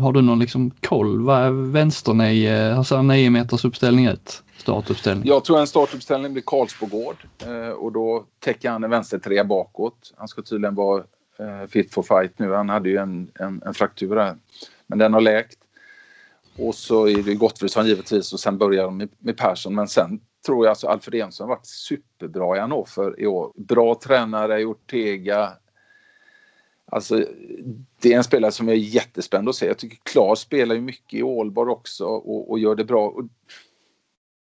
[0.00, 1.20] har du någon liksom koll?
[1.20, 4.42] Vad är vänsternio, hur ser en 9 meters uppställning ut?
[4.56, 5.28] Startuppställning?
[5.28, 10.14] Jag tror en startuppställning blir Karlsbogård eh, och då täcker han en vänstertrea bakåt.
[10.16, 11.04] Han ska tydligen vara
[11.38, 12.52] eh, fit for fight nu.
[12.52, 14.36] Han hade ju en, en, en fraktur här.
[14.86, 15.58] Men den har läkt.
[16.58, 19.74] Och så är det Gottfridsson givetvis och sen börjar de med, med Persson.
[19.74, 23.52] Men sen tror jag alltså Alfred Ensson har varit superbra i Hannover i år.
[23.56, 25.52] Bra tränare i Ortega.
[26.92, 27.24] Alltså,
[28.00, 29.66] det är en spelare som jag är jättespänd att se.
[29.66, 33.08] Jag tycker Klar spelar ju mycket i Ålborg också och, och gör det bra.
[33.08, 33.24] Och,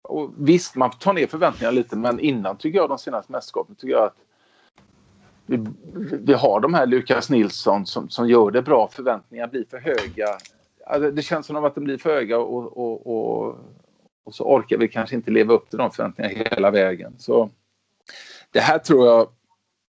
[0.02, 3.94] och visst, man tar ner förväntningarna lite men innan tycker jag de senaste mästerskapen tycker
[3.94, 4.16] jag att
[5.46, 5.66] vi,
[6.10, 8.88] vi har de här Lukas Nilsson som, som gör det bra.
[8.92, 10.38] Förväntningarna blir för höga.
[10.86, 13.58] Alltså, det känns som att de blir för höga och, och, och,
[14.24, 17.14] och, så orkar vi kanske inte leva upp till de förväntningarna hela vägen.
[17.18, 17.50] Så
[18.50, 19.28] det här tror jag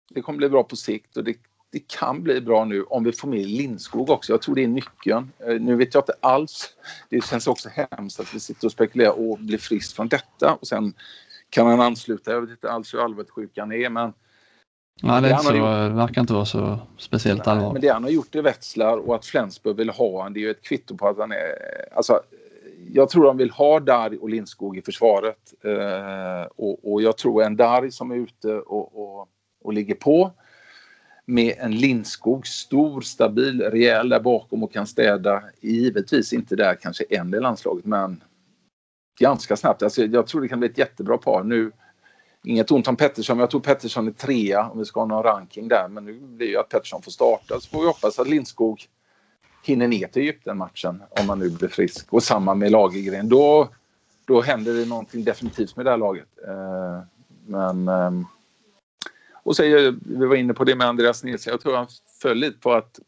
[0.09, 1.35] det kommer bli bra på sikt och det,
[1.75, 4.33] det kan bli bra nu om vi får med Lindskog också.
[4.33, 5.31] Jag tror det är nyckeln.
[5.47, 6.69] Eh, nu vet jag inte alls.
[7.09, 10.67] Det känns också hemskt att vi sitter och spekulerar och blir frisk från detta och
[10.67, 10.93] sen
[11.49, 12.31] kan han ansluta.
[12.31, 14.13] Jag vet inte alls hur allvarligt sjuk han är men
[15.01, 15.65] Ja, det, det så, gjort...
[15.95, 17.73] verkar inte vara så speciellt allvarligt.
[17.73, 20.41] Men det han har gjort i Wetzlar och att Flensburg vill ha honom, det är
[20.41, 21.55] ju ett kvitto på att han är...
[21.95, 22.19] Alltså,
[22.93, 25.53] jag tror de vill ha Darj och Lindskog i försvaret.
[25.63, 29.27] Eh, och, och, jag tror en Darj som är ute och, och,
[29.63, 30.31] och ligger på
[31.25, 35.43] med en Lindskog, stor, stabil, rejäl där bakom och kan städa.
[35.61, 38.23] Givetvis inte där kanske en i landslaget men
[39.19, 39.83] ganska snabbt.
[39.83, 41.43] Alltså, jag tror det kan bli ett jättebra par.
[41.43, 41.71] Nu
[42.45, 45.23] Inget ont om Pettersson, men jag tror Pettersson är trea om vi ska ha någon
[45.23, 45.87] ranking där.
[45.87, 47.59] Men nu blir ju att Pettersson får starta.
[47.59, 48.85] Så får vi hoppas att Lindskog
[49.63, 52.13] hinner ner till Egypten-matchen om han nu blir frisk.
[52.13, 53.29] Och samma med Lagergren.
[53.29, 53.69] Då,
[54.25, 56.27] då händer det någonting definitivt med det här laget.
[56.47, 56.99] Eh,
[57.45, 57.87] men...
[57.87, 58.25] Ehm,
[59.45, 61.51] och säger, vi var inne på det med Andreas Nilsson.
[61.51, 61.87] Jag tror han
[62.21, 62.99] föll lite på att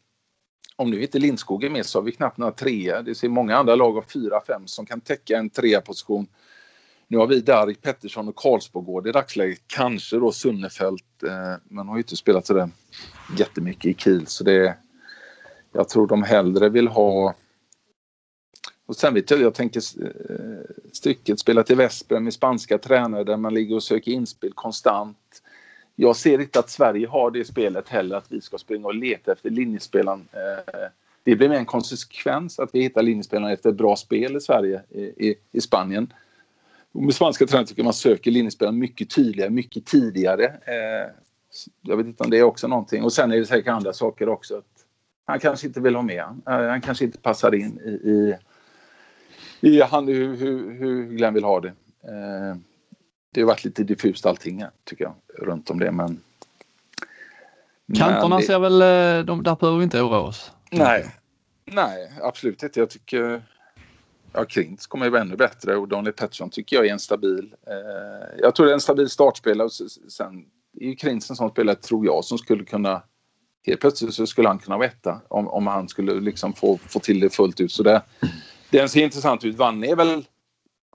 [0.76, 3.02] om nu inte Lindskog är med så har vi knappt några trea.
[3.02, 6.26] Det ser många andra lag av fyra, fem som kan täcka en trea position
[7.08, 9.60] nu har vi Darik Pettersson och Karlsbogård i dagsläget.
[9.66, 12.70] Kanske då Sunnefelt, eh, men har ju inte spelat sådär
[13.38, 14.26] jättemycket i Kiel.
[14.26, 14.76] Så det,
[15.72, 17.34] jag tror de hellre vill ha...
[18.86, 23.36] Och sen vet jag, jag tänker eh, stycket spela till Vesper med spanska tränare där
[23.36, 25.18] man ligger och söker inspel konstant.
[26.00, 29.32] Jag ser inte att Sverige har det spelet heller, att vi ska springa och leta
[29.32, 30.28] efter linjespelaren.
[30.32, 30.88] Eh,
[31.22, 34.82] det blir mer en konsekvens att vi hittar linjespelaren efter ett bra spel i Sverige,
[35.16, 36.12] i, i Spanien.
[36.92, 40.44] Och med spanska tränare tycker jag man söker linjespelaren mycket tydligare, mycket tidigare.
[40.46, 41.10] Eh,
[41.82, 43.04] jag vet inte om det är också någonting.
[43.04, 44.56] Och sen är det säkert andra saker också.
[44.56, 44.84] Att
[45.24, 46.42] han kanske inte vill ha med han.
[46.46, 48.36] Eh, han kanske inte passar in i, i,
[49.60, 51.72] i han, hur, hur, hur Glenn vill ha det.
[53.30, 55.14] Det har varit lite diffust allting här, tycker jag,
[55.48, 55.92] runt om det.
[55.92, 56.20] Men,
[57.96, 58.42] Kanterna det...
[58.42, 60.52] ser väl, eh, de, där behöver vi inte oroa oss.
[60.70, 61.14] Nej,
[61.64, 62.80] nej absolut inte.
[62.80, 63.42] Jag tycker
[64.32, 67.54] ja, Krintz kommer ju vara ännu bättre och Daniel Pettersson tycker jag är en stabil.
[67.66, 69.72] Eh, jag tror det är en stabil startspelare och
[70.10, 70.44] sen
[70.80, 73.02] är ju Krintz en sån spelare, tror jag, som skulle kunna
[73.66, 77.00] Helt plötsligt så skulle han kunna vara etta om, om han skulle liksom få, få
[77.00, 77.72] till det fullt ut.
[77.72, 78.02] Så det,
[78.70, 79.56] den ser intressant ut.
[79.56, 80.24] Vanne är väl...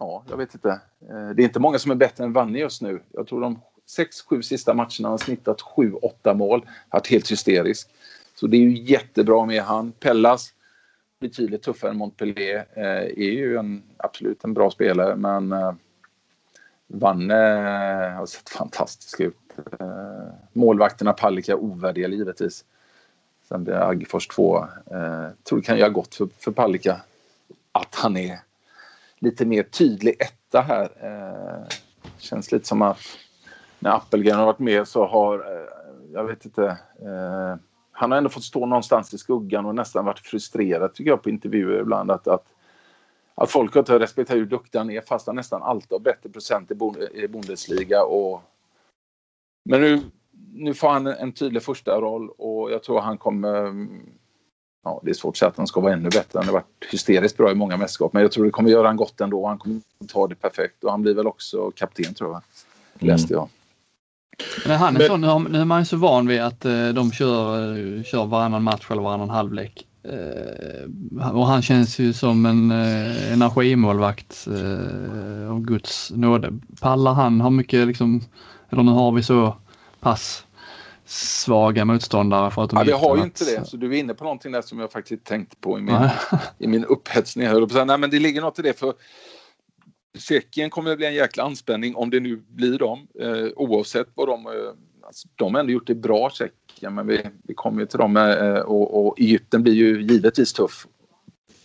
[0.03, 0.69] Ja, jag vet inte.
[1.09, 3.01] Eh, det är inte många som är bättre än Vanni just nu.
[3.11, 6.65] Jag tror de sex, sju sista matcherna har han snittat sju, åtta mål.
[6.89, 7.89] Varit helt hysterisk.
[8.35, 9.91] Så det är ju jättebra med han.
[9.91, 10.53] Pellas
[11.19, 12.65] betydligt tuffare än Montpellier.
[12.73, 15.73] Eh, är ju en, absolut en bra spelare men eh,
[16.87, 17.35] Vanne
[18.17, 19.37] har sett fantastisk ut.
[20.53, 22.65] Målvakterna Palicka ovärdiga givetvis.
[23.47, 24.65] Sen blir Aggefors två.
[25.43, 27.01] Tror det kan göra gott för, för Palicka
[27.71, 28.39] att han är
[29.23, 30.89] lite mer tydlig etta här.
[31.01, 31.67] Eh,
[32.17, 32.99] känns lite som att
[33.79, 35.67] när Appelgren har varit med så har, eh,
[36.13, 36.65] jag vet inte,
[37.01, 37.55] eh,
[37.91, 41.29] han har ändå fått stå någonstans i skuggan och nästan varit frustrerad tycker jag på
[41.29, 42.45] intervjuer ibland att, att,
[43.35, 46.71] att folk inte respekterar hur duktig han är fast han nästan alltid har bättre procent
[46.71, 48.03] i, Bundesliga.
[48.03, 48.41] Och,
[49.65, 50.01] men nu,
[50.53, 53.73] nu får han en tydlig första roll och jag tror han kommer
[54.83, 56.39] Ja, det är svårt att säga att han ska vara ännu bättre.
[56.39, 58.13] Han har varit hysteriskt bra i många mästerskap.
[58.13, 59.47] Men jag tror det kommer göra han gott ändå.
[59.47, 60.83] Han kommer ta det perfekt.
[60.83, 62.41] Och han blir väl också kapten tror jag.
[63.07, 63.49] Läste jag.
[64.67, 67.67] Men han är men, sån, nu är man så van vid att uh, de kör,
[67.77, 69.87] uh, kör varannan match eller varannan halvlek.
[70.07, 74.47] Uh, och han känns ju som en energimålvakt
[75.49, 76.59] av Guds nåde.
[76.81, 78.21] Pallar han, har mycket liksom,
[78.69, 79.55] eller nu har vi så
[79.99, 80.45] pass
[81.05, 84.13] svaga motståndare för att de ja, Vi har ju inte det, så du är inne
[84.13, 86.09] på någonting där som jag faktiskt tänkte på i min,
[86.59, 87.47] i min upphetsning.
[87.85, 88.93] Nej, men det ligger något i det för
[90.17, 93.07] Tjeckien kommer att bli en jäkla anspänning om det nu blir dem.
[93.19, 94.45] Eh, oavsett vad de...
[94.45, 94.51] Eh,
[95.03, 98.17] alltså, de har ändå gjort det bra, Tjeckien, men vi, vi kommer ju till dem.
[98.17, 100.87] Eh, och, och Egypten blir ju givetvis tuff.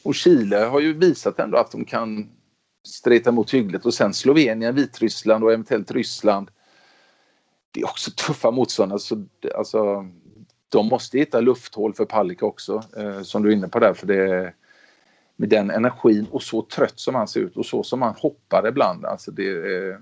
[0.02, 2.30] Och Chile har ju visat ändå att de kan
[2.86, 3.86] streta emot hyggligt.
[3.86, 6.50] Och sen Slovenien, Vitryssland och eventuellt Ryssland.
[7.70, 8.98] Det är också tuffa motståndare.
[8.98, 9.24] Så,
[9.54, 10.08] alltså,
[10.68, 13.94] de måste hitta lufthål för Palicka också, eh, som du är inne på där.
[13.94, 14.52] För det,
[15.36, 18.68] med den energin och så trött som han ser ut och så som han hoppar
[18.68, 19.04] ibland.
[19.04, 19.98] Alltså det,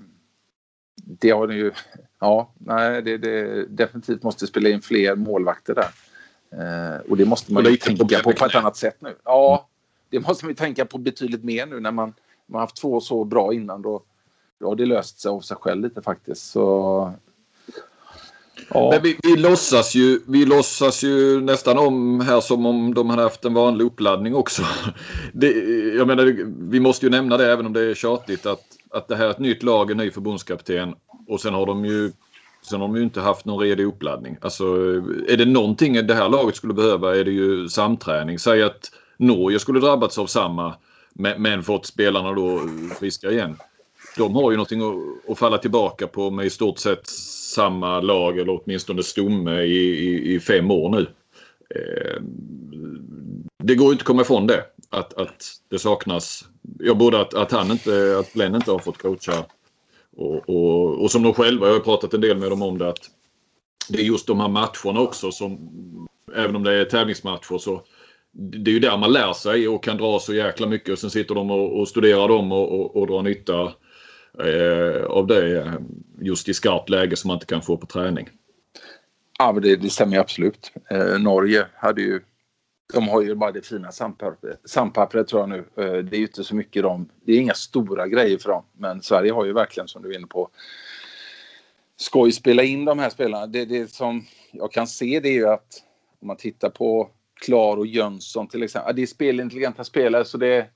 [0.96, 1.72] det har ju...
[2.18, 5.90] Ja, nej, det, det definitivt måste spela in fler målvakter där.
[6.50, 9.16] Eh, och det måste man ju tänka på på ett annat sätt nu.
[9.24, 9.68] Ja,
[10.10, 12.14] det måste man ju tänka på betydligt mer nu när man,
[12.46, 13.82] man haft två så bra innan.
[13.82, 14.02] Då,
[14.60, 16.50] då har det löst sig av sig själv lite faktiskt.
[16.50, 17.14] Så
[18.68, 18.90] Ja.
[18.92, 23.22] Men vi, vi, låtsas ju, vi låtsas ju nästan om här som om de hade
[23.22, 24.62] haft en vanlig uppladdning också.
[25.32, 25.52] Det,
[25.96, 26.36] jag menar,
[26.70, 29.30] vi måste ju nämna det även om det är tjatigt att, att det här är
[29.30, 30.94] ett nytt lag, en ny förbundskapten
[31.28, 32.12] och sen har de ju
[32.62, 34.36] Sen har de ju inte haft någon redig uppladdning.
[34.40, 34.64] Alltså,
[35.28, 38.38] är det någonting det här laget skulle behöva är det ju samträning.
[38.38, 40.74] Säg att Norge skulle drabbats av samma
[41.14, 42.60] men fått spelarna då
[42.98, 43.56] friska igen.
[44.16, 47.08] De har ju någonting att, att falla tillbaka på med i stort sett
[47.56, 51.06] samma lag eller åtminstone stomme i, i, i fem år nu.
[51.74, 52.22] Eh,
[53.64, 54.64] det går ju inte att komma ifrån det.
[54.90, 56.44] Att, att det saknas.
[56.78, 59.44] Jag både att, att han inte, att Glenn inte har fått coacha
[60.16, 62.88] och, och, och som de själva, jag har pratat en del med dem om det,
[62.88, 63.10] att
[63.88, 65.58] det är just de här matcherna också som,
[66.34, 67.82] även om det är tävlingsmatcher så
[68.32, 71.10] det är ju där man lär sig och kan dra så jäkla mycket och sen
[71.10, 73.70] sitter de och, och studerar dem och, och, och drar nytta eh,
[74.44, 75.74] Eh, av det eh,
[76.20, 78.28] just i skarpt läge som man inte kan få på träning.
[79.38, 80.72] Ja, men det, det stämmer absolut.
[80.90, 82.20] Eh, Norge hade ju
[82.94, 85.58] de har ju bara det fina sandpappret, sandpappret tror jag nu.
[85.58, 88.64] Eh, det är ju inte så mycket de, det är inga stora grejer för dem.
[88.72, 90.50] Men Sverige har ju verkligen som du är inne på
[91.96, 93.46] skoj spela in de här spelarna.
[93.46, 95.82] Det, det som jag kan se det är ju att
[96.20, 97.10] om man tittar på
[97.40, 98.96] Klar och Jönsson till exempel.
[98.96, 100.66] Det är spelintelligenta spelare så det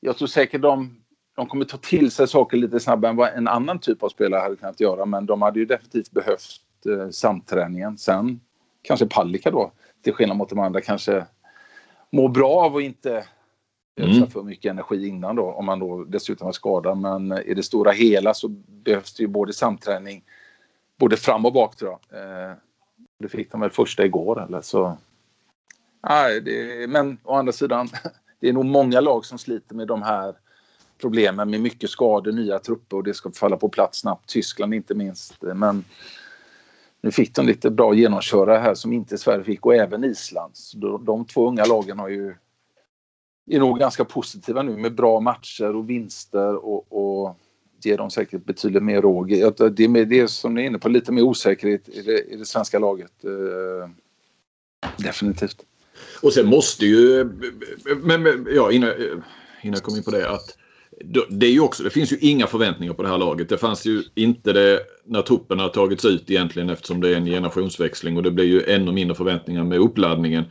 [0.00, 1.03] jag tror säkert de,
[1.34, 4.40] de kommer ta till sig saker lite snabbare än vad en annan typ av spelare
[4.40, 5.04] hade kunnat göra.
[5.04, 7.98] Men de hade ju definitivt behövt eh, samträningen.
[7.98, 8.40] Sen
[8.82, 11.26] kanske Palicka då, till skillnad mot de andra, kanske
[12.12, 13.24] mår bra av att inte
[13.96, 14.30] ödsla mm.
[14.30, 16.98] för mycket energi innan då, om man då dessutom är skadad.
[16.98, 20.24] Men i det stora hela så behövs det ju både samträning,
[20.98, 22.20] både fram och bak tror jag.
[22.20, 22.56] Eh,
[23.18, 24.96] det fick de väl första igår eller så.
[26.08, 27.88] Nej, det, men å andra sidan,
[28.40, 30.34] det är nog många lag som sliter med de här
[31.00, 34.28] problemen med mycket skador, nya trupper och det ska falla på plats snabbt.
[34.28, 35.42] Tyskland inte minst.
[35.42, 35.84] Men
[37.00, 40.52] nu fick de lite bra genomkörare här som inte Sverige fick och även Island.
[40.74, 42.34] de, de två unga lagen har ju
[43.46, 47.36] är nog ganska positiva nu med bra matcher och vinster och, och
[47.82, 49.28] ger dem säkert betydligt mer råg.
[49.28, 52.44] Det är det som ni är inne på, lite mer osäkerhet i det, i det
[52.44, 53.24] svenska laget.
[53.24, 53.90] Eh,
[54.96, 55.64] definitivt.
[56.22, 57.24] Och sen måste ju,
[58.02, 58.90] men, ja, innan,
[59.62, 60.58] innan jag kom in på det, att
[61.28, 63.48] det, är ju också, det finns ju inga förväntningar på det här laget.
[63.48, 67.26] Det fanns ju inte det när truppen har tagits ut egentligen eftersom det är en
[67.26, 70.44] generationsväxling och det blir ju ännu mindre förväntningar med uppladdningen.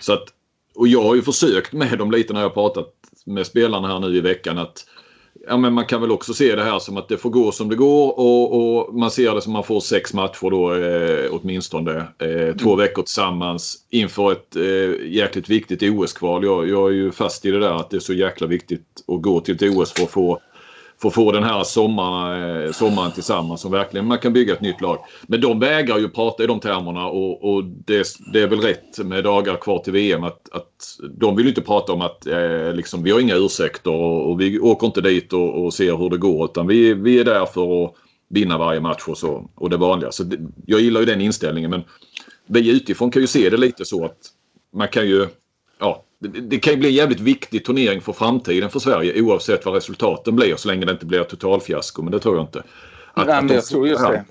[0.00, 0.24] Så att,
[0.74, 2.94] och jag har ju försökt med dem lite när jag pratat
[3.26, 4.86] med spelarna här nu i veckan att
[5.46, 7.68] ja, men man kan väl också se det här som att det får gå som
[7.68, 11.30] det går och, och man ser det som att man får sex matcher då eh,
[11.30, 11.96] åtminstone.
[11.96, 12.78] Eh, två mm.
[12.78, 16.44] veckor tillsammans inför ett eh, jäkligt viktigt OS-kval.
[16.44, 19.22] Jag, jag är ju fast i det där att det är så jäkla viktigt att
[19.22, 20.40] gå till ett OS för att få
[21.02, 24.80] Få få den här sommaren, eh, sommaren tillsammans som verkligen man kan bygga ett nytt
[24.80, 24.98] lag.
[25.22, 28.98] Men de vägrar ju prata i de termerna och, och det, det, är väl rätt
[28.98, 33.02] med dagar kvar till VM att, att de vill inte prata om att eh, liksom,
[33.02, 36.18] vi har inga ursäkter och, och vi åker inte dit och, och, ser hur det
[36.18, 37.94] går utan vi, vi är där för att
[38.28, 40.12] vinna varje match och, så, och det vanliga.
[40.12, 41.82] Så det, jag gillar ju den inställningen men
[42.46, 44.18] vi utifrån kan ju se det lite så att
[44.72, 45.26] man kan ju
[45.80, 49.74] ja, det, kan ju bli en jävligt viktig turnering för framtiden för Sverige oavsett vad
[49.74, 52.02] resultaten blir så länge det inte blir totalfiasko.
[52.02, 52.62] Men det tror jag inte.
[53.14, 54.24] Att, Nej, men jag tror just det.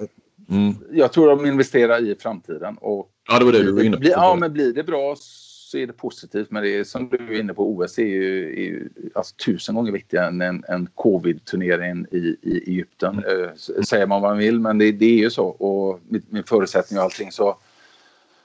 [0.49, 0.75] Mm.
[0.91, 2.77] Jag tror de investerar i framtiden.
[2.77, 3.99] Och ja, det var det du var inne på.
[3.99, 5.15] Blir, ja, men blir det bra
[5.71, 6.51] så är det positivt.
[6.51, 9.75] Men det är, som du är inne på, OS är ju, är ju alltså, tusen
[9.75, 13.23] gånger viktigare än en, en covid-turnering i, i Egypten.
[13.23, 13.41] Mm.
[13.41, 13.49] Uh,
[13.83, 15.45] säger man vad man vill, men det, det är ju så.
[15.45, 17.57] Och med, med förutsättningar och allting så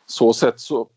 [0.07, 0.89] så sätt så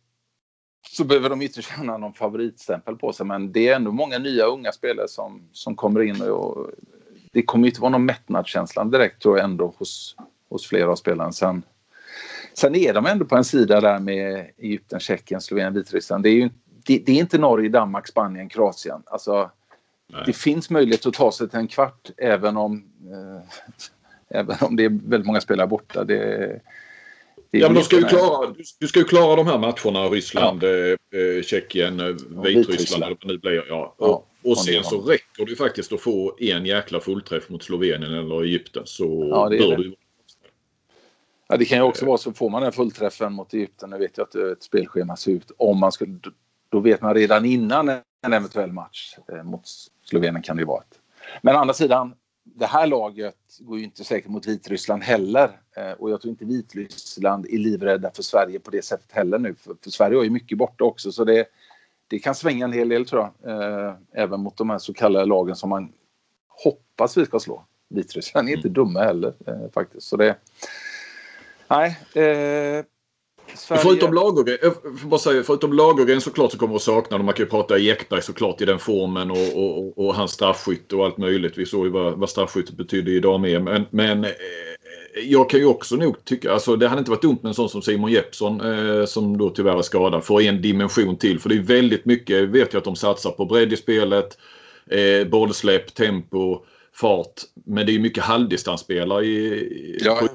[0.89, 3.26] så behöver de inte känna någon favoritstämpel på sig.
[3.26, 6.22] Men det är ändå många nya unga spelare som, som kommer in.
[6.22, 6.72] Och
[7.31, 10.15] det kommer inte vara någon mättnadskänsla direkt tror jag ändå hos,
[10.49, 11.31] hos flera av spelarna.
[11.31, 11.64] Sen,
[12.53, 16.23] sen är de ändå på en sida där med Egypten, Tjeckien, Slovenien, Vitryssland.
[16.23, 16.49] Det är ju
[16.88, 19.03] det, det är inte Norge, Danmark, Spanien, Kroatien.
[19.05, 19.51] Alltså,
[20.26, 23.41] det finns möjlighet att ta sig till en kvart även om, eh,
[24.39, 26.03] även om det är väldigt många spelare borta.
[26.03, 26.61] Det,
[27.52, 30.10] Ja, men de ska ju klara, du ska ju klara de här matcherna.
[30.10, 30.68] Ryssland, ja.
[30.68, 33.64] eh, eh Tjeckien, eh, Vitryssland eller vad det blir.
[33.69, 33.95] Ja.
[33.98, 38.44] Och, och sen så räcker det faktiskt att få en jäkla fullträff mot Slovenien eller
[38.44, 39.95] Egypten så ja, det bör du
[41.49, 44.18] Ja, det kan ju också vara så får man den fullträffen mot Egypten, nu vet
[44.18, 46.19] jag att ett spelschema ser ut, om man skulle,
[46.69, 49.61] då vet man redan innan en eventuell match eh, mot
[50.06, 50.99] Slovenien kan det ju vara ett.
[51.41, 52.14] Men å andra sidan,
[52.56, 55.60] det här laget går ju inte säkert mot Vitryssland heller.
[55.76, 59.56] Eh, och jag tror inte Vitryssland är livrädda för Sverige på det sättet heller nu.
[59.56, 61.45] För, för Sverige har ju mycket borta också så det,
[62.07, 63.52] det kan svänga en hel del tror jag.
[63.52, 65.94] Eh, även mot de här så kallade lagen som man
[66.48, 67.65] hoppas vi ska slå.
[67.90, 68.74] Vitryssland är inte mm.
[68.74, 70.07] dumma heller eh, faktiskt.
[70.07, 70.36] Så det...
[71.68, 71.99] Nej.
[72.15, 72.86] Eh,
[73.57, 73.81] Sverige...
[73.81, 74.73] Förutom Lagergren,
[75.05, 78.61] bara säga, förutom Lagergren såklart så kommer att sakna Man kan ju prata Ekberg såklart
[78.61, 81.57] i den formen och, och, och hans straffskytt och allt möjligt.
[81.57, 83.63] Vi såg ju vad, vad straffskyttet betydde i dam-EM.
[83.63, 84.25] Men, men
[85.23, 87.69] jag kan ju också nog tycka, alltså det hade inte varit dumt med en sån
[87.69, 90.23] som Simon Jeppsson eh, som då tyvärr är skadad.
[90.23, 91.39] Får en dimension till.
[91.39, 94.38] För det är väldigt mycket, vet jag att de satsar på bredd i spelet,
[94.91, 97.41] eh, bollsläpp, tempo, fart.
[97.65, 100.27] Men det är mycket halvdistansspelare i, ja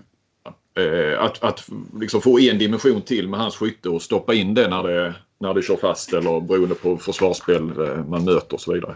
[0.74, 1.68] eh, att, att
[2.00, 5.54] liksom få en dimension till med hans skytte och stoppa in det när det, när
[5.54, 8.94] det kör fast eller beroende på försvarsspel eh, man möter och så vidare.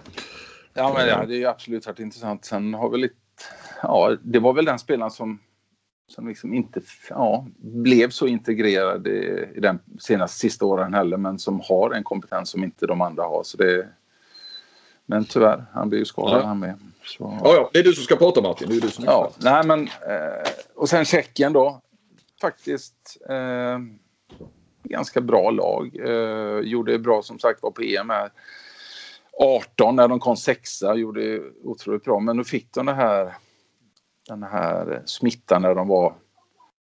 [0.75, 2.45] Ja, men det hade ju absolut varit intressant.
[2.45, 3.15] Sen har vi lite
[3.83, 5.39] ja, det var väl den spelaren som,
[6.09, 6.81] som liksom inte
[7.11, 12.05] ja, blev så integrerad i, i den senaste sista åren heller men som har en
[12.05, 13.43] kompetens som inte de andra har.
[13.43, 13.89] Så det,
[15.07, 16.47] men tyvärr, han blir ju skadad ja.
[16.47, 16.79] han med.
[17.05, 17.39] Så...
[17.45, 18.69] Ja, ja, det är du som ska prata Martin.
[18.69, 21.81] Det är du som ja, nej, men, eh, och sen Tjeckien då.
[22.41, 23.79] Faktiskt eh,
[24.85, 25.97] ganska bra lag.
[26.05, 28.31] Eh, gjorde bra som sagt var på EM här.
[29.39, 32.21] 18 när de kom sexa, gjorde otroligt bra.
[32.21, 33.35] Men nu fick de det här
[34.29, 36.15] den här smittan när de var,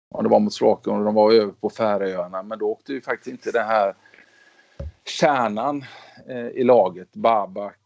[0.09, 2.43] ja, det var mot Slovakien och de var över på Färöarna.
[2.43, 3.95] Men då åkte ju faktiskt inte den här
[5.05, 5.85] kärnan
[6.27, 7.79] eh, i laget, Babak,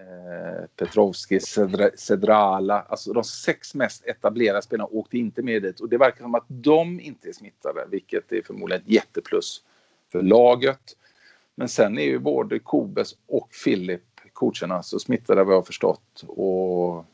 [0.00, 5.88] eh, Petrovski, Sedra, Sedrala, alltså de sex mest etablerade spelarna åkte inte med dit och
[5.88, 9.62] det verkar som att de inte är smittade, vilket är förmodligen ett jätteplus
[10.12, 10.96] för laget.
[11.54, 14.02] Men sen är ju både Kobes och Filip,
[14.32, 17.04] coacherna, så smittade vad jag har förstått och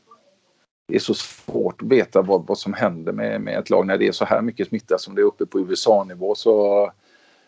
[0.87, 3.97] det är så svårt att veta vad, vad som händer med, med ett lag när
[3.97, 6.35] det är så här mycket smitta som det är uppe på USA-nivå.
[6.35, 6.91] Så eh,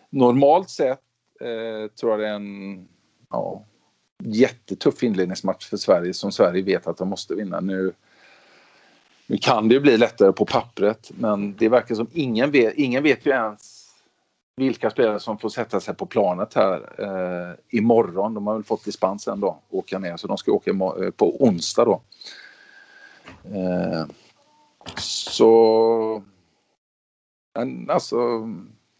[0.10, 1.02] normalt sett
[1.41, 2.88] eh, tror jag det är en
[3.30, 3.66] ja,
[4.24, 7.60] jättetuff inledningsmatch för Sverige som Sverige vet att de måste vinna.
[7.60, 7.94] Nu,
[9.28, 13.04] nu kan det ju bli lättare på pappret men det verkar som ingen vet, ingen
[13.04, 13.80] vet ju ens
[14.56, 18.34] vilka spelare som får sätta sig på planet här eh, imorgon.
[18.34, 21.44] De har väl fått dispens en dag åka ner så de ska åka eh, på
[21.44, 22.02] onsdag då.
[23.44, 24.06] Eh,
[24.98, 26.24] så...
[27.88, 28.18] Alltså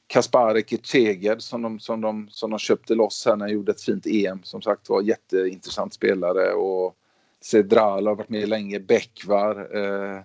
[0.10, 3.82] Kasparek Eceged som de, som, de, som de köpte loss här när de gjorde ett
[3.82, 4.44] fint EM.
[4.44, 6.96] Som sagt var jätteintressant spelare och
[7.42, 9.78] Cedral har varit med länge, Bäckvar.
[9.78, 10.22] Eh,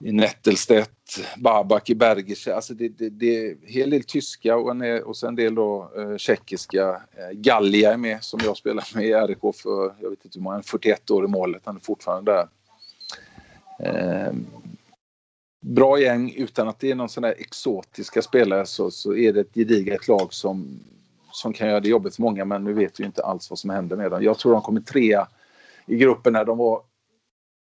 [0.00, 2.54] i Nettelstedt, Babak i Bergische.
[2.54, 5.54] Alltså det, det, det är en hel del tyska och, en, och sen en del
[5.54, 6.88] då eh, tjeckiska.
[6.90, 10.42] Eh, Gallia är med som jag spelar med i RIK för, jag vet inte hur
[10.42, 11.62] många, 41 år i målet.
[11.64, 12.48] Han är fortfarande där.
[13.80, 14.32] Eh,
[15.60, 19.40] bra gäng utan att det är någon sån där exotiska spelare så, så är det
[19.40, 20.80] ett gediget lag som,
[21.32, 23.70] som kan göra det jobbigt för många men nu vet vi inte alls vad som
[23.70, 24.22] händer med dem.
[24.22, 25.28] Jag tror de kommer trea
[25.86, 26.82] i gruppen när de var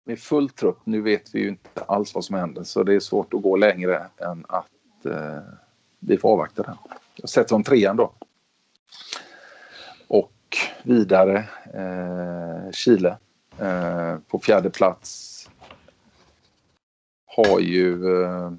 [0.05, 0.79] med full trupp.
[0.83, 3.55] Nu vet vi ju inte alls vad som händer så det är svårt att gå
[3.55, 5.39] längre än att eh,
[5.99, 6.75] vi får avvakta den.
[7.15, 8.13] Jag sätter dem trean då.
[10.07, 11.37] Och vidare
[11.73, 13.17] eh, Chile
[13.59, 15.34] eh, på fjärde plats
[17.35, 18.51] har ju eh,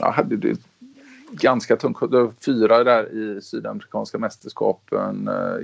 [0.00, 0.60] ja, hade det
[1.30, 1.98] ganska tungt.
[2.44, 5.28] Fyra där i sydamerikanska mästerskapen.
[5.28, 5.58] Eh,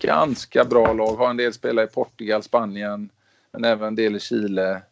[0.00, 1.16] ganska bra lag.
[1.16, 3.08] Har en del spelare i Portugal, Spanien,
[3.52, 4.82] men även en del i Chile.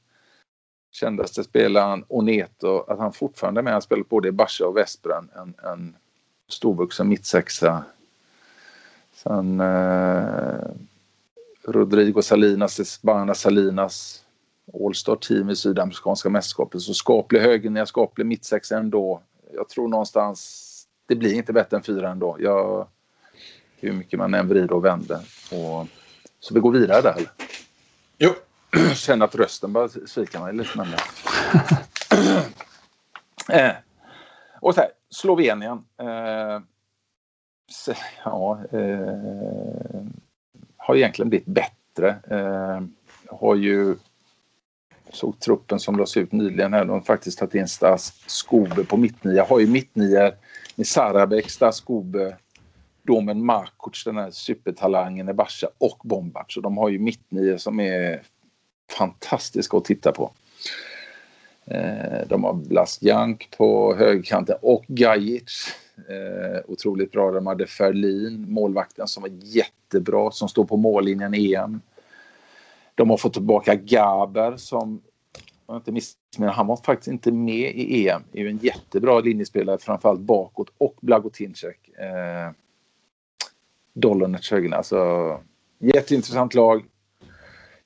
[0.90, 3.72] Kändaste spelaren Oneto, att han fortfarande är med.
[3.72, 5.30] Han spelar både i Barca och Vespren.
[5.36, 5.96] En, en
[6.48, 7.84] storvuxen mittsexa.
[9.12, 10.70] Sen eh,
[11.64, 14.24] Rodrigo Salinas, Espana Salinas.
[14.74, 16.82] All-star team i Sydamerikanska mästerskapet.
[16.82, 19.22] Så skaplig högernia, skaplig mittsexa ändå.
[19.54, 20.68] Jag tror någonstans
[21.06, 22.36] det blir inte bättre än fyra ändå.
[22.40, 22.88] Jag,
[23.76, 25.20] hur mycket man än vrider och vänder.
[25.50, 25.86] Och,
[26.40, 27.30] så vi går vidare där.
[28.18, 28.30] Jo.
[28.94, 30.86] Känner att rösten börjar svika mig lite.
[33.48, 33.72] Eh.
[34.60, 35.84] Och så här, Slovenien.
[36.00, 36.60] Eh,
[38.24, 40.02] ja, eh,
[40.82, 42.16] har egentligen blivit bättre.
[42.30, 42.82] Eh,
[43.26, 43.96] har ju
[45.12, 46.84] såg truppen som lades ut nyligen här.
[46.84, 49.44] De har faktiskt tagit in Stas Skobe på mittnia.
[49.44, 50.32] Har ju mittnior
[50.76, 52.36] med Sarabek, Stas Skobe,
[53.02, 56.46] Domen Markoc, den här supertalangen i Barca och Bombac.
[56.48, 58.22] Så de har ju mittnior som är
[58.90, 60.32] fantastiska att titta på.
[61.64, 65.74] Eh, de har Blastjank på högerkanten och Gajic.
[65.96, 67.30] Eh, otroligt bra.
[67.30, 71.80] De hade Ferlin, målvakten som var jättebra, som står på mållinjen i EM.
[72.94, 75.02] De har fått tillbaka Gaber som,
[75.66, 78.22] jag inte missminner, han var faktiskt inte med i EM.
[78.32, 81.88] Det är ju en jättebra linjespelare, framförallt bakåt, och Blagotinczek.
[81.88, 82.52] Eh,
[83.94, 84.76] Dollarnets högerna.
[84.76, 85.40] Alltså,
[85.78, 86.84] jätteintressant lag.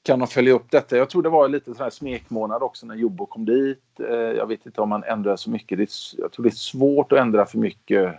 [0.07, 0.97] Kan de följa upp detta?
[0.97, 4.01] Jag tror det var lite sån här smekmånad också när Jobbo kom dit.
[4.01, 5.79] Eh, jag vet inte om man ändrar så mycket.
[6.19, 8.15] jag tror det är svårt att ändra för mycket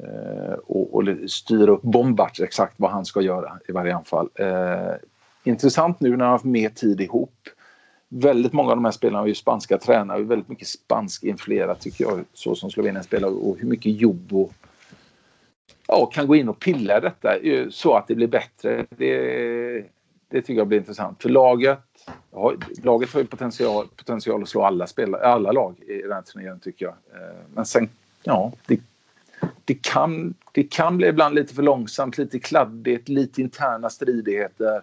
[0.00, 4.28] eh, och, och styra upp Bombards exakt vad han ska göra i varje anfall.
[4.34, 4.94] Eh,
[5.44, 7.48] intressant nu när han har haft mer tid ihop.
[8.08, 12.04] Väldigt många av de här spelarna är ju spanska tränare, väldigt mycket spansk influerat tycker
[12.04, 14.52] jag, så som Slovenien spelar och hur mycket jobb och
[15.86, 17.34] ja, kan gå in och pilla detta
[17.70, 18.86] så att det blir bättre.
[18.90, 19.84] Det,
[20.28, 21.22] det tycker jag blir intressant.
[21.22, 21.78] För laget,
[22.30, 26.22] ja, laget har ju potential, potential att slå alla, spelare, alla lag i den här
[26.22, 26.94] turneringen tycker jag.
[27.22, 27.88] Eh, men sen,
[28.22, 28.80] ja, det,
[29.64, 34.82] det, kan, det kan bli ibland lite för långsamt, lite kladdigt, lite interna stridigheter.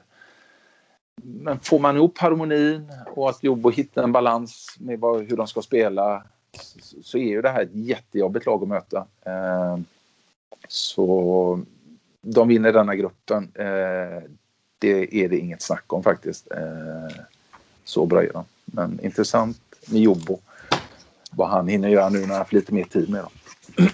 [1.24, 5.48] Men får man ihop harmonin och att Jobbo hittar en balans med vad, hur de
[5.48, 6.24] ska spela
[7.02, 9.08] så är ju det här ett jättejobbigt lag att möta.
[9.26, 9.78] Eh,
[10.68, 11.66] så
[12.22, 13.52] de vinner denna gruppen.
[13.56, 14.24] Eh,
[14.80, 16.52] det är det inget snack om faktiskt.
[16.52, 17.24] Eh,
[17.84, 18.46] så bra är de.
[18.66, 20.40] Men intressant med Jobbo.
[21.32, 23.32] Vad han hinner göra nu när han har lite mer tid med dem.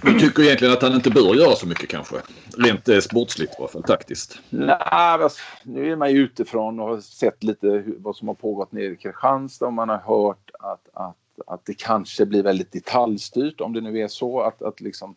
[0.01, 2.15] Du tycker egentligen att han inte bör göra så mycket kanske?
[2.57, 4.39] Rent eh, sportsligt i alla fall, taktiskt.
[4.49, 5.29] Nej,
[5.63, 8.95] nu är man ju utifrån och har sett lite vad som har pågått nere i
[8.95, 11.17] Kristianstad och man har hört att, att,
[11.47, 15.15] att det kanske blir väldigt detaljstyrt om det nu är så att, att liksom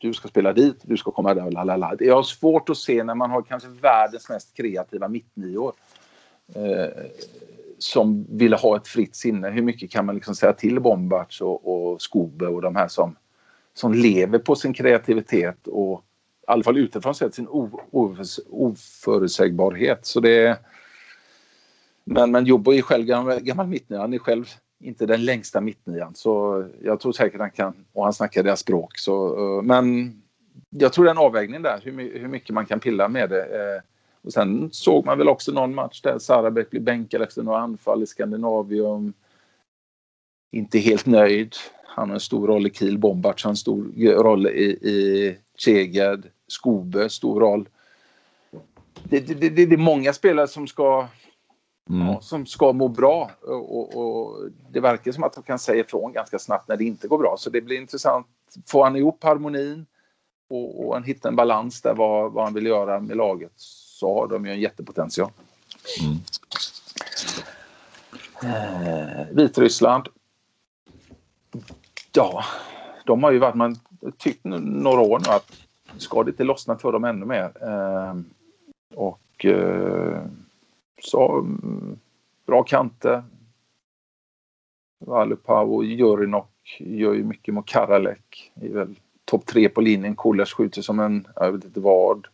[0.00, 1.94] du ska spela dit, du ska komma där, lalala.
[1.98, 5.72] Jag har svårt att se när man har kanske världens mest kreativa mittnior
[6.54, 6.88] eh,
[7.78, 9.50] som vill ha ett fritt sinne.
[9.50, 13.16] Hur mycket kan man liksom säga till Bombards och, och Skobe och de här som,
[13.74, 16.04] som lever på sin kreativitet och
[16.42, 17.48] i alla fall utifrån sett sin
[18.50, 20.06] oförutsägbarhet.
[20.06, 20.58] Så det
[22.04, 24.00] men, men Jobbo är själv gammal, gammal mittnia.
[24.00, 24.44] Han är själv
[24.80, 26.14] inte den längsta mittnian.
[26.14, 28.98] Så jag tror säkert han kan, och han snackar deras språk.
[28.98, 30.14] Så, eh, men
[30.70, 33.44] jag tror det är en avvägning där, hur, hur mycket man kan pilla med det.
[33.44, 33.82] Eh.
[34.22, 38.02] Och sen såg man väl också någon match där Sarabek blev bänkad efter några anfall
[38.02, 39.12] i Skandinavium.
[40.52, 41.54] Inte helt nöjd.
[41.84, 43.84] Han har en stor roll i Kiel, Bombards har en stor
[44.22, 47.68] roll i, i Teged, Skobe, stor roll.
[49.02, 51.08] Det, det, det, det är många spelare som ska
[51.88, 52.06] Mm.
[52.06, 53.30] Ja, som ska må bra.
[53.42, 57.08] Och, och, det verkar som att han kan säga ifrån ganska snabbt när det inte
[57.08, 57.34] går bra.
[57.38, 58.26] Så det blir intressant.
[58.66, 59.86] Får han ihop harmonin
[60.50, 64.14] och, och han hittar en balans där vad, vad han vill göra med laget så
[64.14, 65.30] har de ju en jättepotential.
[66.02, 66.16] Mm.
[68.42, 70.08] Eh, Vitryssland.
[72.12, 72.44] Ja,
[73.04, 73.76] de har ju varit, man
[74.18, 75.52] tyckt några år nu att
[75.98, 77.52] ska det inte lossna för dem ännu mer?
[77.62, 78.14] Eh,
[78.94, 80.22] och eh,
[81.00, 81.98] så mm,
[82.46, 83.22] bra kanter.
[85.06, 88.52] Valupau och Jurinok gör ju mycket mot Karalek.
[88.54, 88.94] Är väl
[89.24, 90.16] topp tre på linjen.
[90.16, 92.26] Kullers skjuter som en, jag vet inte vad.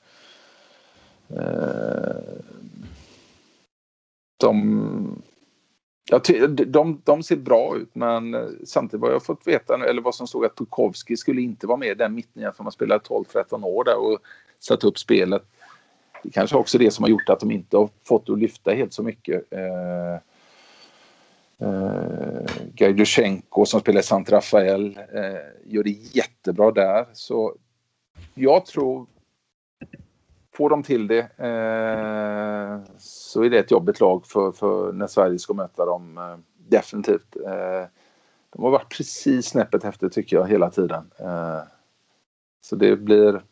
[1.29, 2.37] Eh,
[4.37, 5.23] de,
[6.11, 10.15] ja, de, de ser bra ut men eh, samtidigt vad jag fått veta, eller vad
[10.15, 13.65] som stod att Tukovski skulle inte vara med i den mittnian för man spelade 12-13
[13.65, 14.19] år där och
[14.59, 15.43] satt upp spelet
[16.23, 18.71] det kanske också är det som har gjort att de inte har fått att lyfta
[18.71, 19.53] helt så mycket.
[19.53, 20.15] Eh,
[21.69, 27.07] eh, Gajdusjenko som spelar i Sant Rafael eh, gör det jättebra där.
[27.13, 27.55] Så
[28.35, 29.07] jag tror,
[30.55, 35.39] får de till det eh, så är det ett jobbigt lag för, för när Sverige
[35.39, 36.19] ska möta dem.
[36.19, 36.37] Eh,
[36.69, 37.37] definitivt.
[37.47, 37.85] Eh,
[38.51, 41.11] de har varit precis snäppet efter tycker jag hela tiden.
[41.19, 41.61] Eh,
[42.61, 43.43] så det blir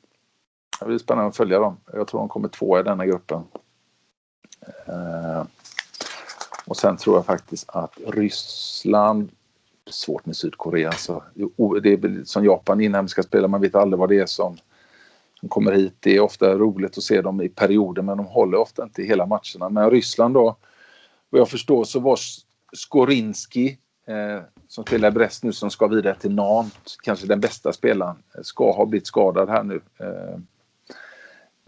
[0.81, 1.77] det blir spännande att följa dem.
[1.93, 3.43] Jag tror de kommer två i denna gruppen.
[4.87, 5.43] Eh,
[6.67, 9.31] och sen tror jag faktiskt att Ryssland
[9.91, 10.93] svårt med Sydkorea.
[10.93, 11.23] Så
[11.83, 14.57] det är som Japan, inhemska spelare, man vet aldrig vad det är som,
[15.41, 15.97] som kommer hit.
[16.01, 19.27] Det är ofta roligt att se dem i perioder men de håller ofta inte hela
[19.27, 19.69] matcherna.
[19.69, 20.57] Men Ryssland då,
[21.31, 22.19] vad jag förstår så var
[22.73, 27.73] Skorinski eh, som spelar i Brest nu som ska vidare till Nantes, kanske den bästa
[27.73, 29.81] spelaren, eh, ska ha blivit skadad här nu.
[29.99, 30.39] Eh,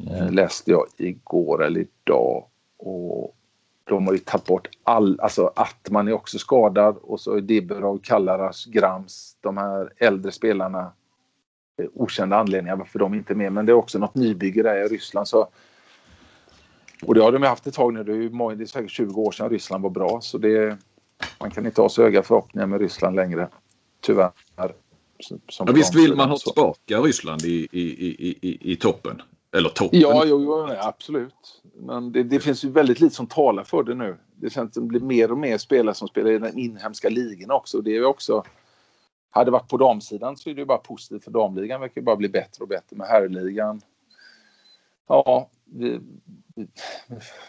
[0.03, 0.35] Mm.
[0.35, 2.45] Läste jag igår eller idag.
[2.79, 3.37] Och
[3.85, 7.41] de har ju tagit bort all, alltså att man är också skadad och så är
[7.41, 10.93] Diberov, Kallaras, Grams, de här äldre spelarna.
[11.95, 14.89] Okända anledningar varför de inte är med, men det är också något nybygge där i
[14.89, 15.29] Ryssland.
[15.29, 15.49] Så,
[17.03, 18.05] och det har de haft ett tag nu.
[18.05, 20.79] Det är, ju, det är säkert 20 år sedan Ryssland var bra, så det,
[21.41, 23.49] man kan inte ha så höga förhoppningar med Ryssland längre.
[24.01, 24.31] Tyvärr.
[25.59, 29.23] ja, visst vill man ha tillbaka Ryssland i, i, i, i, i toppen?
[29.57, 30.01] Eller toppen.
[30.01, 31.63] Ja, jo, jo, absolut.
[31.75, 34.17] Men det, det, finns ju väldigt lite som talar för det nu.
[34.35, 37.51] Det känns som det blir mer och mer spelare som spelar i den inhemska ligan
[37.51, 37.81] också.
[37.81, 38.43] Det är också...
[39.31, 41.81] Hade det varit på damsidan så är det ju bara positivt för damligan.
[41.81, 43.81] verkar bara bli bättre och bättre med herrligan.
[45.09, 46.01] Ja, vi,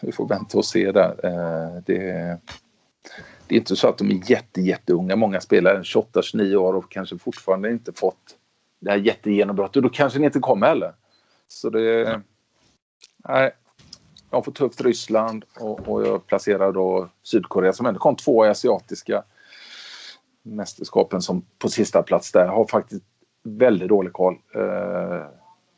[0.00, 1.20] vi, får vänta och se där.
[1.24, 2.02] Eh, det,
[3.46, 5.16] det är inte så att de är jätte, jätteunga.
[5.16, 8.36] Många spelare 28-29 år och kanske fortfarande inte fått
[8.80, 9.82] det här jättegenombrottet.
[9.82, 10.92] Då kanske det inte kommer heller.
[11.48, 12.20] Så det...
[13.28, 13.52] Nej.
[14.30, 18.48] jag får tufft Ryssland och, och jag placerar då Sydkorea som ändå kom två i
[18.48, 19.24] asiatiska
[20.42, 22.46] mästerskapen som på sista plats där.
[22.46, 23.04] Har faktiskt
[23.42, 24.34] väldigt dålig koll.
[24.54, 25.26] Eh,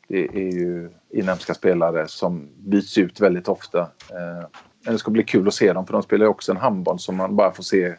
[0.07, 3.79] det är ju inhemska spelare som byts ut väldigt ofta.
[4.09, 4.47] Eh,
[4.83, 6.99] men det ska bli kul att se dem för de spelar ju också en handboll
[6.99, 7.95] som man bara får se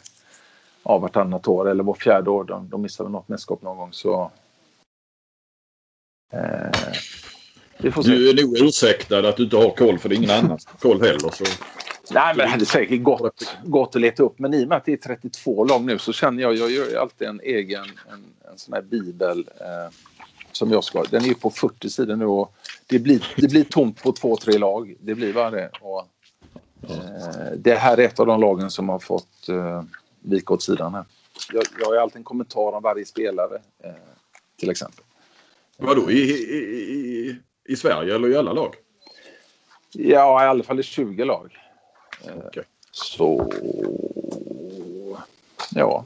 [0.82, 2.44] av vartannat år eller var fjärde år.
[2.44, 4.30] De, de missar väl något mästerskap någon gång så...
[7.82, 11.02] Du är nog ursäktad att du inte har koll för det är ingen annan koll
[11.02, 11.30] heller.
[11.30, 11.44] Så.
[12.10, 14.38] Nej, men det hade säkert gått, gått att leta upp.
[14.38, 16.96] Men i och med att det är 32 lag nu så känner jag, jag gör
[17.00, 19.94] alltid en egen en, en sån här bibel eh,
[20.52, 21.04] som jag ska.
[21.10, 22.54] Den är på 40 sidor nu och
[22.86, 24.94] det blir, det blir tomt på två, tre lag.
[25.00, 25.70] Det blir bara det.
[25.80, 26.06] Och,
[26.82, 29.82] eh, det här är ett av de lagen som har fått eh,
[30.20, 31.04] vika åt sidan här.
[31.52, 33.54] Jag, jag har alltid en kommentar om varje spelare
[33.84, 33.90] eh,
[34.58, 35.04] till exempel.
[35.78, 37.36] Vadå i, i, i,
[37.68, 38.74] i Sverige eller i alla lag?
[39.92, 41.58] Ja, i alla fall i 20 lag.
[42.46, 42.64] Okay.
[42.90, 43.52] Så...
[45.74, 46.04] Ja.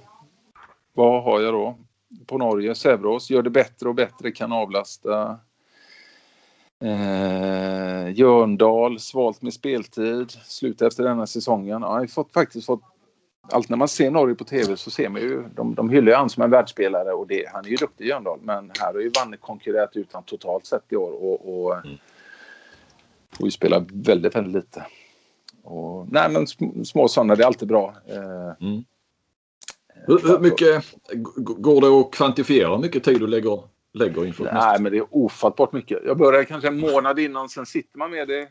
[0.93, 1.79] Vad har jag då?
[2.27, 5.39] På Norge, Säverås, gör det bättre och bättre, kan avlasta.
[6.81, 11.83] Eh, Jörndal, svalt med speltid, slut efter denna säsongen.
[11.83, 12.83] Ja, jag har fått, faktiskt fått
[13.53, 16.17] allt när man ser Norge på tv så ser man ju, de, de hyllar ju
[16.17, 19.11] han som en världsspelare och det, han är ju duktig Jörndal men här har ju
[19.19, 21.97] Vanne konkurrerat ut honom totalt sett i år och, och mm.
[23.33, 24.87] får ju spela väldigt, väldigt lite.
[25.63, 26.47] Och, nej men
[26.85, 27.95] små sådana, det är alltid bra.
[28.07, 28.85] Eh, mm.
[30.07, 30.85] Hur, hur, mycket
[31.37, 33.63] går det att kvantifiera hur mycket tid du lägger,
[33.93, 35.99] lägger inför Nej men det är ofattbart mycket.
[36.07, 38.49] Jag börjar kanske en månad innan sen sitter man med det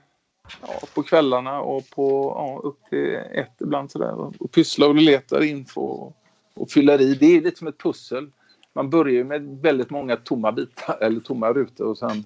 [0.62, 5.44] ja, på kvällarna och på ja, upp till ett ibland sådär och pysslar och letar
[5.44, 6.16] info och,
[6.54, 7.16] och fyller i.
[7.16, 8.32] Det är lite som ett pussel.
[8.74, 12.26] Man börjar ju med väldigt många tomma bitar eller tomma rutor och sen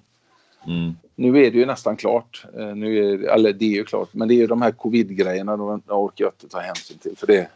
[0.66, 0.96] Mm.
[1.16, 2.44] Nu är det ju nästan klart.
[2.58, 5.56] Eh, nu är, eller det är ju klart, men det är ju de här covid-grejerna
[5.56, 7.48] de orkar jag inte ta hänsyn till för det,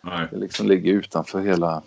[0.00, 0.28] Nej.
[0.30, 1.82] det liksom ligger utanför hela...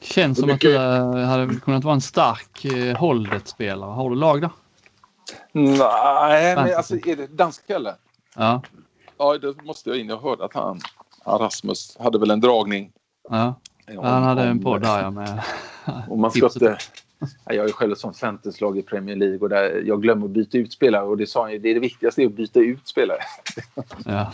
[0.00, 0.76] Känns som mycket...
[0.80, 3.90] att du hade kunnat vara en stark eh, Holdet-spelare.
[3.90, 4.50] Har du lag där?
[5.52, 7.94] Nej, men alltså är det dansk eller?
[8.36, 8.62] Ja.
[9.18, 10.08] Ja, det måste jag in.
[10.08, 10.80] Jag hörde att han,
[11.24, 12.92] Rasmus, hade väl en dragning.
[13.28, 13.54] Ja,
[13.86, 15.42] ja han hade en podd där ja, med
[16.08, 16.78] och man ska inte,
[17.44, 20.72] jag är själv sånt fantasylag i Premier League och där jag glömmer att byta ut
[20.72, 23.18] spelare och det sa han ju, det är det viktigaste är att byta ut spelare.
[24.04, 24.32] Ja.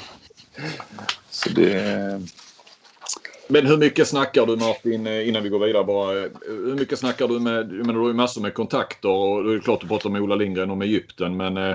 [1.31, 2.21] Så det...
[3.49, 6.25] Men hur mycket snackar du Martin, eh, innan vi går vidare bara.
[6.25, 9.55] Eh, hur mycket snackar du med, men du har ju massor med kontakter och det
[9.55, 11.57] är klart du pratar med Ola Lindgren om Egypten men...
[11.57, 11.75] Eh,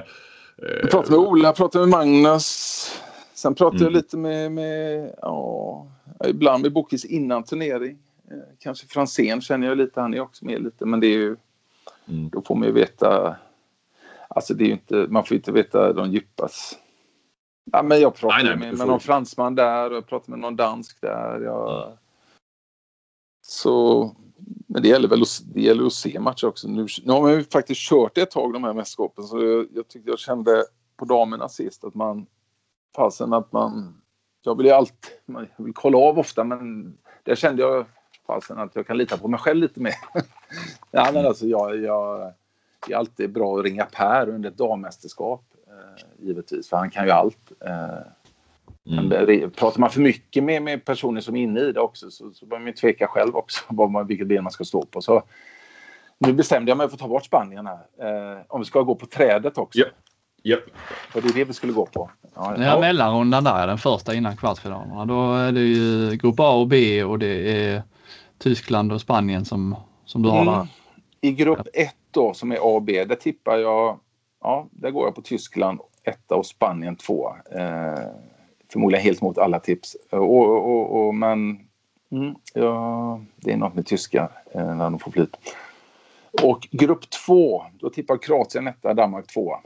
[0.82, 3.02] jag pratar med Ola, jag pratar med Magnus.
[3.34, 3.84] Sen pratar mm.
[3.84, 5.88] jag lite med, med ja,
[6.28, 7.98] ibland med Bokis innan turnering.
[8.32, 11.36] Eh, kanske Franzén känner jag lite, han är också med lite men det är ju...
[12.10, 12.30] Mm.
[12.30, 13.36] Då får man ju veta...
[14.28, 16.78] Alltså det är ju inte, man får inte veta de djupas...
[17.66, 20.40] Ja, men jag pratar nej, nej, med, med någon fransman där och jag pratar med
[20.40, 21.42] någon dansk där.
[21.42, 21.98] Jag...
[23.42, 24.16] Så...
[24.68, 26.68] Men det gäller väl att, det gäller att se matcher också.
[26.68, 29.88] Nu, nu har man ju faktiskt kört ett tag de här mästerskapen så jag, jag
[29.88, 30.64] tyckte jag kände
[30.98, 32.26] på damerna sist att man...
[32.96, 34.02] Fasen att man...
[34.42, 35.12] Jag vill ju alltid...
[35.26, 36.94] Jag vill kolla av ofta men
[37.24, 37.86] där kände jag
[38.28, 39.96] fasen att jag kan lita på mig själv lite mer.
[40.92, 42.34] ja, men alltså, jag, jag,
[42.88, 45.44] det är alltid bra att ringa Per under ett dammästerskap
[46.20, 47.52] givetvis, för han kan ju allt.
[47.66, 48.08] Eh,
[48.86, 49.52] Mm.
[49.52, 52.46] Pratar man för mycket med, med personer som är inne i det också så, så
[52.46, 55.02] bör man tveka själv också vad man, vilket ben man ska stå på.
[55.02, 55.24] Så,
[56.18, 57.80] nu bestämde jag mig för att ta bort Spanien här.
[58.36, 59.80] Eh, om vi ska gå på trädet också.
[59.80, 59.88] Yep.
[60.44, 60.64] Yep.
[61.10, 62.12] För det är det vi skulle gå på.
[62.36, 62.80] Ja, ja.
[62.80, 65.06] Mellanrundan där, den första innan kvartsfinalerna.
[65.06, 67.84] Då är det ju grupp A och B och det är
[68.38, 69.76] Tyskland och Spanien som,
[70.06, 70.54] som du har mm.
[70.54, 70.68] där?
[71.22, 74.00] I grupp 1 då som är A och B, där tippar jag,
[74.42, 77.36] ja, där går jag på Tyskland etta och Spanien tvåa.
[77.52, 78.08] Eh,
[78.72, 79.98] förmodligen helt mot alla tips.
[80.12, 81.60] Eh, och, och, och men
[82.12, 85.38] mm, ja, det är något med tyskar eh, när de får flyt.
[86.44, 89.60] Och grupp två, då tippar Kroatien etta, Danmark tvåa.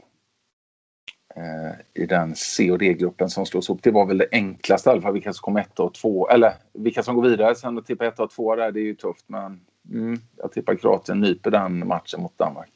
[1.36, 3.82] eh, i den C och D-gruppen som slås ihop.
[3.82, 6.54] Det var väl det enklaste i alla fall, vilka som kom etta och två, eller
[6.72, 7.54] vilka som går vidare.
[7.54, 9.60] Sen att tippa etta och två där, det är ju tufft, men
[9.92, 12.70] mm, jag tippar Kroatien nyper den matchen mot Danmark.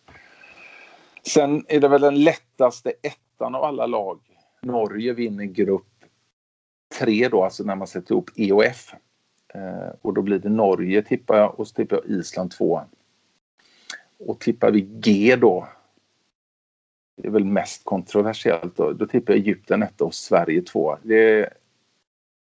[1.23, 4.21] Sen är det väl den lättaste ettan av alla lag.
[4.63, 5.87] Norge vinner grupp
[6.99, 8.95] tre då, alltså när man sätter ihop E och F.
[9.55, 12.87] Eh, och då blir det Norge tippar jag och så tippar jag Island tvåan.
[14.19, 15.69] Och tippar vi G då
[17.23, 18.77] det är väl mest kontroversiellt.
[18.77, 20.99] Då, då tippar jag Egypten etta och Sverige tvåa.
[21.03, 21.53] Det är,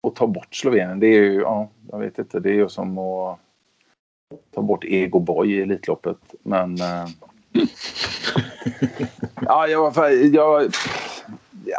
[0.06, 2.98] att ta bort Slovenien, det är ju, ja, jag vet inte, det är ju som
[2.98, 3.38] att
[4.50, 6.34] ta bort Ego Boy i Elitloppet.
[6.42, 6.80] Men...
[6.80, 7.06] Eh,
[9.40, 9.94] ja, jag,
[10.32, 10.70] jag,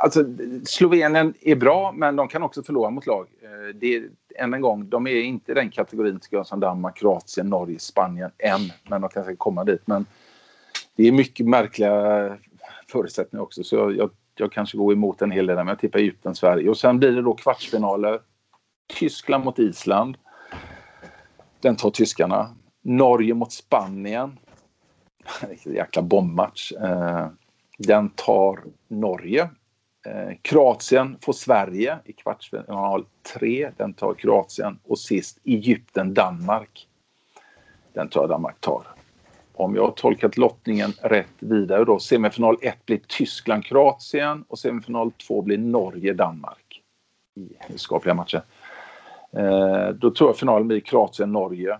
[0.03, 0.23] alltså,
[0.65, 3.27] Slovenien är bra, men de kan också förlora mot lag.
[3.41, 4.03] Eh, det,
[4.35, 7.79] än en gång, de är inte i den kategorin tycker jag, som Danmark, Kroatien, Norge,
[7.79, 8.61] Spanien än.
[8.89, 9.81] Men de kan säkert komma dit.
[9.85, 10.05] Men
[10.95, 12.37] det är mycket märkliga
[12.87, 13.63] förutsättningar också.
[13.63, 16.69] Så jag, jag, jag kanske går emot en hel del men jag tippar Egypten, Sverige.
[16.69, 18.19] Och sen blir det då kvartsfinaler.
[18.99, 20.17] Tyskland mot Island.
[21.59, 22.55] Den tar tyskarna.
[22.83, 24.39] Norge mot Spanien.
[25.49, 26.71] Vilken jäkla bombmatch.
[26.71, 27.27] Eh,
[27.77, 29.49] den tar Norge.
[30.05, 33.05] Eh, Kroatien får Sverige i kvartsfinal
[33.39, 33.71] 3.
[33.77, 34.79] Den tar Kroatien.
[34.83, 36.87] Och sist Egypten, Danmark.
[37.93, 38.83] Den tror jag Danmark tar.
[39.53, 41.99] Om jag har tolkat lottningen rätt vidare då.
[41.99, 46.81] Semifinal 1 blir Tyskland, Kroatien och semifinal 2 blir Norge, Danmark.
[47.67, 48.43] I skapliga matcher.
[49.37, 51.79] Eh, då tror jag finalen blir Kroatien, Norge.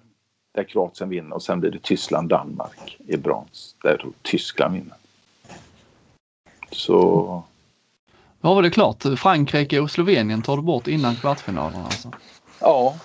[0.56, 3.76] Där Kroatien vinner och sen blir det Tyskland, Danmark i brons.
[3.84, 4.96] Där Tyskland vinner.
[6.72, 7.44] Så...
[8.42, 9.04] Ja, var det klart.
[9.18, 12.12] Frankrike och Slovenien tar du bort innan kvartsfinalen alltså?
[12.60, 12.96] Ja.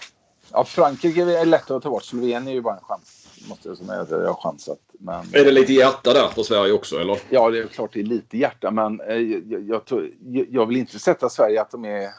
[0.52, 2.05] ja, Frankrike är lättare att ta bort.
[2.05, 3.28] Slovenien är ju bara en chans.
[3.48, 4.78] Måste jag säga att jag har chansat.
[4.98, 5.20] Men...
[5.32, 7.18] Är det lite hjärta där för Sverige också eller?
[7.31, 9.82] Ja, det är klart det är lite hjärta men eh, jag, jag,
[10.20, 12.10] jag, jag vill inte sätta Sverige att de är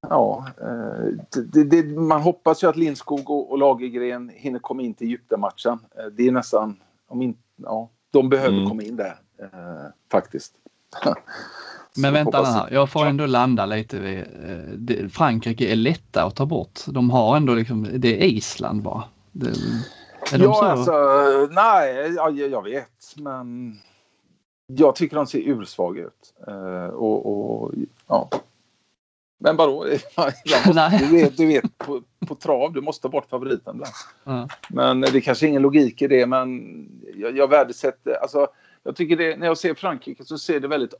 [0.00, 4.94] Ja, eh, det, det, man hoppas ju att Lindskog och, och Lagergren hinner komma in
[4.94, 5.78] till Egypten-matchen.
[5.98, 6.76] Eh, det är nästan,
[7.08, 8.68] om in, ja, de behöver mm.
[8.68, 10.54] komma in där eh, faktiskt.
[11.96, 16.46] Men vänta här, jag får ändå landa lite vid eh, Frankrike är lätta att ta
[16.46, 16.80] bort.
[16.86, 19.04] De har ändå liksom, det är Island bara.
[19.32, 19.48] Det,
[20.32, 20.64] är ja, så?
[20.64, 20.92] alltså
[21.50, 23.78] nej, ja, jag vet, men
[24.66, 26.34] jag tycker de ser ursvaga ut.
[26.92, 27.72] Och, och,
[28.06, 28.30] ja.
[29.38, 29.84] Men vadå?
[30.98, 33.94] du vet, du vet på, på, trav, du måste ta bort favoriten ibland.
[34.26, 34.48] Mm.
[34.68, 36.62] Men det är kanske ingen logik i det, men
[37.14, 38.48] jag, jag värdesätter, alltså
[38.82, 40.94] jag tycker det, när jag ser Frankrike så ser det väldigt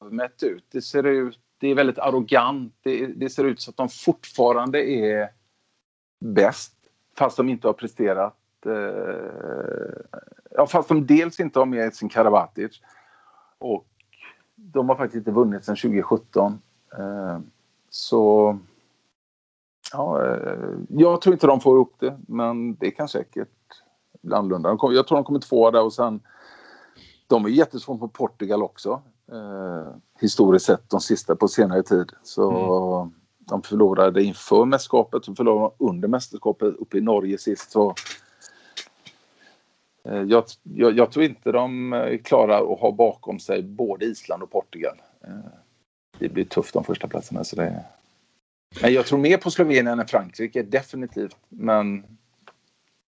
[0.00, 0.64] avmätt ut.
[0.72, 2.74] Det ser ut, det är väldigt arrogant.
[2.82, 5.28] Det, det ser ut så att de fortfarande är
[6.20, 6.74] bäst
[7.18, 8.36] fast de inte har presterat.
[8.66, 10.20] Eh,
[10.50, 12.80] ja, fast de dels inte har med sin Karabatic
[13.58, 13.86] och
[14.54, 16.60] de har faktiskt inte vunnit sedan 2017.
[16.98, 17.38] Eh,
[17.94, 18.58] så
[19.92, 23.48] ja, eh, jag tror inte de får ihop det, men det kan säkert
[24.22, 24.76] bli annorlunda.
[24.80, 26.20] Jag tror de kommer tvåa där och sen
[27.26, 29.02] de är jättesvåra på Portugal också.
[29.32, 32.12] Eh, historiskt sett de sista på senare tid.
[32.22, 32.50] Så
[33.00, 33.14] mm.
[33.38, 37.70] de förlorade inför mästerskapet och förlorade under mästerskapet uppe i Norge sist.
[37.70, 37.94] Så,
[40.04, 44.50] eh, jag, jag, jag, tror inte de klarar att ha bakom sig både Island och
[44.50, 45.02] Portugal.
[45.20, 45.63] Eh,
[46.18, 47.44] det blir tufft de första platserna.
[47.44, 47.84] Så det...
[48.82, 51.36] Men jag tror mer på Slovenien än Frankrike, definitivt.
[51.48, 52.04] Men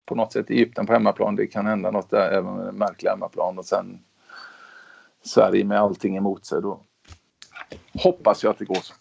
[0.07, 3.11] på något sätt Egypten på hemmaplan, det kan hända något där, även med en märklig
[3.11, 3.59] hemmaplan.
[3.59, 3.99] Och sen
[5.25, 6.63] Sverige med allting emot sig.
[6.63, 6.81] Då
[7.95, 8.95] hoppas jag att det går så.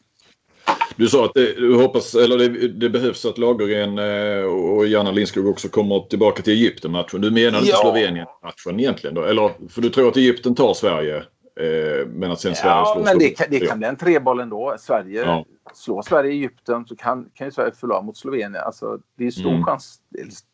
[0.95, 5.11] Du sa att det, du hoppas, eller det, det behövs att Lagergren eh, och gärna
[5.11, 7.21] Lindskog också kommer tillbaka till Egypten-matchen.
[7.21, 7.77] Du menar inte ja.
[7.81, 9.23] Slovenien-matchen egentligen då?
[9.23, 11.23] Eller, för du tror att Egypten tar Sverige?
[11.55, 14.75] Eh, men att sen Sverige ja, slår men det kan, det kan den trebollen då.
[14.79, 15.45] Sverige, ja.
[15.73, 18.55] Slår Sverige Egypten så kan, kan ju Sverige förlora mot Slovenien.
[18.55, 19.63] Alltså, det är stor mm.
[19.63, 20.01] chans.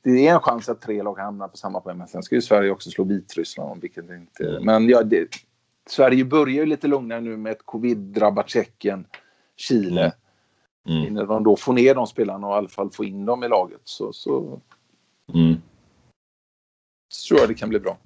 [0.03, 1.97] Det är en chans att tre lag hamnar på samma poäng.
[1.97, 3.81] Men sen ska ju Sverige också slå Vitryssland.
[3.81, 4.65] Vilket inte, mm.
[4.65, 5.27] Men ja, det,
[5.89, 9.05] Sverige börjar ju lite lugnare nu med ett covid-drabbat Tjeckien,
[9.55, 10.01] Chile.
[10.01, 11.01] Mm.
[11.01, 11.13] Mm.
[11.13, 13.47] När de då får ner de spelarna och i alla fall får in dem i
[13.47, 14.61] laget så, så,
[15.33, 15.55] mm.
[17.09, 17.97] så tror jag det kan bli bra.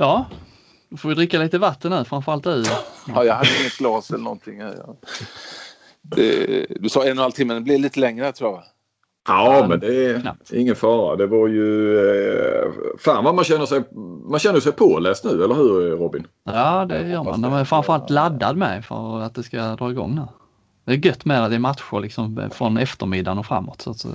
[0.00, 0.26] Ja,
[0.88, 2.64] då får vi dricka lite vatten nu, framförallt du.
[3.14, 4.58] Ja, jag hade inget glas eller någonting.
[6.02, 8.62] Det, du sa en och en halv timme, det blir lite längre tror jag.
[9.28, 10.52] Ja, men det är knappt.
[10.52, 11.16] ingen fara.
[11.16, 11.98] Det var ju...
[11.98, 13.82] Eh, fan vad man känner sig,
[14.30, 16.26] man känner sig påläst nu, eller hur Robin?
[16.44, 17.40] Ja, det gör man.
[17.40, 20.22] Man är framförallt laddad med för att det ska dra igång nu.
[20.84, 23.80] Det är gött med att det är matcher liksom från eftermiddagen och framåt.
[23.80, 24.06] Så att,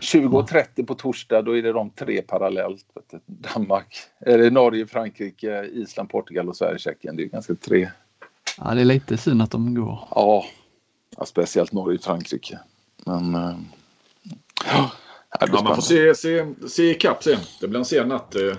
[0.00, 2.84] 20.30 på torsdag, då är det de tre parallellt.
[3.26, 3.96] Danmark,
[4.26, 7.16] eller Norge, Frankrike, Island, Portugal och Sverige, Tjeckien.
[7.16, 7.90] Det är ganska tre.
[8.58, 9.98] Ja, det är lite synd att de går.
[10.10, 10.44] Ja,
[11.16, 12.58] ja speciellt Norge och Frankrike.
[13.06, 13.56] Men eh,
[14.66, 14.90] Ja,
[15.40, 17.38] ja man får se, se, se ikapp sen.
[17.60, 18.42] Det blir en sen natt eh,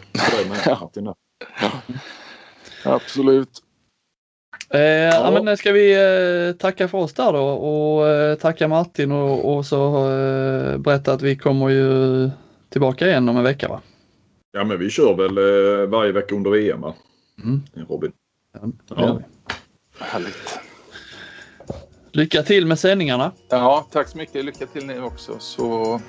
[0.65, 0.91] ja.
[1.61, 1.71] ja.
[2.85, 3.63] Absolut.
[4.73, 5.41] Eh, ja.
[5.43, 9.65] men ska vi eh, tacka för oss där då och eh, tacka Martin och, och
[9.65, 12.29] så eh, berätta att vi kommer ju
[12.69, 13.81] tillbaka igen om en vecka va?
[14.51, 16.93] Ja men vi kör väl eh, varje vecka under EM va?
[17.43, 17.61] Mm.
[17.89, 18.11] Robin.
[18.61, 19.21] Ja, ja.
[19.99, 20.59] Härligt.
[22.11, 23.31] Lycka till med sändningarna.
[23.49, 24.45] Ja, tack så mycket.
[24.45, 25.35] Lycka till ni också.
[25.39, 25.99] Så,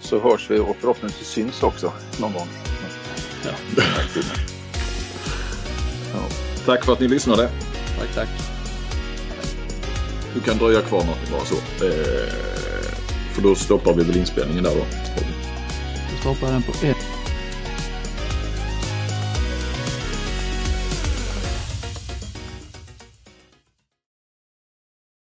[0.00, 2.48] så hörs vi och förhoppningsvis syns också någon gång.
[3.44, 3.50] Ja.
[6.14, 6.20] ja.
[6.66, 7.50] Tack för att ni lyssnade.
[7.98, 8.28] Tack, tack.
[10.34, 11.54] Du kan dröja kvar något bara så.
[11.54, 12.32] Eh,
[13.32, 14.84] för då stoppar vi väl inspelningen där då.
[16.10, 17.21] Du stoppar den på ett.